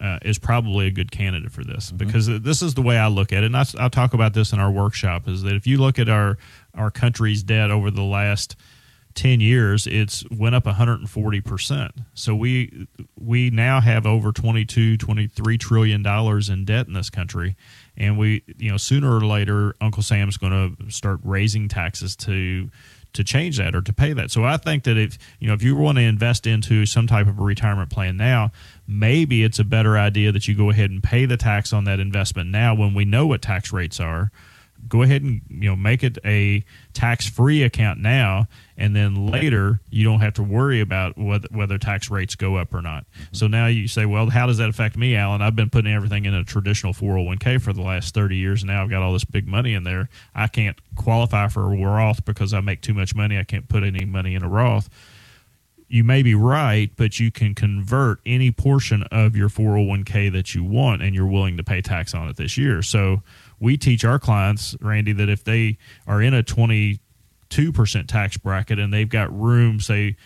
uh, 0.00 0.18
is 0.22 0.38
probably 0.38 0.86
a 0.86 0.90
good 0.90 1.10
candidate 1.10 1.50
for 1.50 1.64
this 1.64 1.88
mm-hmm. 1.88 1.96
because 1.96 2.26
this 2.40 2.62
is 2.62 2.74
the 2.74 2.82
way 2.82 2.96
I 2.96 3.08
look 3.08 3.32
at 3.32 3.42
it. 3.42 3.46
And 3.46 3.56
I, 3.56 3.64
I'll 3.78 3.90
talk 3.90 4.14
about 4.14 4.32
this 4.32 4.52
in 4.52 4.60
our 4.60 4.70
workshop 4.70 5.28
is 5.28 5.42
that 5.42 5.54
if 5.54 5.66
you 5.66 5.78
look 5.78 5.98
at 5.98 6.08
our 6.08 6.38
our 6.78 6.90
country's 6.90 7.42
debt 7.42 7.70
over 7.70 7.90
the 7.90 8.02
last 8.02 8.56
10 9.14 9.40
years 9.40 9.86
it's 9.86 10.24
went 10.30 10.54
up 10.54 10.64
140% 10.64 11.90
so 12.14 12.34
we 12.34 12.86
we 13.28 13.50
now 13.50 13.80
have 13.80 14.06
over 14.06 14.32
22 14.32 14.96
23 14.96 15.58
trillion 15.58 16.02
dollars 16.02 16.48
in 16.48 16.64
debt 16.64 16.86
in 16.86 16.94
this 16.94 17.10
country. 17.10 17.56
And 17.96 18.18
we 18.18 18.42
you 18.58 18.70
know 18.70 18.76
sooner 18.76 19.14
or 19.14 19.20
later 19.20 19.74
uncle 19.80 20.02
sam's 20.02 20.36
going 20.36 20.76
to 20.76 20.90
start 20.90 21.20
raising 21.22 21.68
taxes 21.68 22.16
to 22.16 22.70
to 23.14 23.24
change 23.24 23.56
that 23.58 23.74
or 23.74 23.80
to 23.82 23.92
pay 23.92 24.12
that. 24.12 24.30
So 24.30 24.44
i 24.44 24.56
think 24.56 24.84
that 24.84 24.96
if 24.96 25.18
you 25.40 25.48
know 25.48 25.54
if 25.54 25.62
you 25.62 25.76
want 25.76 25.98
to 25.98 26.02
invest 26.02 26.46
into 26.46 26.86
some 26.86 27.06
type 27.06 27.26
of 27.26 27.38
a 27.38 27.42
retirement 27.42 27.90
plan 27.90 28.16
now 28.16 28.52
maybe 28.86 29.42
it's 29.42 29.58
a 29.58 29.64
better 29.64 29.98
idea 29.98 30.32
that 30.32 30.48
you 30.48 30.54
go 30.54 30.70
ahead 30.70 30.90
and 30.90 31.02
pay 31.02 31.26
the 31.26 31.36
tax 31.36 31.72
on 31.72 31.84
that 31.84 32.00
investment 32.00 32.50
now 32.50 32.74
when 32.74 32.94
we 32.94 33.04
know 33.04 33.26
what 33.26 33.42
tax 33.42 33.72
rates 33.72 34.00
are 34.00 34.30
go 34.86 35.02
ahead 35.02 35.22
and 35.22 35.40
you 35.48 35.68
know 35.68 35.76
make 35.76 36.02
it 36.02 36.18
a 36.24 36.64
tax 36.92 37.28
free 37.28 37.62
account 37.62 37.98
now 37.98 38.46
and 38.76 38.94
then 38.94 39.26
later 39.26 39.80
you 39.90 40.04
don't 40.04 40.20
have 40.20 40.34
to 40.34 40.42
worry 40.42 40.80
about 40.80 41.16
whether, 41.18 41.48
whether 41.50 41.78
tax 41.78 42.10
rates 42.10 42.34
go 42.34 42.56
up 42.56 42.72
or 42.72 42.80
not. 42.80 43.04
Mm-hmm. 43.04 43.22
so 43.32 43.46
now 43.46 43.66
you 43.66 43.88
say 43.88 44.06
well 44.06 44.30
how 44.30 44.46
does 44.46 44.58
that 44.58 44.68
affect 44.68 44.96
me 44.96 45.16
alan? 45.16 45.42
I've 45.42 45.56
been 45.56 45.70
putting 45.70 45.92
everything 45.92 46.24
in 46.24 46.34
a 46.34 46.44
traditional 46.44 46.92
401k 46.92 47.60
for 47.60 47.72
the 47.72 47.82
last 47.82 48.14
30 48.14 48.36
years 48.36 48.62
and 48.62 48.70
now 48.70 48.82
i've 48.82 48.90
got 48.90 49.02
all 49.02 49.12
this 49.12 49.24
big 49.24 49.46
money 49.46 49.74
in 49.74 49.84
there. 49.84 50.08
I 50.34 50.46
can't 50.46 50.78
qualify 50.94 51.48
for 51.48 51.72
a 51.72 51.76
roth 51.76 52.24
because 52.24 52.54
i 52.54 52.60
make 52.60 52.80
too 52.80 52.94
much 52.94 53.14
money. 53.14 53.38
I 53.38 53.44
can't 53.44 53.68
put 53.68 53.82
any 53.82 54.04
money 54.04 54.34
in 54.34 54.42
a 54.42 54.48
roth 54.48 54.88
you 55.88 56.04
may 56.04 56.22
be 56.22 56.34
right, 56.34 56.90
but 56.96 57.18
you 57.18 57.30
can 57.30 57.54
convert 57.54 58.20
any 58.26 58.50
portion 58.50 59.02
of 59.04 59.34
your 59.34 59.48
401k 59.48 60.30
that 60.32 60.54
you 60.54 60.62
want 60.62 61.02
and 61.02 61.14
you're 61.14 61.26
willing 61.26 61.56
to 61.56 61.64
pay 61.64 61.80
tax 61.80 62.14
on 62.14 62.28
it 62.28 62.36
this 62.36 62.58
year. 62.58 62.82
So 62.82 63.22
we 63.58 63.76
teach 63.76 64.04
our 64.04 64.18
clients, 64.18 64.76
Randy, 64.80 65.12
that 65.14 65.28
if 65.28 65.44
they 65.44 65.78
are 66.06 66.20
in 66.20 66.34
a 66.34 66.42
22% 66.42 66.98
tax 68.06 68.36
bracket 68.36 68.78
and 68.78 68.92
they've 68.92 69.08
got 69.08 69.34
room, 69.36 69.80
say 69.80 70.16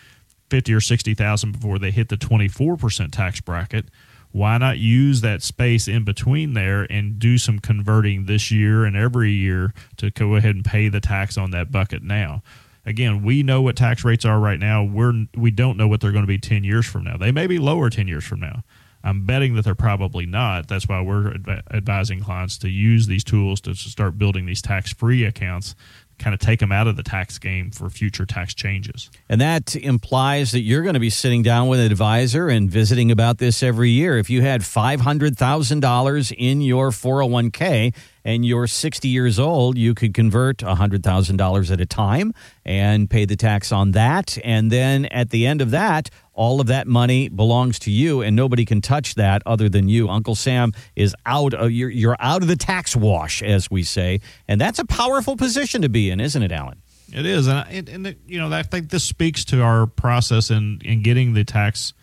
50 0.49 0.73
or 0.73 0.81
60,000 0.81 1.53
before 1.53 1.79
they 1.79 1.91
hit 1.91 2.09
the 2.09 2.17
24% 2.17 3.11
tax 3.11 3.39
bracket, 3.39 3.85
why 4.31 4.57
not 4.57 4.79
use 4.79 5.21
that 5.21 5.43
space 5.43 5.87
in 5.87 6.03
between 6.03 6.53
there 6.53 6.83
and 6.91 7.19
do 7.19 7.37
some 7.37 7.59
converting 7.59 8.25
this 8.25 8.51
year 8.51 8.83
and 8.83 8.97
every 8.97 9.31
year 9.31 9.73
to 9.97 10.09
go 10.09 10.35
ahead 10.35 10.55
and 10.55 10.65
pay 10.65 10.89
the 10.89 10.99
tax 10.99 11.37
on 11.37 11.51
that 11.51 11.71
bucket 11.71 12.03
now? 12.03 12.41
Again, 12.85 13.23
we 13.23 13.43
know 13.43 13.61
what 13.61 13.75
tax 13.75 14.03
rates 14.03 14.25
are 14.25 14.39
right 14.39 14.59
now. 14.59 14.83
We're 14.83 15.25
we 15.35 15.51
don't 15.51 15.77
know 15.77 15.87
what 15.87 16.01
they're 16.01 16.11
going 16.11 16.23
to 16.23 16.27
be 16.27 16.37
10 16.37 16.63
years 16.63 16.85
from 16.85 17.03
now. 17.03 17.17
They 17.17 17.31
may 17.31 17.47
be 17.47 17.57
lower 17.57 17.89
10 17.89 18.07
years 18.07 18.25
from 18.25 18.41
now. 18.41 18.63
I'm 19.03 19.25
betting 19.25 19.55
that 19.55 19.65
they're 19.65 19.75
probably 19.75 20.25
not. 20.25 20.67
That's 20.67 20.87
why 20.87 21.01
we're 21.01 21.35
advising 21.71 22.21
clients 22.21 22.57
to 22.59 22.69
use 22.69 23.07
these 23.07 23.23
tools 23.23 23.59
to 23.61 23.75
start 23.75 24.17
building 24.17 24.45
these 24.45 24.61
tax 24.61 24.93
free 24.93 25.25
accounts, 25.25 25.75
kind 26.19 26.33
of 26.33 26.39
take 26.39 26.61
them 26.61 26.71
out 26.71 26.87
of 26.87 26.95
the 26.95 27.03
tax 27.03 27.37
game 27.37 27.69
for 27.69 27.89
future 27.89 28.25
tax 28.25 28.53
changes. 28.53 29.09
And 29.27 29.41
that 29.41 29.75
implies 29.75 30.53
that 30.53 30.61
you're 30.61 30.83
going 30.83 30.93
to 30.93 31.01
be 31.01 31.09
sitting 31.09 31.43
down 31.43 31.67
with 31.67 31.81
an 31.81 31.91
advisor 31.91 32.47
and 32.47 32.71
visiting 32.71 33.11
about 33.11 33.39
this 33.39 33.61
every 33.61 33.89
year. 33.89 34.17
If 34.17 34.29
you 34.29 34.41
had 34.41 34.61
$500,000 34.61 36.35
in 36.37 36.61
your 36.61 36.91
401k 36.91 37.93
and 38.25 38.45
you're 38.45 38.67
60 38.67 39.07
years 39.07 39.39
old, 39.39 39.77
you 39.77 39.93
could 39.93 40.13
convert 40.13 40.57
$100,000 40.57 41.71
at 41.71 41.81
a 41.81 41.85
time 41.85 42.33
and 42.65 43.09
pay 43.09 43.25
the 43.25 43.35
tax 43.35 43.71
on 43.71 43.91
that. 43.91 44.37
And 44.43 44.71
then 44.71 45.05
at 45.05 45.29
the 45.29 45.45
end 45.45 45.61
of 45.61 45.71
that, 45.71 46.09
all 46.33 46.59
of 46.59 46.67
that 46.67 46.87
money 46.87 47.29
belongs 47.29 47.77
to 47.79 47.91
you 47.91 48.21
and 48.21 48.35
nobody 48.35 48.65
can 48.65 48.81
touch 48.81 49.15
that 49.15 49.43
other 49.45 49.69
than 49.69 49.87
you. 49.87 50.09
Uncle 50.09 50.35
Sam 50.35 50.73
is 50.95 51.15
out 51.25 51.53
of 51.53 51.71
you're, 51.71 51.89
you're 51.89 52.17
out 52.19 52.41
of 52.41 52.47
the 52.47 52.55
tax 52.55 52.95
wash, 52.95 53.43
as 53.43 53.69
we 53.69 53.83
say. 53.83 54.19
And 54.47 54.59
that's 54.59 54.79
a 54.79 54.85
powerful 54.85 55.35
position 55.35 55.81
to 55.81 55.89
be 55.89 56.09
in, 56.09 56.19
isn't 56.19 56.41
it, 56.41 56.51
Alan? 56.51 56.81
It 57.11 57.27
is, 57.27 57.47
and 57.47 57.89
and, 57.89 58.07
it, 58.07 58.17
you 58.25 58.39
know 58.39 58.51
I 58.51 58.63
think 58.63 58.89
this 58.89 59.03
speaks 59.03 59.45
to 59.45 59.61
our 59.61 59.85
process 59.85 60.49
in 60.49 60.81
in 60.83 61.03
getting 61.03 61.33
the 61.33 61.43
tax 61.43 61.93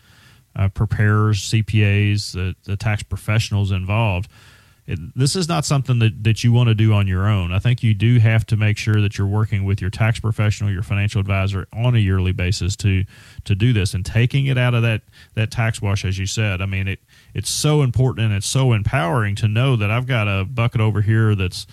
uh, 0.55 0.69
preparers, 0.69 1.49
CPAs, 1.49 2.33
the, 2.33 2.55
the 2.63 2.77
tax 2.77 3.03
professionals 3.03 3.71
involved. 3.71 4.29
This 5.15 5.35
is 5.35 5.47
not 5.47 5.65
something 5.65 5.99
that, 5.99 6.23
that 6.23 6.43
you 6.43 6.51
want 6.51 6.67
to 6.69 6.75
do 6.75 6.93
on 6.93 7.07
your 7.07 7.27
own. 7.27 7.51
I 7.51 7.59
think 7.59 7.83
you 7.83 7.93
do 7.93 8.19
have 8.19 8.45
to 8.47 8.57
make 8.57 8.77
sure 8.77 8.99
that 9.01 9.17
you're 9.17 9.27
working 9.27 9.63
with 9.63 9.79
your 9.79 9.89
tax 9.89 10.19
professional, 10.19 10.71
your 10.71 10.83
financial 10.83 11.21
advisor 11.21 11.67
on 11.73 11.95
a 11.95 11.99
yearly 11.99 12.31
basis 12.31 12.75
to 12.77 13.05
to 13.45 13.55
do 13.55 13.73
this 13.73 13.93
and 13.93 14.05
taking 14.05 14.47
it 14.47 14.57
out 14.57 14.73
of 14.73 14.81
that 14.81 15.01
that 15.35 15.51
tax 15.51 15.81
wash, 15.81 16.03
as 16.03 16.17
you 16.17 16.25
said. 16.25 16.61
I 16.61 16.65
mean, 16.65 16.87
it 16.87 16.99
it's 17.33 17.49
so 17.49 17.81
important 17.81 18.25
and 18.25 18.35
it's 18.35 18.47
so 18.47 18.73
empowering 18.73 19.35
to 19.35 19.47
know 19.47 19.75
that 19.75 19.91
I've 19.91 20.07
got 20.07 20.27
a 20.27 20.45
bucket 20.45 20.81
over 20.81 21.01
here 21.01 21.35
that's 21.35 21.67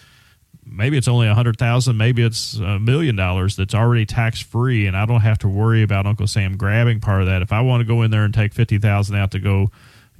maybe 0.65 0.97
it's 0.97 1.09
only 1.09 1.29
a 1.29 1.35
hundred 1.35 1.59
thousand, 1.59 1.97
maybe 1.97 2.23
it's 2.23 2.57
a 2.57 2.79
million 2.79 3.17
dollars 3.17 3.57
that's 3.57 3.75
already 3.75 4.07
tax 4.07 4.41
free, 4.41 4.87
and 4.87 4.97
I 4.97 5.07
don't 5.07 5.23
have 5.23 5.39
to 5.39 5.49
worry 5.49 5.83
about 5.83 6.07
Uncle 6.07 6.27
Sam 6.27 6.57
grabbing 6.57 7.01
part 7.01 7.23
of 7.23 7.27
that. 7.27 7.43
If 7.43 7.53
I 7.53 7.63
want 7.63 7.81
to 7.81 7.85
go 7.85 8.03
in 8.03 8.11
there 8.11 8.25
and 8.25 8.35
take 8.35 8.53
fifty 8.53 8.79
thousand 8.79 9.17
out 9.17 9.31
to 9.33 9.39
go 9.39 9.71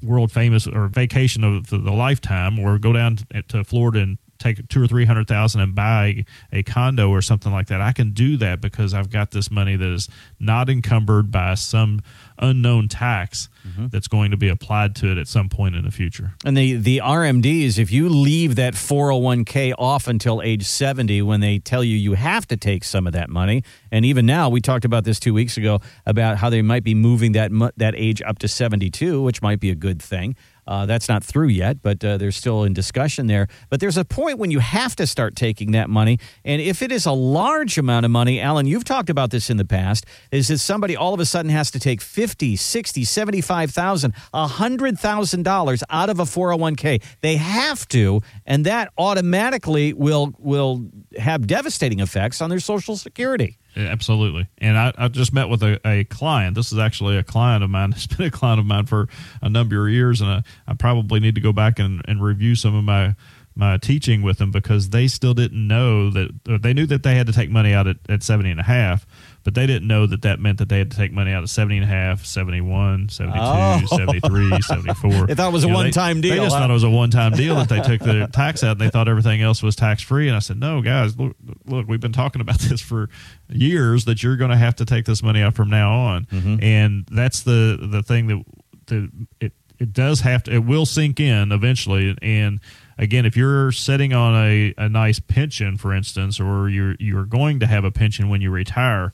world 0.03 0.33
famous 0.33 0.67
or 0.67 0.89
vacation 0.89 1.45
of 1.45 1.69
the, 1.69 1.79
the 1.79 1.93
lifetime, 1.93 2.59
or 2.59 2.79
go 2.79 2.93
down 2.93 3.19
to 3.49 3.65
Florida 3.65 4.01
and 4.01 4.19
take 4.39 4.67
two 4.69 4.83
or 4.83 4.87
three 4.87 5.05
hundred 5.05 5.27
thousand 5.29 5.61
and 5.61 5.75
buy 5.75 6.25
a 6.53 6.63
condo 6.63 7.11
or 7.11 7.23
something 7.23 7.53
like 7.53 7.69
that. 7.69 7.81
I 7.81 7.93
can 7.93 8.13
do 8.13 8.37
that 8.39 8.61
because 8.61 8.95
I've 8.95 9.11
got 9.11 9.31
this 9.31 9.51
money 9.51 9.77
that 9.77 9.93
is 9.93 10.09
not 10.39 10.69
encumbered 10.71 11.31
by 11.31 11.55
some 11.55 12.01
unknown 12.39 12.89
tax 12.89 13.49
mm-hmm. 13.67 13.89
that's 13.89 14.09
going 14.09 14.31
to 14.31 14.37
be 14.37 14.49
applied 14.49 14.95
to 14.97 15.11
it 15.11 15.19
at 15.19 15.27
some 15.27 15.49
point 15.49 15.75
in 15.75 15.85
the 15.85 15.91
future. 15.91 16.33
And 16.45 16.57
the 16.57 16.77
the 16.77 16.99
RMDs, 16.99 17.79
if 17.79 17.91
you 17.91 18.09
leave 18.09 18.57
that 18.57 18.75
401k 18.75 19.75
off 19.79 20.09
until 20.09 20.41
age 20.43 20.65
70 20.65 21.23
when 21.23 21.41
they 21.41 21.59
tell 21.59 21.83
you 21.83 21.97
you 21.97 22.15
have 22.15 22.47
to 22.49 22.57
take 22.57 22.85
some 22.85 23.07
of 23.07 23.13
that 23.13 23.29
money, 23.29 23.65
and 23.91 24.05
even 24.05 24.27
now 24.27 24.49
we 24.49 24.61
talked 24.61 24.85
about 24.85 25.05
this 25.05 25.19
2 25.21 25.35
weeks 25.35 25.57
ago 25.57 25.81
about 26.07 26.39
how 26.39 26.51
they 26.51 26.63
might 26.63 26.85
be 26.85 26.95
moving 26.95 27.33
that 27.33 27.51
that 27.77 27.95
age 27.97 28.23
up 28.23 28.39
to 28.39 28.49
72, 28.49 29.21
which 29.23 29.43
might 29.43 29.61
be 29.61 29.71
a 29.71 29.75
good 29.75 30.01
thing. 30.01 30.37
Uh, 30.69 30.85
that's 30.85 31.09
not 31.09 31.25
through 31.25 31.49
yet, 31.49 31.81
but 31.83 32.05
uh, 32.05 32.19
they're 32.19 32.31
still 32.31 32.63
in 32.63 32.75
discussion 32.75 33.27
there. 33.27 33.49
But 33.71 33.81
there's 33.81 33.97
a 33.97 34.05
point 34.05 34.39
when 34.39 34.51
you 34.51 34.59
have 34.59 34.95
to 34.97 35.07
start 35.07 35.35
taking 35.35 35.73
that 35.73 35.89
money. 35.89 36.19
And 36.45 36.61
if 36.61 36.83
it 36.83 36.93
is 36.93 37.07
a 37.07 37.13
large 37.13 37.79
amount 37.79 38.05
of 38.05 38.11
money, 38.11 38.39
Alan, 38.39 38.67
you've 38.67 38.85
talked 38.85 39.09
about 39.09 39.31
this 39.31 39.49
in 39.49 39.57
the 39.57 39.65
past, 39.65 40.05
is 40.31 40.49
that 40.49 40.59
somebody 40.59 40.95
all 40.95 41.15
of 41.15 41.21
a 41.21 41.25
sudden 41.25 41.51
has 41.51 41.71
to 41.71 41.81
take 41.81 42.03
50, 42.03 42.57
60, 42.57 43.03
75,000, 43.03 44.15
$100,000 44.35 45.83
out 45.89 46.11
of 46.11 46.21
a 46.21 46.25
401k. 46.25 47.03
They 47.23 47.37
have 47.37 47.89
to, 47.89 48.21
and 48.45 48.67
that 48.67 48.93
automatically 48.99 49.95
will 49.95 50.35
will 50.39 50.91
have 51.19 51.47
devastating 51.47 52.01
effects 52.01 52.43
on 52.43 52.51
their 52.51 52.61
social 52.61 52.97
security. 52.97 53.57
Absolutely. 53.79 54.49
And 54.59 54.77
I, 54.77 54.93
I 54.99 55.09
just 55.09 55.33
met 55.33 55.49
with 55.49 55.63
a, 55.63 55.81
a, 55.87 56.03
client. 56.05 56.57
This 56.57 56.73
is 56.73 56.79
actually 56.79 57.17
a 57.17 57.23
client 57.23 57.63
of 57.63 57.71
mine. 57.71 57.93
It's 57.97 58.09
been 58.09 58.27
a 58.27 58.31
client 58.31 58.59
of 58.59 58.67
mine 58.67 58.87
for 58.87 59.09
a 59.41 59.49
number 59.49 59.87
of 59.87 59.93
years. 59.93 60.21
And 60.21 60.31
I, 60.31 60.43
I 60.67 60.75
probably 60.75 61.21
need 61.21 61.37
to 61.37 61.41
go 61.41 61.53
back 61.53 61.79
and, 61.79 62.03
and 62.09 62.23
review 62.23 62.57
some 62.57 62.75
of 62.75 62.83
my, 62.83 63.15
my 63.55 63.77
teaching 63.79 64.23
with 64.23 64.39
them 64.39 64.51
because 64.51 64.91
they 64.91 65.07
still 65.07 65.35
didn't 65.35 65.67
know 65.67 66.11
that 66.11 66.31
they 66.63 66.73
knew 66.73 66.87
that 66.87 67.05
they 67.05 67.15
had 67.15 67.29
to 67.29 67.33
take 67.33 67.51
money 67.51 67.73
out 67.73 67.87
at, 67.87 67.97
at 68.09 68.23
70 68.25 68.51
and 68.51 68.61
a 68.61 68.65
half, 68.65 69.07
but 69.45 69.55
they 69.55 69.67
didn't 69.67 69.89
know 69.89 70.07
that 70.07 70.23
that 70.23 70.41
meant 70.41 70.59
that 70.59 70.69
they 70.69 70.79
had 70.79 70.91
to 70.91 70.97
take 70.97 71.13
money 71.13 71.33
out 71.33 71.43
of 71.43 71.51
70 71.51 71.79
and 71.79 71.85
a 71.85 71.87
half, 71.87 72.25
71, 72.25 73.09
72, 73.09 73.39
oh. 73.41 73.81
73, 73.97 74.61
74. 74.63 75.27
They 75.27 75.35
thought 75.35 75.49
it 75.49 75.53
was 75.53 75.65
a 75.65 75.69
one 75.69 75.91
time 75.91 76.21
deal. 76.21 76.33
They 76.33 76.37
just 76.39 76.55
huh? 76.55 76.61
thought 76.61 76.71
it 76.71 76.75
was 76.75 76.85
a 76.85 76.91
one 76.91 77.11
time 77.11 77.33
deal 77.33 77.55
that 77.55 77.69
they 77.69 77.81
took 77.81 78.01
the 78.01 78.29
tax 78.33 78.63
out 78.63 78.73
and 78.73 78.81
they 78.81 78.91
thought 78.91 79.09
everything 79.09 79.41
else 79.41 79.63
was 79.63 79.77
tax 79.77 80.03
free. 80.03 80.29
And 80.29 80.37
I 80.37 80.41
said, 80.41 80.59
no, 80.59 80.83
guys, 80.83 81.19
look, 81.19 81.37
look, 81.67 81.87
we've 81.89 82.01
been 82.01 82.13
talking 82.13 82.41
about 82.41 82.59
this 82.61 82.81
for 82.81 83.09
years 83.49 84.05
that 84.07 84.23
you're 84.23 84.37
going 84.37 84.51
to 84.51 84.57
have 84.57 84.77
to 84.77 84.85
take 84.85 85.05
this 85.05 85.23
money 85.23 85.43
out 85.43 85.55
from 85.55 85.71
now 85.71 85.93
on. 85.93 86.27
Mm-hmm. 86.27 86.63
And 86.63 87.09
that's 87.11 87.43
the, 87.43 87.79
the 87.81 88.03
thing 88.03 88.27
that, 88.27 88.45
that 88.87 89.11
it, 89.41 89.53
it 89.79 89.93
does 89.93 90.21
have 90.21 90.43
to, 90.45 90.53
it 90.53 90.65
will 90.65 90.87
sink 90.87 91.21
in 91.21 91.53
eventually. 91.53 92.17
And, 92.23 92.61
again, 92.99 93.25
if 93.25 93.37
you're 93.37 93.73
sitting 93.73 94.13
on 94.13 94.35
a, 94.35 94.75
a 94.77 94.89
nice 94.89 95.21
pension, 95.21 95.77
for 95.77 95.95
instance, 95.95 96.41
or 96.41 96.69
you're 96.69 96.97
you're 96.99 97.25
going 97.25 97.61
to 97.61 97.67
have 97.67 97.85
a 97.85 97.91
pension 97.91 98.29
when 98.29 98.41
you 98.41 98.51
retire, 98.51 99.13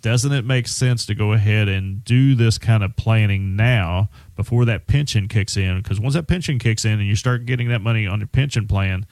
doesn't 0.00 0.32
it 0.32 0.44
make 0.44 0.68
sense 0.68 1.04
to 1.06 1.14
go 1.14 1.32
ahead 1.32 1.68
and 1.68 2.04
do 2.04 2.34
this 2.34 2.58
kind 2.58 2.84
of 2.84 2.96
planning 2.96 3.56
now 3.56 4.08
before 4.36 4.64
that 4.66 4.86
pension 4.86 5.28
kicks 5.28 5.56
in? 5.56 5.78
Because 5.82 5.98
once 5.98 6.14
that 6.14 6.28
pension 6.28 6.58
kicks 6.58 6.84
in 6.84 6.92
and 6.92 7.06
you 7.06 7.16
start 7.16 7.46
getting 7.46 7.68
that 7.68 7.80
money 7.80 8.06
on 8.06 8.20
your 8.20 8.28
pension 8.28 8.68
plan, 8.68 9.06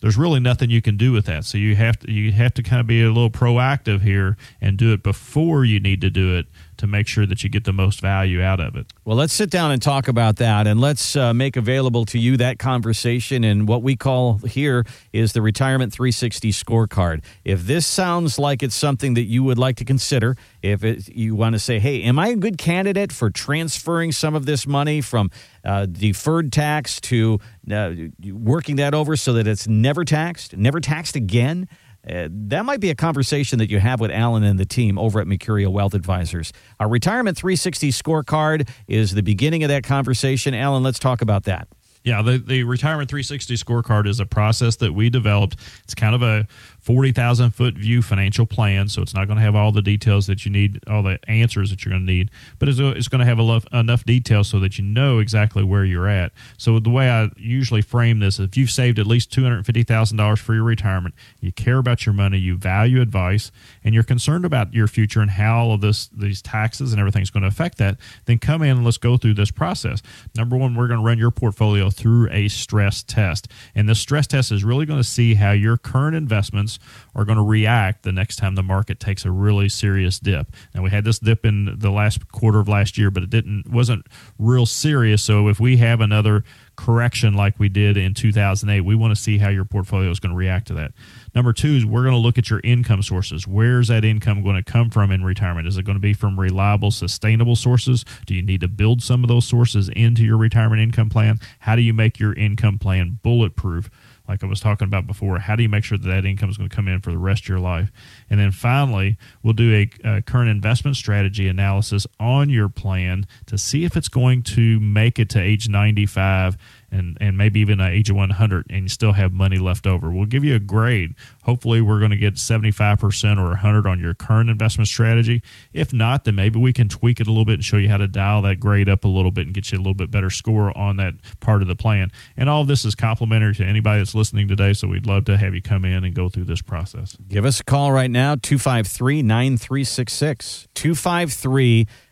there's 0.00 0.18
really 0.18 0.40
nothing 0.40 0.70
you 0.70 0.82
can 0.82 0.96
do 0.96 1.12
with 1.12 1.26
that. 1.26 1.44
So 1.44 1.56
you 1.56 1.76
have 1.76 1.98
to 2.00 2.12
you 2.12 2.32
have 2.32 2.52
to 2.54 2.62
kind 2.62 2.80
of 2.80 2.86
be 2.86 3.02
a 3.02 3.08
little 3.08 3.30
proactive 3.30 4.02
here 4.02 4.36
and 4.60 4.76
do 4.76 4.92
it 4.92 5.02
before 5.02 5.64
you 5.64 5.80
need 5.80 6.00
to 6.02 6.10
do 6.10 6.36
it 6.36 6.46
to 6.84 6.90
make 6.90 7.08
sure 7.08 7.26
that 7.26 7.42
you 7.42 7.48
get 7.48 7.64
the 7.64 7.72
most 7.72 8.00
value 8.00 8.42
out 8.42 8.60
of 8.60 8.76
it. 8.76 8.92
Well, 9.04 9.16
let's 9.16 9.32
sit 9.32 9.50
down 9.50 9.70
and 9.72 9.80
talk 9.80 10.06
about 10.06 10.36
that, 10.36 10.66
and 10.66 10.80
let's 10.80 11.16
uh, 11.16 11.32
make 11.32 11.56
available 11.56 12.04
to 12.06 12.18
you 12.18 12.36
that 12.36 12.58
conversation. 12.58 13.42
And 13.42 13.66
what 13.66 13.82
we 13.82 13.96
call 13.96 14.38
here 14.38 14.84
is 15.12 15.32
the 15.32 15.42
Retirement 15.42 15.92
360 15.92 16.52
scorecard. 16.52 17.24
If 17.44 17.66
this 17.66 17.86
sounds 17.86 18.38
like 18.38 18.62
it's 18.62 18.74
something 18.74 19.14
that 19.14 19.24
you 19.24 19.42
would 19.44 19.58
like 19.58 19.76
to 19.76 19.84
consider, 19.84 20.36
if 20.62 20.84
it, 20.84 21.08
you 21.08 21.34
want 21.34 21.54
to 21.54 21.58
say, 21.58 21.78
hey, 21.78 22.02
am 22.02 22.18
I 22.18 22.28
a 22.28 22.36
good 22.36 22.58
candidate 22.58 23.12
for 23.12 23.30
transferring 23.30 24.12
some 24.12 24.34
of 24.34 24.44
this 24.46 24.66
money 24.66 25.00
from 25.00 25.30
uh, 25.64 25.86
deferred 25.86 26.52
tax 26.52 27.00
to 27.02 27.40
uh, 27.70 27.92
working 28.30 28.76
that 28.76 28.94
over 28.94 29.16
so 29.16 29.32
that 29.32 29.46
it's 29.46 29.66
never 29.66 30.04
taxed, 30.04 30.56
never 30.56 30.80
taxed 30.80 31.16
again? 31.16 31.68
Uh, 32.08 32.28
that 32.30 32.64
might 32.64 32.80
be 32.80 32.90
a 32.90 32.94
conversation 32.94 33.58
that 33.58 33.70
you 33.70 33.78
have 33.80 34.00
with 34.00 34.10
Alan 34.10 34.42
and 34.42 34.58
the 34.58 34.66
team 34.66 34.98
over 34.98 35.20
at 35.20 35.26
Mercurio 35.26 35.68
Wealth 35.68 35.94
Advisors. 35.94 36.52
Our 36.78 36.88
Retirement 36.88 37.36
360 37.36 37.90
scorecard 37.90 38.68
is 38.86 39.14
the 39.14 39.22
beginning 39.22 39.62
of 39.62 39.68
that 39.68 39.84
conversation. 39.84 40.54
Alan, 40.54 40.82
let's 40.82 40.98
talk 40.98 41.22
about 41.22 41.44
that. 41.44 41.68
Yeah, 42.04 42.20
the, 42.20 42.36
the 42.36 42.64
Retirement 42.64 43.08
360 43.08 43.54
scorecard 43.54 44.06
is 44.06 44.20
a 44.20 44.26
process 44.26 44.76
that 44.76 44.92
we 44.92 45.08
developed. 45.08 45.56
It's 45.84 45.94
kind 45.94 46.14
of 46.14 46.22
a 46.22 46.46
40,000 46.84 47.52
foot 47.52 47.74
view 47.74 48.02
financial 48.02 48.44
plan. 48.44 48.88
So 48.88 49.00
it's 49.00 49.14
not 49.14 49.26
going 49.26 49.38
to 49.38 49.42
have 49.42 49.54
all 49.54 49.72
the 49.72 49.80
details 49.80 50.26
that 50.26 50.44
you 50.44 50.50
need, 50.50 50.86
all 50.86 51.02
the 51.02 51.18
answers 51.26 51.70
that 51.70 51.82
you're 51.82 51.90
going 51.90 52.06
to 52.06 52.12
need, 52.12 52.30
but 52.58 52.68
it's, 52.68 52.78
it's 52.78 53.08
going 53.08 53.20
to 53.20 53.24
have 53.24 53.38
enough, 53.38 53.64
enough 53.72 54.04
details 54.04 54.48
so 54.48 54.60
that 54.60 54.76
you 54.76 54.84
know 54.84 55.18
exactly 55.18 55.64
where 55.64 55.86
you're 55.86 56.08
at. 56.08 56.32
So 56.58 56.78
the 56.78 56.90
way 56.90 57.08
I 57.08 57.30
usually 57.38 57.80
frame 57.80 58.18
this, 58.18 58.38
if 58.38 58.54
you've 58.58 58.70
saved 58.70 58.98
at 58.98 59.06
least 59.06 59.30
$250,000 59.30 60.38
for 60.38 60.54
your 60.54 60.62
retirement, 60.62 61.14
you 61.40 61.52
care 61.52 61.78
about 61.78 62.04
your 62.04 62.12
money, 62.12 62.36
you 62.36 62.58
value 62.58 63.00
advice, 63.00 63.50
and 63.82 63.94
you're 63.94 64.04
concerned 64.04 64.44
about 64.44 64.74
your 64.74 64.86
future 64.86 65.22
and 65.22 65.30
how 65.30 65.60
all 65.60 65.72
of 65.72 65.80
this, 65.80 66.08
these 66.08 66.42
taxes 66.42 66.92
and 66.92 67.00
everything 67.00 67.22
is 67.22 67.30
going 67.30 67.42
to 67.42 67.48
affect 67.48 67.78
that, 67.78 67.96
then 68.26 68.38
come 68.38 68.60
in 68.60 68.76
and 68.76 68.84
let's 68.84 68.98
go 68.98 69.16
through 69.16 69.34
this 69.34 69.50
process. 69.50 70.02
Number 70.36 70.54
one, 70.54 70.74
we're 70.74 70.88
going 70.88 71.00
to 71.00 71.06
run 71.06 71.16
your 71.16 71.30
portfolio 71.30 71.88
through 71.88 72.28
a 72.30 72.48
stress 72.48 73.02
test. 73.02 73.48
And 73.74 73.88
this 73.88 74.00
stress 74.00 74.26
test 74.26 74.52
is 74.52 74.64
really 74.64 74.84
going 74.84 75.00
to 75.00 75.04
see 75.04 75.34
how 75.34 75.52
your 75.52 75.78
current 75.78 76.14
investments 76.14 76.73
are 77.14 77.24
going 77.24 77.38
to 77.38 77.44
react 77.44 78.02
the 78.02 78.12
next 78.12 78.36
time 78.36 78.54
the 78.54 78.62
market 78.62 79.00
takes 79.00 79.24
a 79.24 79.30
really 79.30 79.68
serious 79.68 80.18
dip. 80.18 80.54
Now 80.74 80.82
we 80.82 80.90
had 80.90 81.04
this 81.04 81.18
dip 81.18 81.44
in 81.44 81.78
the 81.78 81.90
last 81.90 82.30
quarter 82.32 82.60
of 82.60 82.68
last 82.68 82.98
year, 82.98 83.10
but 83.10 83.22
it 83.22 83.30
didn't 83.30 83.68
wasn't 83.68 84.06
real 84.38 84.66
serious. 84.66 85.22
So 85.22 85.48
if 85.48 85.60
we 85.60 85.76
have 85.78 86.00
another 86.00 86.44
correction 86.76 87.34
like 87.34 87.58
we 87.58 87.68
did 87.68 87.96
in 87.96 88.14
2008, 88.14 88.80
we 88.80 88.94
want 88.94 89.14
to 89.14 89.20
see 89.20 89.38
how 89.38 89.48
your 89.48 89.64
portfolio 89.64 90.10
is 90.10 90.20
going 90.20 90.32
to 90.32 90.36
react 90.36 90.66
to 90.68 90.74
that. 90.74 90.92
Number 91.34 91.52
two 91.52 91.68
is 91.68 91.86
we're 91.86 92.02
going 92.02 92.14
to 92.14 92.18
look 92.18 92.38
at 92.38 92.50
your 92.50 92.60
income 92.64 93.02
sources. 93.02 93.46
Where's 93.46 93.88
that 93.88 94.04
income 94.04 94.42
going 94.42 94.56
to 94.56 94.62
come 94.62 94.90
from 94.90 95.10
in 95.10 95.24
retirement? 95.24 95.68
Is 95.68 95.76
it 95.76 95.84
going 95.84 95.96
to 95.96 96.00
be 96.00 96.14
from 96.14 96.38
reliable, 96.38 96.90
sustainable 96.90 97.56
sources? 97.56 98.04
Do 98.26 98.34
you 98.34 98.42
need 98.42 98.60
to 98.60 98.68
build 98.68 99.02
some 99.02 99.24
of 99.24 99.28
those 99.28 99.46
sources 99.46 99.88
into 99.90 100.24
your 100.24 100.36
retirement 100.36 100.80
income 100.80 101.10
plan? 101.10 101.38
How 101.60 101.76
do 101.76 101.82
you 101.82 101.94
make 101.94 102.18
your 102.18 102.32
income 102.32 102.78
plan 102.78 103.18
bulletproof? 103.22 103.90
Like 104.28 104.42
I 104.42 104.46
was 104.46 104.60
talking 104.60 104.86
about 104.86 105.06
before. 105.06 105.38
How 105.38 105.56
do 105.56 105.62
you 105.62 105.68
make 105.68 105.84
sure 105.84 105.98
that 105.98 106.08
that 106.08 106.24
income 106.24 106.48
is 106.48 106.56
going 106.56 106.68
to 106.68 106.74
come 106.74 106.88
in 106.88 107.00
for 107.00 107.10
the 107.10 107.18
rest 107.18 107.44
of 107.44 107.48
your 107.48 107.58
life? 107.58 107.92
And 108.30 108.40
then 108.40 108.52
finally, 108.52 109.18
we'll 109.42 109.52
do 109.52 109.74
a, 109.74 109.90
a, 110.08 110.22
current 110.22 110.48
investment 110.48 110.96
strategy 110.96 111.46
analysis 111.46 112.06
on 112.18 112.48
your 112.48 112.68
plan 112.68 113.26
to 113.46 113.58
see 113.58 113.84
if 113.84 113.96
it's 113.96 114.08
going 114.08 114.42
to 114.42 114.80
make 114.80 115.18
it 115.18 115.28
to 115.30 115.40
age 115.40 115.68
95 115.68 116.56
and 116.94 117.18
and 117.20 117.36
maybe 117.36 117.60
even 117.60 117.80
an 117.80 117.92
age 117.92 118.10
of 118.10 118.16
100 118.16 118.66
and 118.70 118.82
you 118.82 118.88
still 118.88 119.12
have 119.12 119.32
money 119.32 119.58
left 119.58 119.86
over 119.86 120.10
we'll 120.10 120.26
give 120.26 120.44
you 120.44 120.54
a 120.54 120.58
grade 120.58 121.14
hopefully 121.42 121.80
we're 121.80 121.98
going 121.98 122.10
to 122.10 122.16
get 122.16 122.34
75% 122.34 123.38
or 123.38 123.48
100 123.48 123.86
on 123.86 124.00
your 124.00 124.14
current 124.14 124.48
investment 124.48 124.88
strategy 124.88 125.42
if 125.72 125.92
not 125.92 126.24
then 126.24 126.34
maybe 126.34 126.58
we 126.58 126.72
can 126.72 126.88
tweak 126.88 127.20
it 127.20 127.26
a 127.26 127.30
little 127.30 127.44
bit 127.44 127.54
and 127.54 127.64
show 127.64 127.76
you 127.76 127.88
how 127.88 127.96
to 127.96 128.08
dial 128.08 128.42
that 128.42 128.60
grade 128.60 128.88
up 128.88 129.04
a 129.04 129.08
little 129.08 129.30
bit 129.30 129.46
and 129.46 129.54
get 129.54 129.70
you 129.72 129.78
a 129.78 129.80
little 129.80 129.94
bit 129.94 130.10
better 130.10 130.30
score 130.30 130.76
on 130.76 130.96
that 130.96 131.14
part 131.40 131.62
of 131.62 131.68
the 131.68 131.76
plan 131.76 132.10
and 132.36 132.48
all 132.48 132.62
of 132.62 132.68
this 132.68 132.84
is 132.84 132.94
complimentary 132.94 133.54
to 133.54 133.64
anybody 133.64 133.98
that's 134.00 134.14
listening 134.14 134.46
today 134.46 134.72
so 134.72 134.88
we'd 134.88 135.06
love 135.06 135.24
to 135.24 135.36
have 135.36 135.54
you 135.54 135.62
come 135.62 135.84
in 135.84 136.04
and 136.04 136.14
go 136.14 136.28
through 136.28 136.44
this 136.44 136.62
process 136.62 137.16
Give 137.28 137.44
us 137.44 137.60
a 137.60 137.64
call 137.64 137.90
right 137.90 138.10
now, 138.10 138.36
253 138.36 139.22
9366. 139.22 140.68
253 140.74 141.80
9366. 141.80 142.03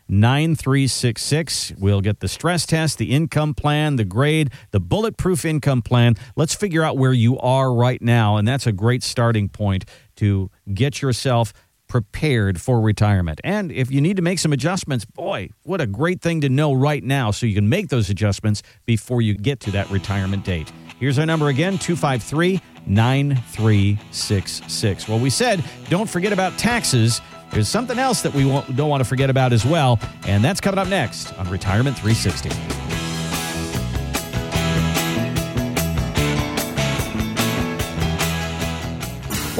We'll 1.79 2.01
get 2.01 2.19
the 2.19 2.27
stress 2.27 2.65
test, 2.65 2.97
the 2.97 3.11
income 3.11 3.53
plan, 3.53 3.95
the 3.95 4.05
grade, 4.05 4.51
the 4.71 4.79
bulletproof 4.79 5.45
income 5.45 5.81
plan. 5.81 6.15
Let's 6.35 6.53
figure 6.53 6.83
out 6.83 6.97
where 6.97 7.13
you 7.13 7.39
are 7.39 7.73
right 7.73 8.01
now. 8.01 8.37
And 8.37 8.47
that's 8.47 8.67
a 8.67 8.71
great 8.71 9.03
starting 9.03 9.49
point 9.49 9.85
to 10.17 10.51
get 10.73 11.01
yourself 11.01 11.53
prepared 11.87 12.59
for 12.59 12.81
retirement. 12.81 13.39
And 13.43 13.71
if 13.71 13.91
you 13.91 14.01
need 14.01 14.17
to 14.17 14.23
make 14.23 14.39
some 14.39 14.51
adjustments, 14.51 15.05
boy, 15.05 15.49
what 15.61 15.79
a 15.79 15.85
great 15.85 16.21
thing 16.21 16.41
to 16.41 16.49
know 16.49 16.73
right 16.73 17.03
now 17.03 17.29
so 17.31 17.45
you 17.45 17.53
can 17.53 17.69
make 17.69 17.89
those 17.89 18.09
adjustments 18.09 18.63
before 18.85 19.21
you 19.21 19.35
get 19.35 19.59
to 19.61 19.71
that 19.71 19.89
retirement 19.91 20.43
date. 20.43 20.71
Here's 20.99 21.19
our 21.19 21.25
number 21.25 21.49
again 21.49 21.77
253 21.77 22.61
9366. 22.85 25.07
Well, 25.07 25.19
we 25.19 25.29
said 25.29 25.63
don't 25.89 26.09
forget 26.09 26.33
about 26.33 26.57
taxes. 26.57 27.21
There's 27.53 27.69
something 27.69 27.99
else 27.99 28.23
that 28.23 28.33
we 28.33 28.43
don't 28.43 28.89
want 28.89 29.01
to 29.01 29.05
forget 29.05 29.29
about 29.29 29.53
as 29.53 29.63
well, 29.63 29.99
and 30.25 30.43
that's 30.43 30.59
coming 30.59 30.79
up 30.79 30.87
next 30.87 31.37
on 31.37 31.47
Retirement 31.51 31.95
360. 31.95 33.02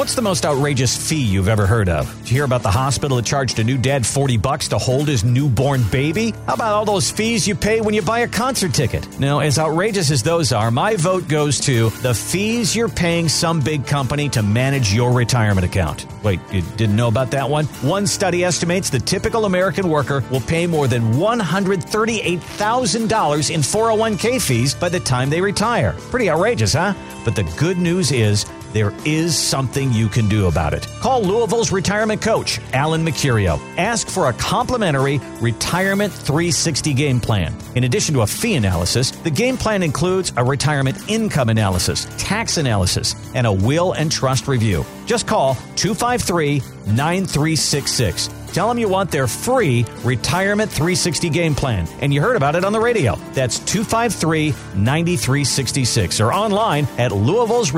What's 0.04 0.16
the 0.16 0.22
most 0.22 0.46
outrageous 0.46 0.98
fee 0.98 1.24
you've 1.24 1.48
ever 1.48 1.66
heard 1.66 1.88
of? 1.88 2.14
Did 2.24 2.30
you 2.30 2.36
hear 2.36 2.44
about 2.44 2.62
the 2.62 2.70
hospital 2.70 3.16
that 3.16 3.26
charged 3.26 3.58
a 3.60 3.64
new 3.64 3.78
dad 3.78 4.06
40 4.06 4.36
bucks 4.36 4.68
to 4.68 4.78
hold 4.78 5.08
his 5.08 5.24
newborn 5.24 5.82
baby? 5.84 6.34
How 6.46 6.56
about 6.56 6.74
all 6.74 6.84
those 6.84 7.10
fees 7.10 7.48
you 7.48 7.56
pay 7.56 7.80
when 7.80 7.94
you 7.94 8.02
buy 8.02 8.20
a 8.20 8.28
concert 8.28 8.74
ticket? 8.74 9.08
Now, 9.18 9.40
as 9.40 9.58
outrageous 9.58 10.12
as 10.12 10.22
those 10.22 10.52
are, 10.52 10.72
my 10.72 10.98
vote 10.98 11.30
goes 11.30 11.58
to 11.62 11.90
the 12.02 12.14
fees 12.14 12.76
you're 12.76 12.90
paying 12.90 13.30
some 13.30 13.62
big 13.62 13.88
company 13.88 14.28
to 14.28 14.44
manage 14.44 14.94
your 14.94 15.14
retirement 15.14 15.66
account. 15.66 16.06
Wait, 16.22 16.42
you 16.52 16.64
didn't 16.76 16.98
know 16.98 17.08
about 17.08 17.32
that 17.32 17.50
one? 17.50 17.64
One 17.82 18.06
study 18.06 18.44
estimates 18.44 18.90
the 18.90 19.00
typical 19.00 19.46
American 19.46 19.88
worker 19.88 20.22
will 20.30 20.42
pay 20.42 20.68
more 20.68 20.90
than 20.90 21.14
$138,000 21.14 23.56
in 23.56 23.62
401k 23.62 24.42
fees 24.42 24.76
by 24.76 24.90
the 24.90 25.00
time 25.00 25.30
they 25.30 25.40
retire. 25.40 25.96
Pretty 26.12 26.30
outrageous, 26.30 26.74
huh? 26.74 26.94
But 27.24 27.38
the 27.38 27.44
good 27.58 27.78
news 27.78 28.12
is 28.12 28.46
there 28.74 28.94
is 29.06 29.38
something 29.38 29.92
you 29.94 30.10
can 30.10 30.28
do 30.28 30.48
about 30.48 30.74
it. 30.74 30.88
Call 31.00 31.24
Louisville's 31.24 31.72
retirement 31.72 32.22
coach, 32.22 32.60
Alan 32.74 33.06
Mercurio. 33.06 33.60
Ask 33.78 34.08
for 34.08 34.30
a 34.30 34.34
complimentary 34.34 35.20
Retirement 35.40 36.12
360 36.12 36.94
game 36.94 37.20
plan. 37.20 37.56
In 37.76 37.84
addition 37.84 38.14
to 38.16 38.22
a 38.22 38.28
fee 38.28 38.56
analysis, 38.56 39.12
the 39.12 39.30
game 39.30 39.58
plan 39.58 39.84
includes 39.84 40.34
a 40.38 40.44
retirement 40.44 40.98
income 41.10 41.50
analysis, 41.50 42.08
tax 42.18 42.58
analysis, 42.58 43.16
and 43.36 43.48
a 43.48 43.52
will 43.52 43.94
and 43.94 44.12
trust 44.12 44.48
review. 44.48 44.86
Just 45.06 45.28
call 45.28 45.56
253 45.76 46.62
9366. 46.86 48.30
Tell 48.54 48.68
them 48.68 48.78
you 48.78 48.88
want 48.88 49.10
their 49.10 49.28
free 49.28 49.86
Retirement 50.04 50.70
360 50.70 51.30
game 51.30 51.56
plan, 51.56 51.88
and 52.02 52.14
you 52.14 52.22
heard 52.22 52.36
about 52.36 52.56
it 52.56 52.64
on 52.64 52.72
the 52.72 52.80
radio. 52.80 53.16
That's 53.34 53.60
253 53.60 54.50
9366 54.76 56.20
or 56.22 56.32
online 56.32 56.88
at 56.98 57.12
Louisville's 57.12 57.72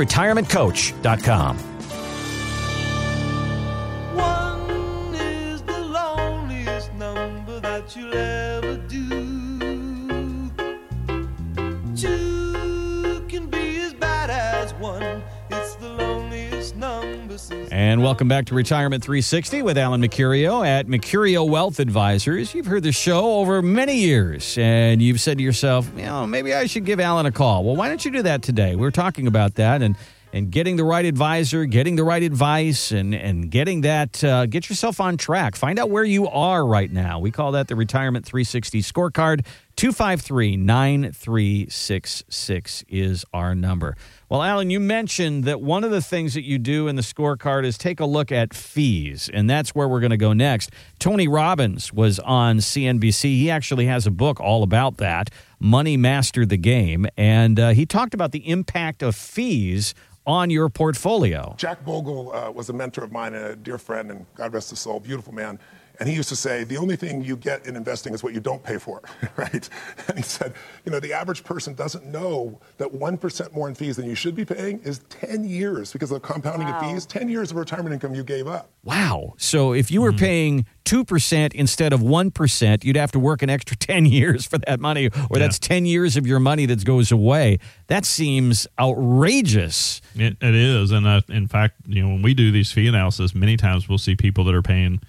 And 17.96 18.04
welcome 18.04 18.28
back 18.28 18.48
to 18.48 18.56
Retirement 18.56 19.02
360 19.02 19.62
with 19.62 19.78
Alan 19.78 20.02
Mercurio 20.02 20.68
at 20.68 20.86
Mercurio 20.88 21.50
Wealth 21.50 21.80
Advisors. 21.80 22.54
You've 22.54 22.66
heard 22.66 22.84
the 22.84 22.92
show 22.92 23.36
over 23.36 23.62
many 23.62 23.96
years, 23.96 24.58
and 24.58 25.02
you've 25.02 25.22
said 25.22 25.38
to 25.38 25.44
yourself, 25.46 25.90
you 25.96 26.04
know, 26.04 26.28
maybe 26.28 26.54
I 26.54 26.66
should 26.66 26.84
give 26.84 27.00
Alan 27.00 27.26
a 27.26 27.32
call. 27.32 27.64
Well, 27.64 27.78
why 27.78 27.88
don't 27.88 28.04
you 28.04 28.12
do 28.12 28.22
that 28.24 28.42
today? 28.42 28.76
We're 28.76 28.92
talking 28.92 29.28
about 29.28 29.56
that 29.56 29.82
and 29.82 29.96
and 30.34 30.52
getting 30.52 30.76
the 30.76 30.84
right 30.84 31.06
advisor, 31.06 31.64
getting 31.64 31.96
the 31.96 32.04
right 32.04 32.22
advice, 32.22 32.92
and 32.92 33.16
and 33.16 33.50
getting 33.50 33.80
that 33.82 34.22
uh, 34.26 34.46
get 34.46 34.68
yourself 34.68 35.00
on 35.00 35.16
track. 35.16 35.56
Find 35.56 35.80
out 35.80 35.90
where 35.90 36.04
you 36.04 36.28
are 36.28 36.68
right 36.68 36.92
now. 36.92 37.20
We 37.20 37.32
call 37.32 37.54
that 37.54 37.70
the 37.70 37.78
Retirement 37.78 38.26
360 38.26 38.82
scorecard. 38.82 39.46
253 39.76 40.56
9366 40.56 42.86
is 42.88 43.26
our 43.34 43.54
number. 43.54 43.98
Well, 44.30 44.42
Alan, 44.42 44.70
you 44.70 44.80
mentioned 44.80 45.44
that 45.44 45.60
one 45.60 45.84
of 45.84 45.92
the 45.92 46.02
things 46.02 46.34
that 46.34 46.44
you 46.44 46.58
do 46.58 46.88
in 46.88 46.96
the 46.96 47.02
scorecard 47.02 47.66
is 47.66 47.78
take 47.78 48.00
a 48.00 48.06
look 48.06 48.32
at 48.32 48.54
fees, 48.54 49.30
and 49.34 49.50
that's 49.50 49.76
where 49.76 49.88
we're 49.88 50.00
going 50.00 50.12
to 50.12 50.18
go 50.18 50.32
next. 50.32 50.72
Tony 50.98 51.28
Robbins 51.28 51.92
was 51.92 52.20
on 52.20 52.60
CNBC. 52.60 53.24
He 53.24 53.52
actually 53.52 53.88
has 53.88 54.08
a 54.08 54.12
book 54.12 54.40
all 54.40 54.64
about 54.64 54.96
that, 54.98 55.30
Money 55.60 55.98
Master 55.98 56.46
the 56.46 56.58
Game, 56.58 57.06
and 57.18 57.60
uh, 57.60 57.70
he 57.70 57.86
talked 57.86 58.14
about 58.14 58.32
the 58.32 58.50
impact 58.50 59.04
of 59.04 59.14
fees 59.14 59.94
on 60.26 60.50
your 60.50 60.70
portfolio. 60.70 61.54
Jack 61.58 61.86
Bogle 61.86 62.34
uh, 62.34 62.50
was 62.50 62.70
a 62.70 62.74
mentor 62.74 63.04
of 63.04 63.12
mine 63.12 63.34
and 63.34 63.46
a 63.46 63.56
dear 63.58 63.78
friend, 63.78 64.10
and 64.10 64.26
God 64.36 64.54
rest 64.54 64.70
his 64.70 64.80
soul, 64.80 65.02
beautiful 65.02 65.34
man. 65.34 65.60
And 66.00 66.10
he 66.10 66.16
used 66.16 66.30
to 66.30 66.36
say, 66.36 66.64
the 66.64 66.78
only 66.78 66.96
thing 66.96 67.24
you 67.24 67.38
get 67.38 67.66
in 67.66 67.76
investing 67.76 68.14
is 68.14 68.24
what 68.24 68.34
you 68.34 68.40
don't 68.40 68.64
pay 68.64 68.78
for, 68.78 69.02
right? 69.38 69.70
And 70.08 70.18
he 70.18 70.24
said, 70.24 70.54
you 70.86 70.92
know, 70.92 71.00
the 71.00 71.14
average 71.14 71.44
person 71.44 71.74
doesn't 71.74 72.06
know 72.06 72.60
that 72.78 72.92
1% 72.92 73.54
more 73.54 73.68
in 73.70 73.76
fees 73.76 73.96
than 73.96 74.06
you 74.08 74.16
should 74.16 74.36
be 74.36 74.46
paying 74.46 74.80
is 74.80 75.00
10 75.10 75.44
years 75.46 75.94
because 75.94 76.12
of 76.12 76.22
compounding 76.22 76.68
Wow. 76.68 76.80
of 76.80 76.92
fees, 76.92 77.06
10 77.06 77.30
years 77.30 77.52
of 77.52 77.58
retirement 77.58 77.94
income 77.94 78.14
you 78.16 78.24
gave 78.24 78.48
up. 78.48 78.70
Wow. 78.84 79.34
So 79.38 79.74
if 79.74 79.90
you 79.92 80.02
were 80.02 80.14
paying 80.14 80.66
2% 80.86 81.54
instead 81.54 81.94
of 81.94 82.02
1%, 82.02 82.84
you'd 82.84 82.96
have 82.96 83.12
to 83.14 83.20
work 83.20 83.42
an 83.42 83.50
extra 83.50 83.76
10 83.78 84.06
years 84.06 84.46
for 84.46 84.58
that 84.60 84.80
money, 84.80 85.10
or 85.30 85.38
that's 85.38 85.58
10 85.60 85.86
years 85.86 86.18
of 86.18 86.28
your 86.28 86.40
money 86.40 86.66
that 86.68 86.84
goes 86.86 87.12
away. 87.12 87.58
That 87.88 88.06
seems 88.06 88.68
outrageous. 88.80 90.02
It, 90.16 90.38
it 90.42 90.56
is, 90.56 90.92
and 90.92 91.08
uh, 91.08 91.22
in 91.30 91.48
fact, 91.48 91.76
you 91.88 92.02
know, 92.04 92.10
when 92.10 92.22
we 92.22 92.34
do 92.34 92.52
these 92.52 92.72
fee 92.72 92.88
analysis, 92.88 93.34
many 93.36 93.58
times 93.58 93.88
we'll 93.90 93.98
see 93.98 94.16
people 94.16 94.44
that 94.46 94.54
are 94.56 94.62
paying 94.62 95.02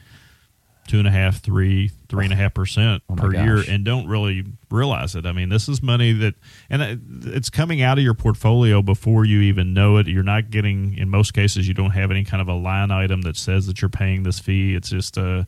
two 0.87 0.99
and 0.99 1.07
a 1.07 1.11
half, 1.11 1.41
three, 1.41 1.91
three 2.09 2.25
and 2.25 2.33
a 2.33 2.37
half 2.37 2.55
percent 2.55 3.03
Oh 3.09 3.15
per 3.15 3.33
year, 3.33 3.63
and 3.69 3.85
don't 3.85 4.07
really 4.07 4.45
realize 4.71 5.15
it. 5.15 5.27
I 5.27 5.33
mean, 5.33 5.49
this 5.49 5.69
is 5.69 5.83
money 5.83 6.13
that, 6.13 6.35
and 6.71 7.27
it's 7.27 7.51
coming 7.51 7.83
out 7.83 7.99
of 7.99 8.05
your 8.05 8.15
portfolio 8.15 8.83
before 8.83 9.25
you 9.25 9.41
even 9.43 9.75
know 9.75 9.97
it. 9.99 10.07
You're 10.07 10.23
not 10.23 10.51
getting, 10.51 10.97
in 10.97 11.11
most 11.11 11.35
cases, 11.35 11.69
you 11.69 11.75
don't 11.75 11.91
have 11.91 12.11
any 12.11 12.25
kind 12.25 12.41
of 12.41 12.49
a 12.49 12.55
line 12.55 12.91
item 12.91 13.23
that 13.23 13.37
says 13.37 13.67
that 13.67 13.83
you're 13.83 13.89
paying 13.89 14.23
this 14.23 14.39
fee. 14.39 14.75
It's 14.75 14.91
just 14.91 15.19
uh 15.19 15.45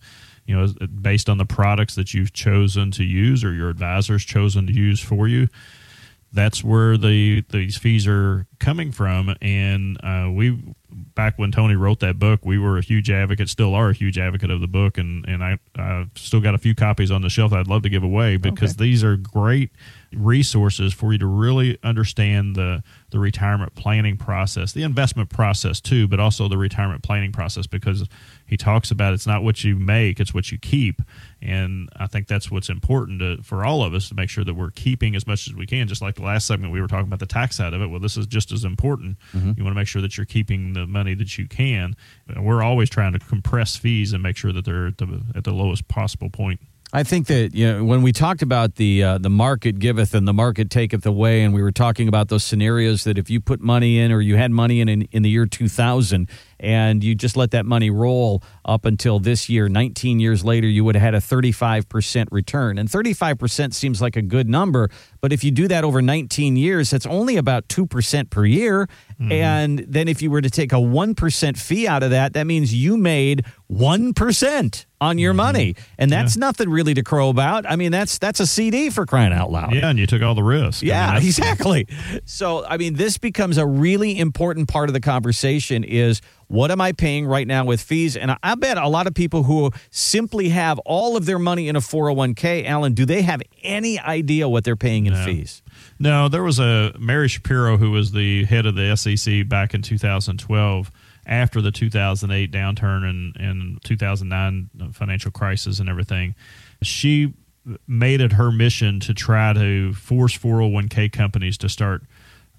you 0.47 0.57
know, 0.57 0.66
based 1.03 1.28
on 1.28 1.36
the 1.36 1.45
products 1.45 1.95
that 1.97 2.14
you've 2.14 2.32
chosen 2.32 2.91
to 2.93 3.05
use 3.05 3.45
or 3.45 3.53
your 3.53 3.68
advisor's 3.68 4.24
chosen 4.24 4.66
to 4.66 4.72
use 4.72 4.99
for 4.99 5.28
you 5.28 5.47
that's 6.32 6.62
where 6.62 6.97
the 6.97 7.43
these 7.51 7.76
fees 7.76 8.07
are 8.07 8.47
coming 8.59 8.93
from. 8.93 9.34
And 9.41 9.99
uh, 10.03 10.30
we 10.30 10.74
back 10.91 11.39
when 11.39 11.53
Tony 11.53 11.74
wrote 11.74 12.01
that 12.01 12.18
book, 12.18 12.45
we 12.45 12.59
were 12.59 12.78
a 12.78 12.82
huge 12.82 13.11
advocate, 13.11 13.49
still 13.49 13.74
are 13.74 13.91
a 13.91 13.93
huge 13.93 14.18
advocate 14.18 14.51
of 14.51 14.61
the 14.61 14.66
book, 14.68 14.99
and 14.99 15.24
and 15.26 15.43
I 15.43 15.59
I've 15.76 16.11
still 16.14 16.41
got 16.41 16.55
a 16.55 16.59
few 16.59 16.74
copies 16.74 17.11
on 17.11 17.22
the 17.22 17.28
shelf 17.28 17.53
I'd 17.53 17.68
love 17.68 17.82
to 17.82 17.89
give 17.89 18.03
away 18.03 18.36
because 18.36 18.76
these 18.76 19.05
are 19.05 19.16
great 19.16 19.70
resources 20.13 20.93
for 20.95 21.13
you 21.13 21.19
to 21.19 21.27
really 21.27 21.79
understand 21.83 22.57
the 22.57 22.83
the 23.11 23.19
retirement 23.19 23.75
planning 23.75 24.17
process, 24.17 24.73
the 24.73 24.83
investment 24.83 25.31
process 25.31 25.81
too, 25.81 26.07
but 26.07 26.21
also 26.21 26.47
the 26.49 26.59
retirement 26.59 27.03
planning 27.03 27.33
process 27.33 27.67
because 27.67 28.07
he 28.45 28.57
talks 28.57 28.91
about 28.91 29.15
it's 29.15 29.27
not 29.27 29.43
what 29.43 29.65
you 29.65 29.77
make, 29.77 30.21
it's 30.21 30.35
what 30.35 30.53
you 30.53 30.59
keep. 30.59 31.01
And 31.41 31.89
I 31.97 32.07
think 32.07 32.27
that's 32.27 32.51
what's 32.51 32.69
important 32.69 33.21
to, 33.21 33.43
for 33.43 33.65
all 33.65 33.83
of 33.83 33.95
us 33.95 34.09
to 34.09 34.15
make 34.15 34.29
sure 34.29 34.45
that 34.45 34.55
we're 34.55 34.71
keeping 34.71 35.15
as 35.17 35.27
much 35.27 35.47
as 35.47 35.55
we 35.55 35.67
can. 35.67 35.89
Just 35.89 36.03
like 36.03 36.17
the 36.17 36.23
last 36.23 36.47
segment, 36.47 36.73
we 36.73 36.81
were 36.81 36.89
talking 36.89 37.07
about 37.07 37.21
the 37.21 37.27
tax 37.27 37.57
side 37.57 37.73
of 37.73 37.81
it. 37.81 37.87
Well, 37.87 38.01
this 38.01 38.17
is 38.17 38.27
just 38.27 38.53
as 38.53 38.65
important. 38.65 39.17
Mm-hmm. 39.33 39.53
You 39.57 39.65
want 39.65 39.75
to 39.75 39.81
make 39.81 39.89
sure 39.89 40.03
that 40.03 40.17
you're 40.17 40.27
keeping 40.27 40.75
the 40.75 40.87
money 40.87 41.15
that 41.15 41.39
you 41.39 41.47
can. 41.47 41.97
And 42.29 42.45
We're 42.45 42.63
always 42.63 42.91
trying 42.91 43.13
to 43.15 43.19
compress 43.19 43.77
fees 43.77 44.13
and 44.13 44.23
make 44.23 44.37
sure 44.37 44.53
that 44.53 44.65
they're 44.65 44.89
at 44.89 44.99
the, 44.99 45.23
at 45.35 45.45
the 45.45 45.53
lowest 45.53 45.89
possible 45.89 46.29
point. 46.29 46.61
I 46.93 47.03
think 47.03 47.26
that 47.26 47.55
you 47.55 47.70
know 47.70 47.84
when 47.84 48.03
we 48.03 48.12
talked 48.12 48.41
about 48.41 48.76
the 48.76 49.03
uh, 49.03 49.18
the 49.18 49.28
market 49.28 49.78
giveth 49.78 50.14
and 50.14 50.26
the 50.26 50.32
market 50.32 50.70
taketh 50.70 51.05
away, 51.05 51.43
and 51.43 51.53
we 51.53 51.62
were 51.62 51.72
talking 51.72 52.09
about 52.09 52.28
those 52.28 52.45
scenarios 52.45 53.05
that 53.05 53.18
if 53.18 53.28
you 53.28 53.41
put 53.41 53.61
money 53.61 53.99
in 53.99 54.11
or 54.11 54.20
you 54.22 54.36
had 54.36 54.51
money 54.51 54.80
in 54.80 54.89
in, 54.89 55.03
in 55.12 55.22
the 55.22 55.28
year 55.28 55.45
2000 55.45 56.28
and 56.61 57.03
you 57.03 57.15
just 57.15 57.37
let 57.37 57.51
that 57.53 57.67
money 57.67 57.91
roll 57.91 58.43
up 58.65 58.85
until 58.85 59.19
this 59.19 59.49
year, 59.49 59.69
19 59.69 60.21
years 60.21 60.45
later, 60.45 60.67
you 60.67 60.85
would 60.85 60.95
have 60.95 61.03
had 61.03 61.15
a 61.15 61.19
35% 61.19 62.29
return. 62.31 62.79
And 62.79 62.89
35% 62.89 63.75
seems 63.75 64.03
like 64.03 64.17
a 64.17 64.23
good 64.23 64.49
number, 64.49 64.91
but 65.21 65.33
if 65.33 65.45
you 65.45 65.51
do 65.51 65.69
that 65.69 65.85
over 65.85 66.03
19 66.03 66.57
years, 66.57 66.91
that's 66.91 67.07
only 67.07 67.37
about 67.37 67.69
2% 67.69 68.31
per 68.31 68.45
year. 68.45 68.89
Mm-hmm. 69.21 69.33
And 69.33 69.79
then 69.81 70.09
if 70.09 70.23
you 70.23 70.31
were 70.31 70.41
to 70.41 70.51
take 70.51 70.73
a 70.73 70.77
1% 70.77 71.59
fee 71.59 71.89
out 71.89 72.03
of 72.03 72.11
that, 72.11 72.35
that 72.35 72.47
means 72.47 72.73
you 72.75 72.97
made 72.97 73.45
1% 73.71 74.87
on 75.01 75.19
your 75.19 75.33
mm-hmm. 75.33 75.37
money. 75.37 75.75
And 75.99 76.11
that's 76.11 76.37
nothing 76.37 76.69
really 76.69 76.95
to 76.95 77.03
crow 77.03 77.29
about. 77.29 77.69
I 77.69 77.77
mean, 77.77 77.93
that's 77.93 78.19
that's 78.19 78.41
a 78.41 78.47
CD 78.47 78.91
for 78.91 79.07
crying 79.07 79.33
out 79.33 79.51
loud. 79.51 79.75
Yeah, 79.75 79.91
and 79.91 79.99
you 79.99 80.07
took 80.07 80.23
all 80.23 80.35
the 80.35 80.43
risk. 80.43 80.83
I 80.83 80.85
mean, 80.85 80.89
Yeah, 80.89 81.17
exactly. 81.23 81.87
So, 82.25 82.65
I 82.65 82.77
mean, 82.77 82.95
this 82.95 83.19
becomes 83.19 83.59
a 83.59 83.67
really 83.67 84.19
important 84.19 84.69
part 84.69 84.89
of 84.89 84.95
the 84.95 85.01
conversation 85.01 85.85
is 85.85 86.21
what 86.49 86.71
am 86.71 86.81
I 86.81 86.93
paying 86.93 87.27
right 87.27 87.47
now 87.47 87.65
with 87.65 87.81
fees? 87.81 88.17
And 88.17 88.37
I- 88.43 88.55
bet 88.57 88.77
a 88.77 88.89
lot 88.89 89.07
of 89.07 89.15
people 89.15 89.45
who 89.45 89.71
simply 89.91 90.49
have 90.49 90.79
all 90.81 91.17
of 91.17 91.27
their 91.27 91.39
money 91.39 91.69
in 91.69 91.77
a 91.77 91.81
401k, 91.81 92.67
Alan, 92.67 92.93
do 92.95 93.05
they 93.05 93.23
have 93.23 93.41
any 93.63 94.01
idea 94.01 94.49
what 94.49 94.65
they're 94.65 94.75
paying 94.77 95.07
in 95.07 95.15
fees? 95.15 95.63
No, 95.99 96.29
there 96.29 96.43
was 96.43 96.59
a 96.59 96.93
Mary 96.99 97.29
Schapiro 97.29 97.79
who 97.79 97.91
was 97.93 98.13
the 98.13 98.45
head 98.47 98.67
of 98.67 98.75
the 98.75 98.97
SEC 98.97 99.49
back 99.49 99.75
in 99.75 99.83
2012 99.83 100.91
after 101.27 101.61
the 101.61 101.71
2008 101.71 102.51
downturn 102.51 103.09
and, 103.09 103.37
and 103.37 103.83
2009 103.85 104.71
financial 104.93 105.31
crisis 105.31 105.79
and 105.79 105.89
everything. 105.89 106.35
She 106.83 107.35
made 107.87 108.21
it 108.21 108.33
her 108.33 108.51
mission 108.51 108.99
to 109.01 109.13
try 109.13 109.53
to 109.53 109.93
force 109.93 110.37
401k 110.37 111.13
companies 111.13 111.59
to 111.59 111.69
start 111.69 112.03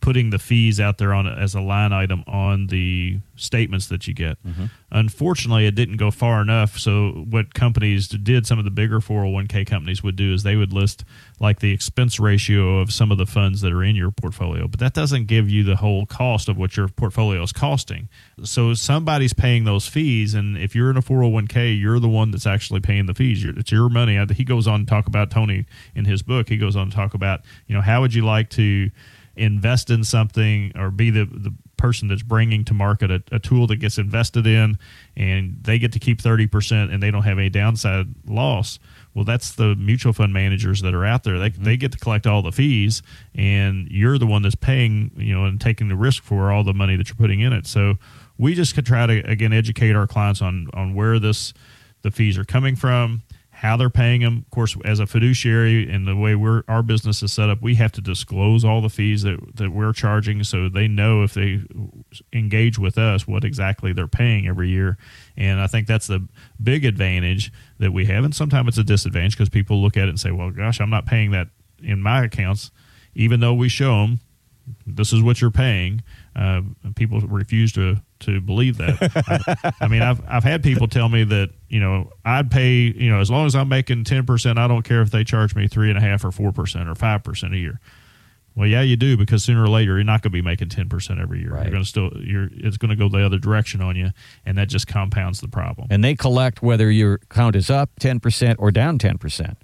putting 0.01 0.29
the 0.29 0.39
fees 0.39 0.79
out 0.79 0.97
there 0.97 1.13
on 1.13 1.27
as 1.27 1.53
a 1.55 1.61
line 1.61 1.91
item 1.93 2.23
on 2.27 2.67
the 2.67 3.19
statements 3.35 3.87
that 3.87 4.07
you 4.07 4.13
get. 4.13 4.37
Mm-hmm. 4.45 4.65
Unfortunately, 4.91 5.65
it 5.65 5.75
didn't 5.75 5.97
go 5.97 6.11
far 6.11 6.41
enough. 6.41 6.77
So 6.77 7.25
what 7.29 7.53
companies 7.53 8.07
did, 8.07 8.45
some 8.47 8.59
of 8.59 8.65
the 8.65 8.71
bigger 8.71 8.99
401k 8.99 9.65
companies 9.67 10.03
would 10.03 10.15
do 10.15 10.33
is 10.33 10.43
they 10.43 10.55
would 10.55 10.73
list 10.73 11.05
like 11.39 11.59
the 11.59 11.71
expense 11.71 12.19
ratio 12.19 12.79
of 12.79 12.91
some 12.91 13.11
of 13.11 13.17
the 13.17 13.25
funds 13.25 13.61
that 13.61 13.71
are 13.71 13.83
in 13.83 13.95
your 13.95 14.11
portfolio, 14.11 14.67
but 14.67 14.79
that 14.79 14.93
doesn't 14.93 15.27
give 15.27 15.49
you 15.49 15.63
the 15.63 15.77
whole 15.77 16.05
cost 16.05 16.49
of 16.49 16.57
what 16.57 16.75
your 16.75 16.87
portfolio 16.89 17.41
is 17.43 17.51
costing. 17.51 18.09
So 18.43 18.73
somebody's 18.73 19.33
paying 19.33 19.63
those 19.63 19.87
fees, 19.87 20.33
and 20.33 20.57
if 20.57 20.75
you're 20.75 20.89
in 20.89 20.97
a 20.97 21.01
401k, 21.01 21.79
you're 21.79 21.99
the 21.99 22.09
one 22.09 22.31
that's 22.31 22.47
actually 22.47 22.79
paying 22.81 23.05
the 23.05 23.13
fees. 23.13 23.43
You're- 23.43 23.57
It's 23.59 23.71
your 23.71 23.89
money. 23.89 24.17
He 24.33 24.43
goes 24.43 24.67
on 24.67 24.81
to 24.81 24.85
talk 24.85 25.07
about 25.07 25.29
Tony 25.31 25.65
in 25.95 26.05
his 26.05 26.21
book. 26.23 26.49
He 26.49 26.57
goes 26.57 26.75
on 26.75 26.89
to 26.89 26.95
talk 26.95 27.13
about 27.13 27.41
you 27.67 27.75
know 27.75 27.81
how 27.81 28.01
would 28.01 28.13
you 28.13 28.25
like 28.25 28.49
to 28.51 28.89
invest 29.39 29.89
in 29.89 30.03
something 30.03 30.71
or 30.75 30.91
be 30.91 31.09
the 31.09 31.25
the 31.25 31.53
person 31.77 32.09
that's 32.09 32.23
bringing 32.23 32.65
to 32.65 32.73
market 32.73 33.09
a, 33.09 33.23
a 33.31 33.39
tool 33.39 33.65
that 33.65 33.77
gets 33.77 33.97
invested 33.97 34.45
in 34.45 34.77
and 35.15 35.57
they 35.61 35.79
get 35.79 35.93
to 35.93 35.99
keep 35.99 36.21
30% 36.21 36.93
and 36.93 37.01
they 37.01 37.09
don't 37.09 37.23
have 37.23 37.37
any 37.37 37.49
downside 37.49 38.07
loss 38.27 38.79
well 39.13 39.23
that's 39.23 39.53
the 39.53 39.75
mutual 39.75 40.11
fund 40.11 40.33
managers 40.33 40.81
that 40.81 40.93
are 40.93 41.05
out 41.05 41.23
there. 41.23 41.39
They, 41.39 41.49
they 41.49 41.77
get 41.77 41.93
to 41.93 41.97
collect 41.97 42.27
all 42.27 42.41
the 42.41 42.51
fees 42.51 43.01
and 43.33 43.87
you're 43.89 44.17
the 44.17 44.27
one 44.27 44.41
that's 44.41 44.55
paying 44.55 45.11
you 45.15 45.33
know 45.33 45.45
and 45.45 45.59
taking 45.59 45.87
the 45.87 45.95
risk 45.95 46.23
for 46.23 46.51
all 46.51 46.63
the 46.63 46.73
money 46.73 46.95
that 46.97 47.07
you're 47.07 47.15
putting 47.15 47.39
in 47.39 47.53
it. 47.53 47.65
So 47.65 47.95
we 48.37 48.53
just 48.55 48.75
could 48.75 48.85
try 48.85 49.05
to 49.05 49.19
again 49.29 49.53
educate 49.53 49.95
our 49.95 50.07
clients 50.07 50.41
on 50.41 50.67
on 50.73 50.95
where 50.95 51.17
this 51.17 51.53
the 52.01 52.11
fees 52.11 52.37
are 52.37 52.45
coming 52.45 52.75
from 52.75 53.23
how 53.59 53.75
they're 53.75 53.89
paying 53.89 54.21
them. 54.21 54.37
Of 54.37 54.49
course, 54.51 54.77
as 54.85 55.01
a 55.01 55.05
fiduciary 55.05 55.91
and 55.91 56.07
the 56.07 56.15
way 56.15 56.33
we're 56.33 56.63
our 56.69 56.81
business 56.81 57.21
is 57.21 57.33
set 57.33 57.49
up, 57.49 57.61
we 57.61 57.75
have 57.75 57.91
to 57.91 58.01
disclose 58.01 58.63
all 58.63 58.79
the 58.79 58.89
fees 58.89 59.23
that 59.23 59.37
that 59.57 59.71
we're 59.71 59.91
charging, 59.91 60.45
so 60.45 60.69
they 60.69 60.87
know 60.87 61.23
if 61.23 61.33
they 61.33 61.61
engage 62.31 62.79
with 62.79 62.97
us 62.97 63.27
what 63.27 63.43
exactly 63.43 63.91
they're 63.91 64.07
paying 64.07 64.47
every 64.47 64.69
year. 64.69 64.97
And 65.35 65.59
I 65.59 65.67
think 65.67 65.87
that's 65.87 66.07
the 66.07 66.25
big 66.63 66.85
advantage 66.85 67.51
that 67.79 67.91
we 67.91 68.05
have. 68.05 68.23
And 68.23 68.33
sometimes 68.33 68.69
it's 68.69 68.77
a 68.77 68.83
disadvantage 68.85 69.33
because 69.33 69.49
people 69.49 69.81
look 69.81 69.97
at 69.97 70.05
it 70.05 70.09
and 70.09 70.19
say, 70.19 70.31
"Well, 70.31 70.51
gosh, 70.51 70.79
I'm 70.79 70.89
not 70.89 71.05
paying 71.05 71.31
that 71.31 71.49
in 71.83 72.01
my 72.01 72.23
accounts," 72.23 72.71
even 73.13 73.41
though 73.41 73.53
we 73.53 73.67
show 73.67 74.03
them 74.03 74.21
this 74.87 75.11
is 75.11 75.21
what 75.21 75.41
you're 75.41 75.51
paying. 75.51 76.01
Uh, 76.33 76.61
people 76.95 77.19
refuse 77.19 77.73
to 77.73 77.97
to 78.21 78.41
believe 78.41 78.77
that. 78.77 78.97
I, 79.59 79.85
I 79.85 79.87
mean, 79.87 80.01
I've 80.01 80.21
I've 80.27 80.43
had 80.43 80.63
people 80.63 80.87
tell 80.87 81.09
me 81.09 81.23
that 81.25 81.49
you 81.67 81.79
know 81.79 82.11
I'd 82.25 82.51
pay 82.51 82.73
you 82.75 83.09
know 83.09 83.19
as 83.19 83.29
long 83.29 83.45
as 83.45 83.55
I'm 83.55 83.69
making 83.69 84.03
ten 84.03 84.25
percent, 84.25 84.59
I 84.59 84.67
don't 84.67 84.83
care 84.83 85.01
if 85.01 85.11
they 85.11 85.23
charge 85.23 85.55
me 85.55 85.67
three 85.67 85.89
and 85.89 85.97
a 85.97 86.01
half 86.01 86.23
or 86.23 86.31
four 86.31 86.51
percent 86.51 86.89
or 86.89 86.95
five 86.95 87.23
percent 87.23 87.53
a 87.53 87.57
year. 87.57 87.79
Well, 88.55 88.67
yeah, 88.67 88.81
you 88.81 88.97
do 88.97 89.15
because 89.15 89.43
sooner 89.43 89.63
or 89.63 89.69
later 89.69 89.95
you're 89.95 90.03
not 90.03 90.21
going 90.21 90.31
to 90.31 90.37
be 90.37 90.41
making 90.41 90.69
ten 90.69 90.89
percent 90.89 91.19
every 91.19 91.39
year. 91.39 91.51
You're 91.55 91.71
going 91.71 91.83
to 91.83 91.89
still 91.89 92.11
you're 92.19 92.49
it's 92.51 92.77
going 92.77 92.89
to 92.89 92.95
go 92.95 93.07
the 93.07 93.25
other 93.25 93.37
direction 93.37 93.81
on 93.81 93.95
you, 93.95 94.09
and 94.45 94.57
that 94.57 94.67
just 94.67 94.87
compounds 94.87 95.39
the 95.39 95.47
problem. 95.47 95.87
And 95.89 96.03
they 96.03 96.15
collect 96.15 96.61
whether 96.61 96.91
your 96.91 97.15
account 97.15 97.55
is 97.55 97.69
up 97.69 97.91
10% 98.01 98.55
or 98.59 98.71
down 98.71 98.99
10%. 98.99 99.55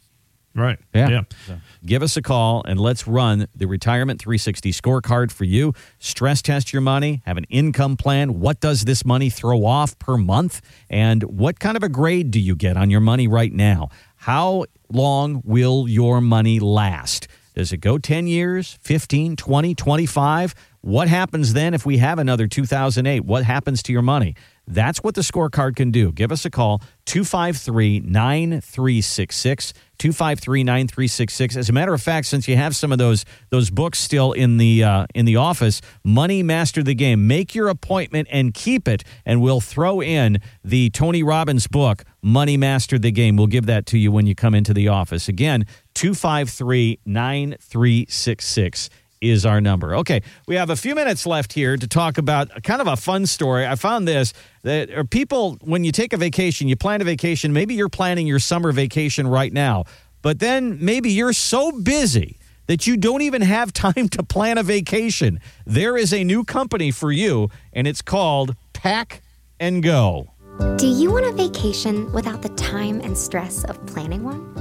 Right. 0.55 0.79
Yeah. 0.93 1.23
Yeah. 1.47 1.57
Give 1.85 2.01
us 2.01 2.15
a 2.15 2.21
call 2.21 2.63
and 2.65 2.79
let's 2.79 3.05
run 3.07 3.47
the 3.53 3.65
Retirement 3.67 4.21
360 4.21 4.71
scorecard 4.71 5.31
for 5.31 5.43
you. 5.43 5.73
Stress 5.99 6.41
test 6.41 6.71
your 6.71 6.81
money, 6.81 7.21
have 7.25 7.35
an 7.37 7.43
income 7.49 7.97
plan. 7.97 8.39
What 8.39 8.61
does 8.61 8.85
this 8.85 9.03
money 9.03 9.29
throw 9.29 9.65
off 9.65 9.99
per 9.99 10.17
month? 10.17 10.61
And 10.89 11.23
what 11.23 11.59
kind 11.59 11.75
of 11.75 11.83
a 11.83 11.89
grade 11.89 12.31
do 12.31 12.39
you 12.39 12.55
get 12.55 12.77
on 12.77 12.89
your 12.89 13.01
money 13.01 13.27
right 13.27 13.51
now? 13.51 13.89
How 14.15 14.65
long 14.89 15.41
will 15.43 15.89
your 15.89 16.21
money 16.21 16.59
last? 16.59 17.27
Does 17.53 17.71
it 17.71 17.77
go 17.77 17.97
10 17.97 18.27
years, 18.27 18.77
15, 18.81 19.35
20, 19.35 19.75
25? 19.75 20.55
What 20.81 21.07
happens 21.07 21.53
then 21.53 21.73
if 21.73 21.85
we 21.85 21.97
have 21.97 22.19
another 22.19 22.47
2008? 22.47 23.21
What 23.21 23.43
happens 23.43 23.81
to 23.83 23.93
your 23.93 24.01
money? 24.01 24.35
That's 24.67 24.99
what 25.03 25.15
the 25.15 25.21
scorecard 25.21 25.75
can 25.75 25.91
do. 25.91 26.11
Give 26.11 26.31
us 26.31 26.45
a 26.45 26.49
call, 26.49 26.81
253 27.05 27.99
9366. 28.01 29.73
253 29.97 30.63
9366. 30.63 31.55
As 31.55 31.69
a 31.69 31.73
matter 31.73 31.93
of 31.93 32.01
fact, 32.01 32.27
since 32.27 32.47
you 32.47 32.57
have 32.57 32.75
some 32.75 32.91
of 32.91 32.97
those 32.97 33.23
those 33.49 33.69
books 33.69 33.99
still 33.99 34.33
in 34.33 34.57
the 34.57 34.83
uh, 34.83 35.05
in 35.13 35.25
the 35.25 35.37
office, 35.37 35.81
Money 36.03 36.43
Master 36.43 36.83
the 36.83 36.95
Game. 36.95 37.27
Make 37.27 37.55
your 37.55 37.69
appointment 37.69 38.27
and 38.31 38.53
keep 38.53 38.87
it, 38.87 39.03
and 39.25 39.41
we'll 39.41 39.61
throw 39.61 40.01
in 40.01 40.39
the 40.63 40.89
Tony 40.89 41.23
Robbins 41.23 41.67
book, 41.67 42.03
Money 42.21 42.57
Master 42.57 42.99
the 42.99 43.11
Game. 43.11 43.37
We'll 43.37 43.47
give 43.47 43.67
that 43.67 43.85
to 43.87 43.97
you 43.97 44.11
when 44.11 44.25
you 44.25 44.35
come 44.35 44.55
into 44.55 44.73
the 44.73 44.87
office. 44.87 45.29
Again, 45.29 45.65
253 45.93 46.99
9366 47.05 48.89
is 49.29 49.45
our 49.45 49.61
number. 49.61 49.95
Okay, 49.97 50.21
we 50.47 50.55
have 50.55 50.69
a 50.69 50.75
few 50.75 50.95
minutes 50.95 51.25
left 51.25 51.53
here 51.53 51.77
to 51.77 51.87
talk 51.87 52.17
about 52.17 52.63
kind 52.63 52.81
of 52.81 52.87
a 52.87 52.95
fun 52.95 53.25
story. 53.25 53.65
I 53.65 53.75
found 53.75 54.07
this 54.07 54.33
that 54.63 54.91
are 54.91 55.03
people 55.03 55.57
when 55.61 55.83
you 55.83 55.91
take 55.91 56.13
a 56.13 56.17
vacation, 56.17 56.67
you 56.67 56.75
plan 56.75 57.01
a 57.01 57.05
vacation, 57.05 57.53
maybe 57.53 57.75
you're 57.75 57.89
planning 57.89 58.27
your 58.27 58.39
summer 58.39 58.71
vacation 58.71 59.27
right 59.27 59.51
now, 59.51 59.85
but 60.21 60.39
then 60.39 60.77
maybe 60.83 61.11
you're 61.11 61.33
so 61.33 61.71
busy 61.71 62.37
that 62.67 62.87
you 62.87 62.97
don't 62.97 63.21
even 63.21 63.41
have 63.41 63.71
time 63.87 64.09
to 64.09 64.23
plan 64.23 64.57
a 64.57 64.63
vacation. 64.63 65.39
There 65.65 65.97
is 65.97 66.13
a 66.13 66.23
new 66.23 66.43
company 66.43 66.91
for 66.91 67.11
you 67.11 67.49
and 67.73 67.87
it's 67.87 68.01
called 68.01 68.55
Pack 68.73 69.21
and 69.59 69.83
Go. 69.83 70.31
Do 70.77 70.87
you 70.87 71.11
want 71.11 71.25
a 71.25 71.33
vacation 71.33 72.11
without 72.13 72.41
the 72.41 72.49
time 72.49 73.01
and 73.01 73.17
stress 73.17 73.65
of 73.65 73.85
planning 73.87 74.23
one? 74.23 74.53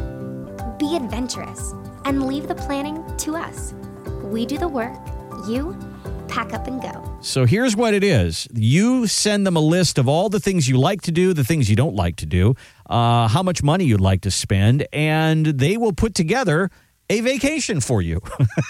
Be 0.79 0.97
adventurous 0.97 1.73
and 2.05 2.27
leave 2.27 2.49
the 2.49 2.55
planning 2.55 3.03
to 3.19 3.37
us. 3.37 3.75
We 4.35 4.47
do 4.47 4.59
the 4.59 4.67
work, 4.67 4.99
you 5.47 5.79
pack 6.27 6.53
up 6.53 6.67
and 6.67 6.83
go. 6.83 7.19
So 7.21 7.45
here's 7.45 7.77
what 7.77 7.95
it 7.95 8.03
is. 8.03 8.49
You 8.53 9.07
send 9.07 9.47
them 9.47 9.55
a 9.55 9.61
list 9.61 9.97
of 9.97 10.09
all 10.09 10.29
the 10.29 10.41
things 10.41 10.69
you 10.69 10.77
like 10.77 11.03
to 11.03 11.13
do, 11.13 11.35
the 11.35 11.45
things 11.45 11.71
you 11.71 11.77
don't 11.77 11.95
like 11.95 12.17
to 12.17 12.27
do, 12.27 12.57
uh, 12.91 13.29
how 13.29 13.45
much 13.45 13.63
money 13.63 13.85
you'd 13.85 14.01
like 14.01 14.23
to 14.23 14.33
spend, 14.33 14.89
and 14.93 15.47
they 15.47 15.77
will 15.77 15.93
put 15.93 16.17
together 16.17 16.69
a 17.09 17.21
vacation 17.21 17.79
for 17.79 18.03
you. 18.03 18.21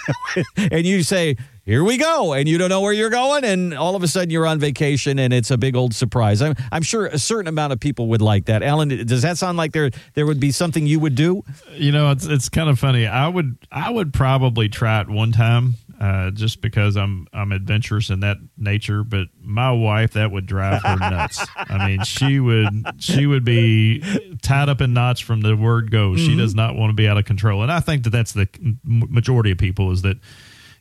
and 0.55 0.85
you 0.85 1.01
say, 1.01 1.35
here 1.65 1.83
we 1.83 1.97
go. 1.97 2.33
And 2.33 2.47
you 2.47 2.57
don't 2.59 2.69
know 2.69 2.81
where 2.81 2.93
you're 2.93 3.09
going. 3.09 3.43
And 3.43 3.73
all 3.73 3.95
of 3.95 4.03
a 4.03 4.07
sudden 4.07 4.29
you're 4.29 4.45
on 4.45 4.59
vacation 4.59 5.17
and 5.17 5.33
it's 5.33 5.49
a 5.49 5.57
big 5.57 5.75
old 5.75 5.95
surprise. 5.95 6.41
I'm, 6.41 6.53
I'm 6.71 6.83
sure 6.83 7.07
a 7.07 7.17
certain 7.17 7.47
amount 7.47 7.73
of 7.73 7.79
people 7.79 8.07
would 8.09 8.21
like 8.21 8.45
that. 8.45 8.61
Alan, 8.61 8.89
does 9.05 9.23
that 9.23 9.37
sound 9.39 9.57
like 9.57 9.71
there, 9.73 9.89
there 10.13 10.25
would 10.27 10.39
be 10.39 10.51
something 10.51 10.85
you 10.85 10.99
would 10.99 11.15
do? 11.15 11.43
You 11.73 11.91
know, 11.91 12.11
it's 12.11 12.25
it's 12.27 12.49
kind 12.49 12.69
of 12.69 12.77
funny. 12.77 13.07
I 13.07 13.27
would 13.27 13.57
I 13.71 13.89
would 13.89 14.13
probably 14.13 14.69
try 14.69 15.01
it 15.01 15.09
one 15.09 15.31
time, 15.31 15.73
uh, 15.99 16.29
just 16.31 16.61
because 16.61 16.95
I'm 16.97 17.27
I'm 17.33 17.51
adventurous 17.51 18.09
in 18.11 18.19
that 18.19 18.37
nature. 18.57 19.03
But 19.03 19.27
my 19.41 19.71
wife, 19.71 20.13
that 20.13 20.31
would 20.31 20.45
drive 20.45 20.83
her 20.83 20.97
nuts. 20.97 21.45
I 21.57 21.87
mean, 21.87 22.03
she 22.03 22.39
would 22.39 22.69
she 22.99 23.25
would 23.25 23.43
be 23.43 24.01
tied 24.43 24.69
up 24.69 24.81
in 24.81 24.93
knots 24.93 25.19
from 25.19 25.41
the 25.41 25.55
word 25.55 25.89
go. 25.89 26.15
She 26.15 26.29
Mhm. 26.35 26.37
does 26.37 26.53
not 26.53 26.75
want 26.75 26.91
to 26.91 26.93
be 26.95 27.07
out 27.07 27.17
of 27.17 27.25
control, 27.25 27.63
and 27.63 27.71
I 27.71 27.79
think 27.79 28.03
that 28.03 28.11
that's 28.11 28.33
the 28.33 28.47
majority 28.83 29.49
of 29.51 29.57
people 29.57 29.91
is 29.91 30.03
that. 30.03 30.17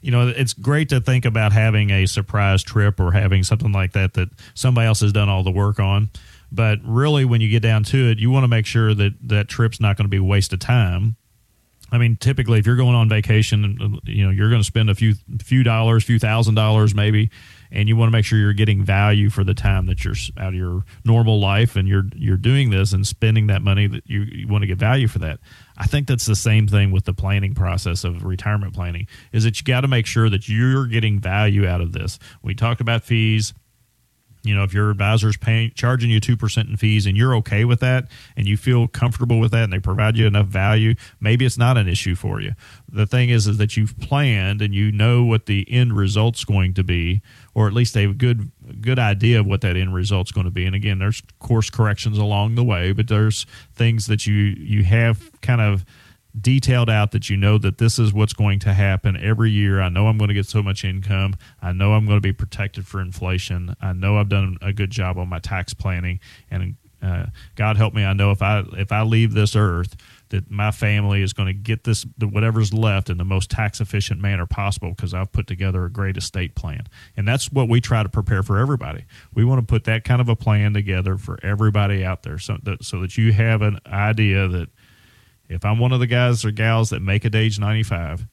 You 0.04 0.10
know, 0.10 0.28
it's 0.28 0.52
great 0.52 0.90
to 0.90 1.00
think 1.00 1.24
about 1.24 1.52
having 1.52 1.90
a 1.90 2.06
surprise 2.06 2.62
trip 2.62 3.00
or 3.00 3.12
having 3.12 3.42
something 3.42 3.72
like 3.72 3.92
that 3.92 4.12
that 4.14 4.28
somebody 4.52 4.86
else 4.86 5.00
has 5.00 5.12
done 5.12 5.30
all 5.30 5.42
the 5.42 5.50
work 5.50 5.80
on. 5.80 6.10
But 6.52 6.78
really, 6.84 7.24
when 7.24 7.40
you 7.40 7.48
get 7.48 7.62
down 7.62 7.84
to 7.84 8.10
it, 8.10 8.18
you 8.18 8.30
want 8.30 8.44
to 8.44 8.48
make 8.48 8.66
sure 8.66 8.92
that 8.94 9.14
that 9.22 9.48
trip's 9.48 9.80
not 9.80 9.96
going 9.96 10.04
to 10.04 10.10
be 10.10 10.18
a 10.18 10.22
waste 10.22 10.52
of 10.52 10.58
time 10.58 11.16
I 11.94 11.98
mean, 11.98 12.16
typically, 12.16 12.58
if 12.58 12.66
you're 12.66 12.74
going 12.74 12.96
on 12.96 13.08
vacation, 13.08 14.00
you 14.04 14.24
know, 14.24 14.30
you're 14.30 14.48
going 14.48 14.60
to 14.60 14.66
spend 14.66 14.90
a 14.90 14.96
few 14.96 15.14
few 15.40 15.62
dollars, 15.62 16.02
few 16.02 16.18
thousand 16.18 16.56
dollars, 16.56 16.92
maybe, 16.92 17.30
and 17.70 17.88
you 17.88 17.96
want 17.96 18.08
to 18.08 18.10
make 18.10 18.24
sure 18.24 18.36
you're 18.36 18.52
getting 18.52 18.82
value 18.82 19.30
for 19.30 19.44
the 19.44 19.54
time 19.54 19.86
that 19.86 20.04
you're 20.04 20.16
out 20.36 20.48
of 20.48 20.54
your 20.54 20.84
normal 21.04 21.38
life, 21.38 21.76
and 21.76 21.86
you're 21.86 22.06
you're 22.16 22.36
doing 22.36 22.70
this 22.70 22.92
and 22.92 23.06
spending 23.06 23.46
that 23.46 23.62
money 23.62 23.86
that 23.86 24.02
you, 24.06 24.22
you 24.22 24.48
want 24.48 24.62
to 24.62 24.66
get 24.66 24.76
value 24.76 25.06
for 25.06 25.20
that. 25.20 25.38
I 25.76 25.86
think 25.86 26.06
that's 26.06 26.26
the 26.26 26.36
same 26.36 26.68
thing 26.68 26.92
with 26.92 27.04
the 27.04 27.14
planning 27.14 27.54
process 27.54 28.04
of 28.04 28.24
retirement 28.24 28.74
planning. 28.74 29.08
Is 29.32 29.44
that 29.44 29.58
you 29.58 29.64
got 29.64 29.80
to 29.80 29.88
make 29.88 30.06
sure 30.06 30.30
that 30.30 30.48
you're 30.48 30.86
getting 30.86 31.18
value 31.18 31.66
out 31.66 31.80
of 31.80 31.92
this. 31.92 32.18
We 32.42 32.54
talked 32.54 32.80
about 32.80 33.04
fees 33.04 33.54
you 34.44 34.54
know 34.54 34.62
if 34.62 34.72
your 34.72 34.90
advisor's 34.90 35.36
paying 35.36 35.72
charging 35.74 36.10
you 36.10 36.20
2% 36.20 36.68
in 36.68 36.76
fees 36.76 37.06
and 37.06 37.16
you're 37.16 37.34
okay 37.36 37.64
with 37.64 37.80
that 37.80 38.08
and 38.36 38.46
you 38.46 38.56
feel 38.56 38.86
comfortable 38.86 39.40
with 39.40 39.50
that 39.52 39.64
and 39.64 39.72
they 39.72 39.80
provide 39.80 40.16
you 40.16 40.26
enough 40.26 40.46
value 40.46 40.94
maybe 41.18 41.44
it's 41.44 41.58
not 41.58 41.76
an 41.76 41.88
issue 41.88 42.14
for 42.14 42.40
you 42.40 42.52
the 42.88 43.06
thing 43.06 43.30
is 43.30 43.46
is 43.46 43.56
that 43.56 43.76
you've 43.76 43.98
planned 43.98 44.62
and 44.62 44.74
you 44.74 44.92
know 44.92 45.24
what 45.24 45.46
the 45.46 45.66
end 45.70 45.96
result's 45.96 46.44
going 46.44 46.74
to 46.74 46.84
be 46.84 47.22
or 47.54 47.66
at 47.66 47.72
least 47.72 47.96
a 47.96 48.12
good 48.12 48.52
good 48.80 48.98
idea 48.98 49.40
of 49.40 49.46
what 49.46 49.60
that 49.60 49.76
end 49.76 49.94
result's 49.94 50.32
going 50.32 50.44
to 50.44 50.50
be 50.50 50.64
and 50.66 50.74
again 50.74 50.98
there's 50.98 51.22
course 51.38 51.70
corrections 51.70 52.18
along 52.18 52.54
the 52.54 52.64
way 52.64 52.92
but 52.92 53.08
there's 53.08 53.46
things 53.74 54.06
that 54.06 54.26
you 54.26 54.34
you 54.34 54.82
have 54.84 55.30
kind 55.40 55.60
of 55.60 55.84
detailed 56.38 56.90
out 56.90 57.12
that 57.12 57.30
you 57.30 57.36
know 57.36 57.58
that 57.58 57.78
this 57.78 57.98
is 57.98 58.12
what's 58.12 58.32
going 58.32 58.58
to 58.58 58.72
happen 58.72 59.16
every 59.16 59.50
year. 59.50 59.80
I 59.80 59.88
know 59.88 60.08
I'm 60.08 60.18
going 60.18 60.28
to 60.28 60.34
get 60.34 60.46
so 60.46 60.62
much 60.62 60.84
income. 60.84 61.34
I 61.62 61.72
know 61.72 61.92
I'm 61.92 62.06
going 62.06 62.16
to 62.16 62.22
be 62.22 62.32
protected 62.32 62.86
for 62.86 63.00
inflation. 63.00 63.74
I 63.80 63.92
know 63.92 64.18
I've 64.18 64.28
done 64.28 64.58
a 64.60 64.72
good 64.72 64.90
job 64.90 65.16
on 65.18 65.28
my 65.28 65.38
tax 65.38 65.74
planning, 65.74 66.20
and 66.50 66.74
uh, 67.02 67.26
God 67.54 67.76
help 67.76 67.94
me, 67.94 68.04
I 68.04 68.14
know 68.14 68.30
if 68.30 68.42
I 68.42 68.64
if 68.72 68.90
I 68.90 69.02
leave 69.02 69.34
this 69.34 69.54
earth, 69.54 69.94
that 70.30 70.50
my 70.50 70.70
family 70.70 71.22
is 71.22 71.32
going 71.32 71.46
to 71.46 71.52
get 71.52 71.84
this 71.84 72.06
whatever's 72.20 72.72
left 72.72 73.10
in 73.10 73.18
the 73.18 73.24
most 73.24 73.50
tax 73.50 73.80
efficient 73.80 74.20
manner 74.20 74.46
possible 74.46 74.90
because 74.90 75.14
I've 75.14 75.32
put 75.32 75.46
together 75.46 75.84
a 75.84 75.90
great 75.90 76.16
estate 76.16 76.54
plan, 76.54 76.86
and 77.16 77.26
that's 77.26 77.50
what 77.52 77.68
we 77.68 77.80
try 77.80 78.02
to 78.02 78.08
prepare 78.08 78.42
for 78.42 78.58
everybody. 78.58 79.04
We 79.34 79.44
want 79.44 79.60
to 79.60 79.66
put 79.66 79.84
that 79.84 80.04
kind 80.04 80.20
of 80.20 80.28
a 80.28 80.36
plan 80.36 80.74
together 80.74 81.16
for 81.16 81.38
everybody 81.42 82.04
out 82.04 82.22
there, 82.22 82.38
so 82.38 82.58
that 82.62 82.84
so 82.84 83.00
that 83.00 83.16
you 83.16 83.32
have 83.32 83.62
an 83.62 83.78
idea 83.86 84.48
that 84.48 84.68
if 85.48 85.64
I'm 85.64 85.78
one 85.78 85.92
of 85.92 86.00
the 86.00 86.06
guys 86.06 86.44
or 86.44 86.50
gals 86.50 86.90
that 86.90 87.00
make 87.00 87.24
it 87.24 87.30
to 87.30 87.38
age 87.38 87.58
95, 87.58 88.26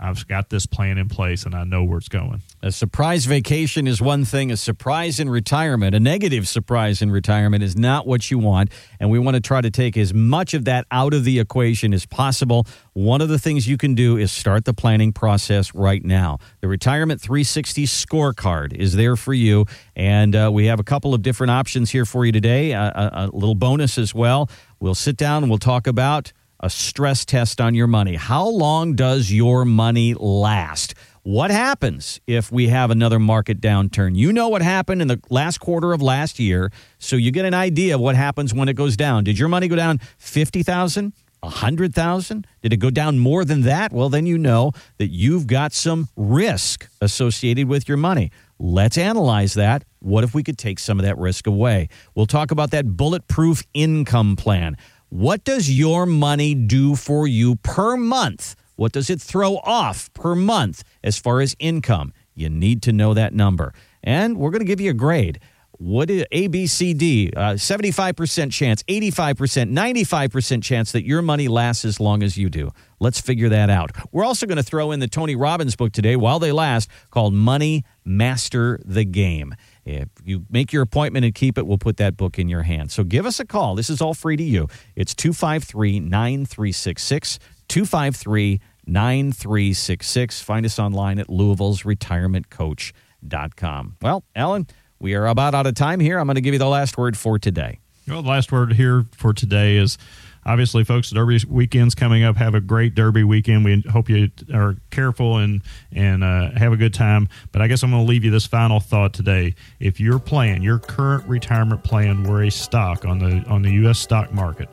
I've 0.00 0.26
got 0.26 0.48
this 0.48 0.64
plan 0.64 0.96
in 0.96 1.08
place 1.08 1.44
and 1.44 1.54
I 1.54 1.64
know 1.64 1.84
where 1.84 1.98
it's 1.98 2.08
going. 2.08 2.40
A 2.62 2.72
surprise 2.72 3.26
vacation 3.26 3.86
is 3.86 4.00
one 4.00 4.24
thing. 4.24 4.50
A 4.50 4.56
surprise 4.56 5.20
in 5.20 5.28
retirement, 5.28 5.94
a 5.94 6.00
negative 6.00 6.48
surprise 6.48 7.02
in 7.02 7.10
retirement, 7.10 7.62
is 7.62 7.76
not 7.76 8.06
what 8.06 8.30
you 8.30 8.38
want. 8.38 8.70
And 8.98 9.10
we 9.10 9.18
want 9.18 9.34
to 9.34 9.40
try 9.40 9.60
to 9.60 9.70
take 9.70 9.96
as 9.96 10.14
much 10.14 10.54
of 10.54 10.64
that 10.64 10.86
out 10.90 11.12
of 11.12 11.24
the 11.24 11.38
equation 11.38 11.92
as 11.92 12.06
possible. 12.06 12.66
One 12.94 13.20
of 13.20 13.28
the 13.28 13.38
things 13.38 13.68
you 13.68 13.76
can 13.76 13.94
do 13.94 14.16
is 14.16 14.32
start 14.32 14.64
the 14.64 14.74
planning 14.74 15.12
process 15.12 15.74
right 15.74 16.04
now. 16.04 16.38
The 16.60 16.68
Retirement 16.68 17.20
360 17.20 17.84
scorecard 17.84 18.72
is 18.72 18.94
there 18.96 19.16
for 19.16 19.34
you. 19.34 19.66
And 19.94 20.34
uh, 20.34 20.50
we 20.52 20.66
have 20.66 20.80
a 20.80 20.84
couple 20.84 21.12
of 21.12 21.20
different 21.22 21.50
options 21.50 21.90
here 21.90 22.06
for 22.06 22.24
you 22.24 22.32
today, 22.32 22.72
a, 22.72 22.80
a, 22.80 23.10
a 23.12 23.26
little 23.26 23.54
bonus 23.54 23.98
as 23.98 24.14
well. 24.14 24.48
We'll 24.80 24.94
sit 24.94 25.16
down 25.18 25.42
and 25.42 25.50
we'll 25.50 25.58
talk 25.58 25.86
about 25.86 26.32
a 26.60 26.70
stress 26.70 27.24
test 27.24 27.60
on 27.60 27.74
your 27.74 27.86
money. 27.86 28.16
How 28.16 28.46
long 28.46 28.94
does 28.94 29.32
your 29.32 29.64
money 29.64 30.14
last? 30.14 30.94
What 31.22 31.50
happens 31.50 32.20
if 32.26 32.50
we 32.50 32.68
have 32.68 32.90
another 32.90 33.18
market 33.18 33.60
downturn? 33.60 34.16
You 34.16 34.32
know 34.32 34.48
what 34.48 34.62
happened 34.62 35.02
in 35.02 35.08
the 35.08 35.20
last 35.28 35.58
quarter 35.58 35.92
of 35.92 36.00
last 36.00 36.38
year, 36.38 36.70
so 36.98 37.16
you 37.16 37.30
get 37.30 37.44
an 37.44 37.54
idea 37.54 37.94
of 37.94 38.00
what 38.00 38.14
happens 38.14 38.54
when 38.54 38.68
it 38.68 38.74
goes 38.74 38.96
down. 38.96 39.24
Did 39.24 39.38
your 39.38 39.48
money 39.48 39.68
go 39.68 39.76
down 39.76 39.98
50,000? 40.18 41.12
100,000? 41.42 42.46
Did 42.62 42.72
it 42.72 42.76
go 42.76 42.90
down 42.90 43.18
more 43.18 43.44
than 43.44 43.62
that? 43.62 43.92
Well, 43.92 44.08
then 44.08 44.26
you 44.26 44.36
know 44.36 44.72
that 44.98 45.08
you've 45.08 45.46
got 45.46 45.72
some 45.72 46.08
risk 46.16 46.88
associated 47.00 47.68
with 47.68 47.88
your 47.88 47.96
money. 47.96 48.30
Let's 48.58 48.98
analyze 48.98 49.54
that. 49.54 49.84
What 50.00 50.22
if 50.22 50.34
we 50.34 50.42
could 50.42 50.58
take 50.58 50.78
some 50.78 50.98
of 50.98 51.06
that 51.06 51.16
risk 51.16 51.46
away? 51.46 51.88
We'll 52.14 52.26
talk 52.26 52.50
about 52.50 52.70
that 52.72 52.96
bulletproof 52.96 53.62
income 53.72 54.36
plan. 54.36 54.76
What 55.10 55.42
does 55.42 55.68
your 55.68 56.06
money 56.06 56.54
do 56.54 56.94
for 56.94 57.26
you 57.26 57.56
per 57.56 57.96
month? 57.96 58.54
What 58.76 58.92
does 58.92 59.10
it 59.10 59.20
throw 59.20 59.56
off 59.64 60.08
per 60.14 60.36
month 60.36 60.84
as 61.02 61.18
far 61.18 61.40
as 61.40 61.56
income? 61.58 62.12
You 62.36 62.48
need 62.48 62.80
to 62.82 62.92
know 62.92 63.12
that 63.14 63.34
number. 63.34 63.74
And 64.04 64.38
we're 64.38 64.50
going 64.50 64.60
to 64.60 64.66
give 64.66 64.80
you 64.80 64.90
a 64.90 64.94
grade. 64.94 65.40
What 65.72 66.10
is 66.10 66.24
ABCD? 66.30 67.36
Uh, 67.36 67.54
75% 67.54 68.52
chance, 68.52 68.84
85%, 68.84 69.72
95% 69.72 70.62
chance 70.62 70.92
that 70.92 71.04
your 71.04 71.22
money 71.22 71.48
lasts 71.48 71.84
as 71.84 71.98
long 71.98 72.22
as 72.22 72.38
you 72.38 72.48
do. 72.48 72.70
Let's 73.00 73.20
figure 73.20 73.48
that 73.48 73.68
out. 73.68 73.90
We're 74.12 74.24
also 74.24 74.46
going 74.46 74.58
to 74.58 74.62
throw 74.62 74.92
in 74.92 75.00
the 75.00 75.08
Tony 75.08 75.34
Robbins 75.34 75.74
book 75.74 75.90
today, 75.90 76.14
While 76.14 76.38
They 76.38 76.52
Last, 76.52 76.88
called 77.10 77.34
Money 77.34 77.84
Master 78.04 78.78
the 78.84 79.04
Game. 79.04 79.56
If 79.84 80.08
you 80.24 80.46
make 80.50 80.72
your 80.72 80.82
appointment 80.82 81.24
and 81.24 81.34
keep 81.34 81.58
it, 81.58 81.66
we'll 81.66 81.78
put 81.78 81.96
that 81.98 82.16
book 82.16 82.38
in 82.38 82.48
your 82.48 82.62
hand. 82.62 82.90
So 82.90 83.04
give 83.04 83.26
us 83.26 83.40
a 83.40 83.46
call. 83.46 83.74
This 83.74 83.90
is 83.90 84.00
all 84.00 84.14
free 84.14 84.36
to 84.36 84.42
you. 84.42 84.68
It's 84.96 85.14
253 85.14 86.00
9366. 86.00 87.38
253 87.68 88.60
9366. 88.86 90.40
Find 90.42 90.66
us 90.66 90.78
online 90.78 91.18
at 91.18 91.28
Louisville's 91.28 91.84
Retirement 91.84 92.50
retirementcoach.com. 92.50 93.96
Well, 94.02 94.24
Alan, 94.34 94.66
we 94.98 95.14
are 95.14 95.26
about 95.26 95.54
out 95.54 95.66
of 95.66 95.74
time 95.74 96.00
here. 96.00 96.18
I'm 96.18 96.26
going 96.26 96.34
to 96.36 96.40
give 96.40 96.54
you 96.54 96.58
the 96.58 96.68
last 96.68 96.98
word 96.98 97.16
for 97.16 97.38
today. 97.38 97.80
Well, 98.10 98.22
the 98.22 98.28
last 98.28 98.50
word 98.50 98.72
here 98.72 99.06
for 99.12 99.32
today 99.32 99.76
is 99.76 99.96
obviously, 100.44 100.82
folks, 100.82 101.10
Derby 101.10 101.38
weekend's 101.48 101.94
coming 101.94 102.24
up. 102.24 102.36
Have 102.36 102.56
a 102.56 102.60
great 102.60 102.96
Derby 102.96 103.22
weekend. 103.22 103.64
We 103.64 103.84
hope 103.88 104.08
you 104.08 104.30
are 104.52 104.76
careful 104.90 105.36
and 105.36 105.62
and 105.92 106.24
uh, 106.24 106.50
have 106.56 106.72
a 106.72 106.76
good 106.76 106.92
time. 106.92 107.28
But 107.52 107.62
I 107.62 107.68
guess 107.68 107.84
I'm 107.84 107.90
going 107.90 108.04
to 108.04 108.08
leave 108.08 108.24
you 108.24 108.32
this 108.32 108.46
final 108.46 108.80
thought 108.80 109.12
today. 109.12 109.54
If 109.78 110.00
your 110.00 110.18
plan, 110.18 110.62
your 110.62 110.80
current 110.80 111.24
retirement 111.28 111.84
plan, 111.84 112.24
were 112.24 112.42
a 112.42 112.50
stock 112.50 113.04
on 113.04 113.20
the 113.20 113.44
on 113.48 113.62
the 113.62 113.70
U.S. 113.82 114.00
stock 114.00 114.32
market, 114.32 114.68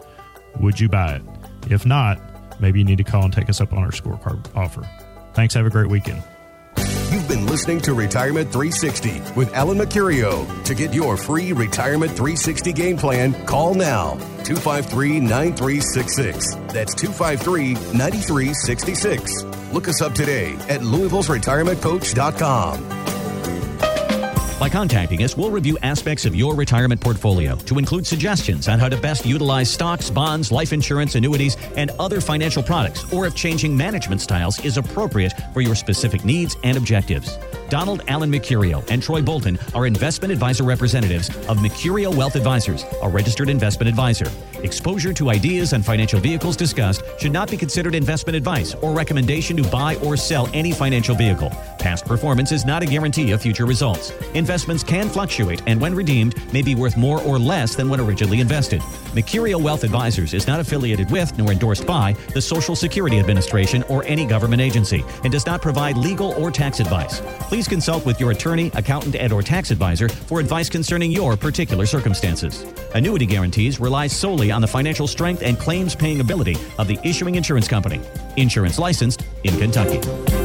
would 0.60 0.80
you 0.80 0.90
buy 0.90 1.16
it? 1.16 1.22
If 1.70 1.86
not, 1.86 2.20
maybe 2.60 2.80
you 2.80 2.86
need 2.86 2.98
to 2.98 3.04
call 3.04 3.24
and 3.24 3.34
take 3.34 3.50
us 3.50 3.62
up 3.62 3.72
on 3.72 3.84
our 3.84 3.92
scorecard 3.92 4.56
offer. 4.56 4.90
Thanks. 5.34 5.54
Have 5.54 5.68
a 5.68 5.70
great 5.70 5.90
weekend. 5.90 6.24
You've 7.18 7.28
been 7.28 7.48
listening 7.48 7.82
to 7.82 7.96
Retirement 7.96 8.52
360 8.52 9.34
with 9.36 9.52
Alan 9.56 9.80
Mercurio. 9.80 10.64
To 10.66 10.76
get 10.76 10.94
your 10.94 11.18
free 11.18 11.52
Retirement 11.52 12.12
360 12.12 12.72
game 12.74 12.96
plan, 12.96 13.34
call 13.48 13.74
now 13.74 14.12
253 14.44 15.22
9366. 15.22 16.54
That's 16.72 16.94
253 16.94 17.74
9366. 17.98 19.44
Look 19.74 19.88
us 19.88 20.00
up 20.04 20.14
today 20.14 20.54
at 20.70 20.84
Louisville's 20.84 21.28
retirementcoach.com. 21.28 23.17
By 24.60 24.70
contacting 24.70 25.22
us, 25.22 25.38
we'll 25.38 25.52
review 25.52 25.78
aspects 25.84 26.26
of 26.26 26.36
your 26.36 26.56
retirement 26.56 27.00
portfolio 27.00 27.56
to 27.58 27.78
include 27.78 28.08
suggestions 28.08 28.68
on 28.68 28.80
how 28.80 28.90
to 28.90 28.98
best 28.98 29.24
utilize 29.24 29.70
stocks, 29.70 30.10
bonds, 30.10 30.52
life 30.52 30.74
insurance, 30.74 31.14
annuities, 31.14 31.58
and 31.76 31.92
other 32.00 32.20
financial 32.20 32.64
products, 32.64 33.14
or 33.14 33.28
if 33.28 33.36
changing 33.36 33.78
management 33.78 34.20
styles 34.20 34.64
is 34.66 34.78
appropriate 34.78 35.34
for 35.54 35.62
your 35.62 35.76
specific 35.76 36.26
needs 36.26 36.58
and 36.64 36.76
objectives. 36.76 37.38
Donald 37.70 38.02
Allen 38.08 38.32
Mercurio 38.32 38.84
and 38.90 39.04
Troy 39.04 39.22
Bolton 39.22 39.60
are 39.76 39.86
investment 39.86 40.32
advisor 40.32 40.64
representatives 40.64 41.30
of 41.48 41.58
Mercurio 41.58 42.16
Wealth 42.16 42.36
Advisors, 42.36 42.84
a 43.04 43.10
registered 43.10 43.50
investment 43.50 43.88
advisor. 43.88 44.32
Exposure 44.64 45.14
to 45.14 45.30
ideas 45.30 45.74
and 45.74 45.86
financial 45.86 46.20
vehicles 46.20 46.58
discussed 46.58 47.04
should 47.20 47.32
not 47.32 47.50
be 47.50 47.58
considered 47.58 47.96
investment 47.96 48.36
advice 48.36 48.74
or 48.76 48.94
recommendation 48.94 49.56
to 49.58 49.64
buy 49.70 49.96
or 49.98 50.18
sell 50.18 50.50
any 50.54 50.72
financial 50.72 51.16
vehicle. 51.16 51.50
Past 51.80 52.06
performance 52.06 52.52
is 52.52 52.66
not 52.66 52.82
a 52.84 52.86
guarantee 52.86 53.32
of 53.32 53.42
future 53.42 53.66
results. 53.66 54.12
Investments 54.34 54.84
can 54.84 55.10
fluctuate 55.10 55.62
and, 55.68 55.80
when 55.80 55.94
redeemed, 55.94 56.36
may 56.54 56.62
be 56.62 56.76
worth 56.76 56.98
more 56.98 57.22
or 57.22 57.38
less 57.38 57.76
than 57.76 57.88
when 57.88 58.00
originally 58.00 58.42
invested. 58.42 58.82
Mercurio 59.14 59.62
Wealth 59.62 59.84
Advisors 59.84 60.34
is 60.34 60.48
not 60.48 60.60
affiliated 60.60 61.10
with 61.12 61.38
nor 61.38 61.52
endorsed 61.52 61.86
by 61.86 62.14
the 62.34 62.42
Social 62.42 62.76
Security 62.76 63.20
Administration 63.20 63.84
or 63.84 64.04
any 64.06 64.26
government 64.26 64.62
agency 64.62 65.04
and 65.24 65.32
does 65.32 65.46
not 65.46 65.62
provide 65.62 65.98
legal 65.98 66.32
or 66.34 66.52
tax 66.52 66.80
advice. 66.80 67.22
Please 67.42 67.68
consult 67.68 68.06
with 68.06 68.20
your 68.20 68.32
attorney, 68.32 68.72
accountant, 68.74 69.16
and 69.16 69.32
or 69.32 69.42
tax 69.42 69.72
advisor 69.72 70.10
for 70.10 70.40
advice 70.40 70.70
concerning 70.70 71.12
your 71.12 71.38
particular 71.38 71.86
circumstances. 71.86 72.66
Annuity 72.96 73.26
guarantees 73.26 73.80
rely 73.80 74.08
on 74.52 74.62
the 74.62 74.68
financial 74.68 75.08
strength 75.08 75.42
and 75.44 75.60
claims 75.60 75.96
paying 75.96 76.20
ability 76.20 76.58
of 76.78 76.88
the 76.88 77.00
issuing 77.04 77.36
insurance 77.36 77.68
company. 77.68 78.02
Insurance 78.38 78.80
licensed 78.80 79.26
in 79.44 79.58
Kentucky. 79.58 80.37